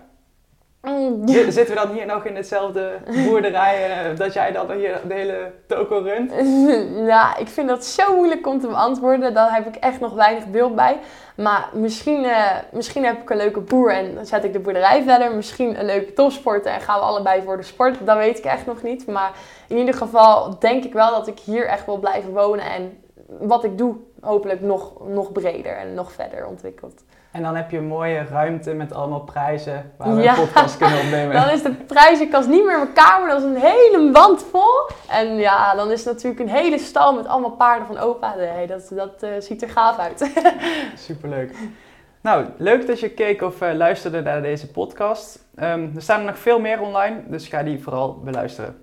Mm, 0.82 1.28
Zitten 1.28 1.66
we 1.66 1.74
dan 1.74 1.90
hier 1.90 2.06
nog 2.06 2.24
in 2.24 2.36
hetzelfde 2.36 2.98
boerderij 3.26 3.90
eh, 3.90 4.16
dat 4.16 4.32
jij 4.32 4.52
dan 4.52 4.70
hier 4.70 5.00
de 5.08 5.14
hele 5.14 5.52
toko 5.66 5.98
runt? 5.98 6.30
nou, 7.12 7.40
ik 7.40 7.48
vind 7.48 7.68
dat 7.68 7.84
zo 7.84 8.16
moeilijk 8.16 8.46
om 8.46 8.60
te 8.60 8.66
beantwoorden. 8.66 9.34
Daar 9.34 9.54
heb 9.54 9.66
ik 9.66 9.76
echt 9.76 10.00
nog 10.00 10.14
weinig 10.14 10.46
beeld 10.46 10.74
bij. 10.74 10.98
Maar 11.36 11.68
misschien, 11.72 12.24
eh, 12.24 12.56
misschien 12.72 13.04
heb 13.04 13.22
ik 13.22 13.30
een 13.30 13.36
leuke 13.36 13.60
boer 13.60 13.92
en 13.92 14.14
dan 14.14 14.26
zet 14.26 14.44
ik 14.44 14.52
de 14.52 14.58
boerderij 14.58 15.02
verder. 15.02 15.34
Misschien 15.34 15.78
een 15.78 15.86
leuke 15.86 16.12
topsporter 16.12 16.72
en 16.72 16.80
gaan 16.80 16.98
we 16.98 17.04
allebei 17.06 17.42
voor 17.42 17.56
de 17.56 17.62
sport. 17.62 18.06
Dat 18.06 18.16
weet 18.16 18.38
ik 18.38 18.44
echt 18.44 18.66
nog 18.66 18.82
niet. 18.82 19.06
Maar 19.06 19.32
in 19.68 19.76
ieder 19.76 19.94
geval 19.94 20.58
denk 20.58 20.84
ik 20.84 20.92
wel 20.92 21.10
dat 21.10 21.26
ik 21.26 21.38
hier 21.38 21.66
echt 21.66 21.86
wil 21.86 21.98
blijven 21.98 22.32
wonen. 22.32 22.64
En 22.64 23.02
wat 23.26 23.64
ik 23.64 23.78
doe, 23.78 23.96
hopelijk 24.20 24.60
nog, 24.60 25.08
nog 25.08 25.32
breder 25.32 25.76
en 25.76 25.94
nog 25.94 26.12
verder 26.12 26.46
ontwikkeld. 26.46 27.02
En 27.30 27.42
dan 27.42 27.56
heb 27.56 27.70
je 27.70 27.76
een 27.76 27.86
mooie 27.86 28.24
ruimte 28.30 28.72
met 28.74 28.92
allemaal 28.94 29.20
prijzen 29.20 29.92
waar 29.96 30.14
we 30.14 30.22
Ja. 30.22 30.30
een 30.30 30.40
podcast 30.44 30.76
kunnen 30.76 30.98
opnemen. 31.00 31.34
Dan 31.34 31.48
is 31.50 31.62
de 31.62 31.70
prijzenkast 31.72 32.48
niet 32.48 32.64
meer 32.64 32.72
in 32.72 32.78
mijn 32.82 32.92
kamer. 32.92 33.28
Dat 33.28 33.38
is 33.38 33.44
een 33.44 33.56
hele 33.56 34.10
wand 34.12 34.44
vol. 34.50 34.90
En 35.08 35.36
ja, 35.36 35.74
dan 35.74 35.90
is 35.90 36.04
het 36.04 36.14
natuurlijk 36.14 36.40
een 36.40 36.48
hele 36.56 36.78
stal 36.78 37.14
met 37.14 37.26
allemaal 37.26 37.50
paarden 37.50 37.86
van 37.86 37.98
opa. 37.98 38.34
Nee, 38.34 38.66
dat, 38.66 38.88
dat 38.90 39.22
eh, 39.22 39.30
ziet 39.38 39.62
er 39.62 39.68
gaaf 39.68 39.98
uit. 39.98 40.30
Superleuk. 41.06 41.54
Nou, 42.20 42.44
leuk 42.56 42.86
dat 42.86 43.00
je 43.00 43.10
keek 43.10 43.42
of 43.42 43.60
eh, 43.60 43.74
luisterde 43.74 44.22
naar 44.22 44.42
deze 44.42 44.70
podcast. 44.70 45.38
Ehm, 45.56 45.86
er 45.94 46.02
staan 46.02 46.20
er 46.20 46.26
nog 46.26 46.38
veel 46.38 46.60
meer 46.60 46.80
online, 46.80 47.16
dus 47.26 47.48
ga 47.48 47.62
die 47.62 47.82
vooral 47.82 48.20
beluisteren. 48.24 48.76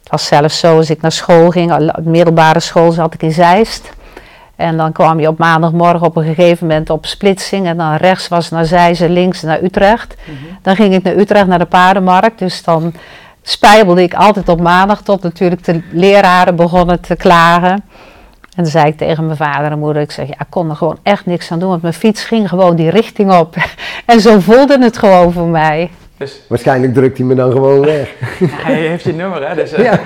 Het 0.00 0.10
was 0.10 0.26
zelfs 0.26 0.58
zo 0.58 0.76
als 0.76 0.90
ik 0.90 1.00
naar 1.00 1.12
school 1.12 1.50
ging, 1.50 1.92
middelbare 2.04 2.60
school 2.60 2.90
zat 2.92 3.14
ik 3.14 3.22
in 3.22 3.32
Zeist. 3.32 3.90
En 4.60 4.76
dan 4.76 4.92
kwam 4.92 5.20
je 5.20 5.28
op 5.28 5.38
maandagmorgen 5.38 6.06
op 6.06 6.16
een 6.16 6.24
gegeven 6.34 6.66
moment 6.66 6.90
op 6.90 7.06
splitsing. 7.06 7.66
En 7.66 7.76
dan 7.76 7.94
rechts 7.94 8.28
was 8.28 8.50
naar 8.50 8.64
Zeist 8.64 9.00
en 9.00 9.12
links 9.12 9.42
naar 9.42 9.62
Utrecht. 9.62 10.14
Dan 10.62 10.76
ging 10.76 10.94
ik 10.94 11.02
naar 11.02 11.16
Utrecht, 11.16 11.46
naar 11.46 11.58
de 11.58 11.64
paardenmarkt. 11.64 12.38
Dus 12.38 12.62
dan 12.62 12.92
spijbelde 13.42 14.02
ik 14.02 14.14
altijd 14.14 14.48
op 14.48 14.60
maandag 14.60 15.02
tot 15.02 15.22
natuurlijk 15.22 15.64
de 15.64 15.82
leraren 15.92 16.56
begonnen 16.56 17.00
te 17.00 17.16
klagen. 17.16 17.84
En 18.56 18.62
toen 18.62 18.66
zei 18.66 18.86
ik 18.86 18.96
tegen 18.96 19.24
mijn 19.24 19.36
vader 19.36 19.70
en 19.70 19.78
moeder, 19.78 20.02
ik 20.02 20.10
zeg, 20.10 20.28
ja, 20.28 20.40
ik 20.40 20.46
kon 20.48 20.70
er 20.70 20.76
gewoon 20.76 20.98
echt 21.02 21.26
niks 21.26 21.52
aan 21.52 21.58
doen. 21.58 21.68
Want 21.68 21.82
mijn 21.82 21.94
fiets 21.94 22.24
ging 22.24 22.48
gewoon 22.48 22.76
die 22.76 22.90
richting 22.90 23.32
op. 23.32 23.56
En 24.06 24.20
zo 24.20 24.40
voelde 24.40 24.78
het 24.82 24.98
gewoon 24.98 25.32
voor 25.32 25.46
mij. 25.46 25.90
Dus 26.20 26.40
Waarschijnlijk 26.46 26.94
drukt 26.94 27.18
hij 27.18 27.26
me 27.26 27.34
dan 27.34 27.52
gewoon 27.52 27.80
weg. 27.80 28.14
hij 28.50 28.74
heeft 28.74 29.04
je 29.04 29.12
nummer, 29.12 29.48
hè? 29.48 29.54
Dus, 29.54 29.72
eh, 29.72 29.84
Ja, 29.84 30.00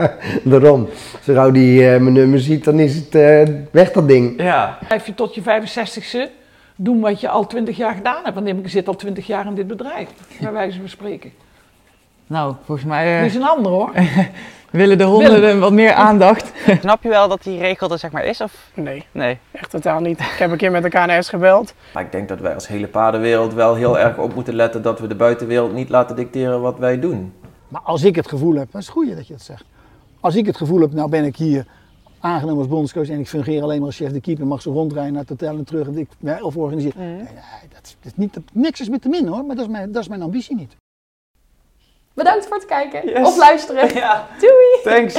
daarom. 0.50 0.88
Zo 1.22 1.34
gauw 1.34 1.50
die 1.50 1.90
eh, 1.90 2.00
mijn 2.00 2.12
nummer 2.12 2.40
ziet, 2.40 2.64
dan 2.64 2.78
is 2.78 2.94
het 2.94 3.14
eh, 3.14 3.42
weg 3.70 3.92
dat 3.92 4.08
ding. 4.08 4.42
ja. 4.42 4.78
Blijf 4.86 5.06
je 5.06 5.14
tot 5.14 5.34
je 5.34 5.42
65ste 5.42 6.30
doen 6.76 7.00
wat 7.00 7.20
je 7.20 7.28
al 7.28 7.46
20 7.46 7.76
jaar 7.76 7.94
gedaan 7.94 8.20
hebt. 8.22 8.34
Want 8.34 8.48
ik 8.48 8.68
zit 8.68 8.88
al 8.88 8.96
20 8.96 9.26
jaar 9.26 9.46
in 9.46 9.54
dit 9.54 9.66
bedrijf, 9.66 10.08
bij 10.40 10.52
wijze 10.52 10.78
van 10.78 10.88
spreken. 10.88 11.32
Nou, 12.26 12.54
volgens 12.64 12.86
mij 12.86 13.12
eh, 13.14 13.18
Die 13.18 13.28
is 13.28 13.34
een 13.34 13.48
ander 13.48 13.72
hoor. 13.72 13.90
willen 14.76 14.98
de 14.98 15.04
honden 15.04 15.60
wat 15.60 15.72
meer 15.72 15.92
aandacht. 15.92 16.52
Snap 16.80 17.02
je 17.02 17.08
wel 17.08 17.28
dat 17.28 17.42
die 17.42 17.58
regel 17.58 17.90
er 17.90 17.98
zeg 17.98 18.10
maar 18.10 18.24
is? 18.24 18.40
Of 18.40 18.70
Nee, 18.74 19.04
nee? 19.12 19.38
echt 19.52 19.70
totaal 19.70 20.00
niet. 20.00 20.20
Ik 20.20 20.36
heb 20.38 20.50
een 20.50 20.56
keer 20.56 20.70
met 20.70 20.82
de 20.82 20.88
KNS 20.88 21.28
gebeld. 21.28 21.74
Maar 21.94 22.02
ik 22.02 22.12
denk 22.12 22.28
dat 22.28 22.40
wij 22.40 22.54
als 22.54 22.68
hele 22.68 22.86
paardenwereld 22.86 23.54
wel 23.54 23.74
heel 23.74 23.98
erg 23.98 24.18
op 24.18 24.34
moeten 24.34 24.54
letten 24.54 24.82
dat 24.82 25.00
we 25.00 25.06
de 25.06 25.14
buitenwereld 25.14 25.72
niet 25.72 25.88
laten 25.88 26.16
dicteren 26.16 26.60
wat 26.60 26.78
wij 26.78 27.00
doen. 27.00 27.32
Maar 27.68 27.80
als 27.84 28.04
ik 28.04 28.16
het 28.16 28.28
gevoel 28.28 28.54
heb, 28.54 28.72
dat 28.72 28.80
is 28.80 28.86
het 28.86 28.96
goede 28.96 29.14
dat 29.14 29.26
je 29.26 29.32
dat 29.32 29.42
zegt. 29.42 29.64
Als 30.20 30.34
ik 30.34 30.46
het 30.46 30.56
gevoel 30.56 30.80
heb, 30.80 30.92
nou 30.92 31.10
ben 31.10 31.24
ik 31.24 31.36
hier 31.36 31.66
aangenomen 32.20 32.58
als 32.58 32.68
bondscoach 32.68 33.08
en 33.08 33.18
ik 33.18 33.28
fungeer 33.28 33.62
alleen 33.62 33.78
maar 33.78 33.86
als 33.86 33.96
chef 33.96 34.12
de 34.12 34.20
keeper, 34.20 34.46
mag 34.46 34.62
ze 34.62 34.70
rondrijden 34.70 35.12
naar 35.12 35.20
het 35.20 35.30
hotel 35.30 35.56
en 35.56 35.64
terug 35.64 35.86
en 35.86 35.98
ik, 35.98 36.08
of 36.40 36.56
organiseer. 36.56 36.92
Nee, 36.96 37.14
nee, 37.14 37.24
dat, 37.68 37.80
is, 37.82 37.96
dat 38.00 38.12
is 38.12 38.16
niet, 38.16 38.34
dat, 38.34 38.42
niks 38.52 38.80
is 38.80 38.88
met 38.88 39.02
te 39.02 39.08
min 39.08 39.26
hoor, 39.26 39.44
maar 39.44 39.56
dat 39.56 39.64
is 39.64 39.70
mijn, 39.70 39.92
dat 39.92 40.02
is 40.02 40.08
mijn 40.08 40.22
ambitie 40.22 40.56
niet. 40.56 40.76
Bedankt 42.16 42.46
voor 42.46 42.56
het 42.56 42.66
kijken 42.66 43.08
Yes. 43.08 43.26
of 43.26 43.36
luisteren. 43.36 43.94
Ja, 44.02 44.28
Doei! 44.40 44.80
thanks. 44.94 45.14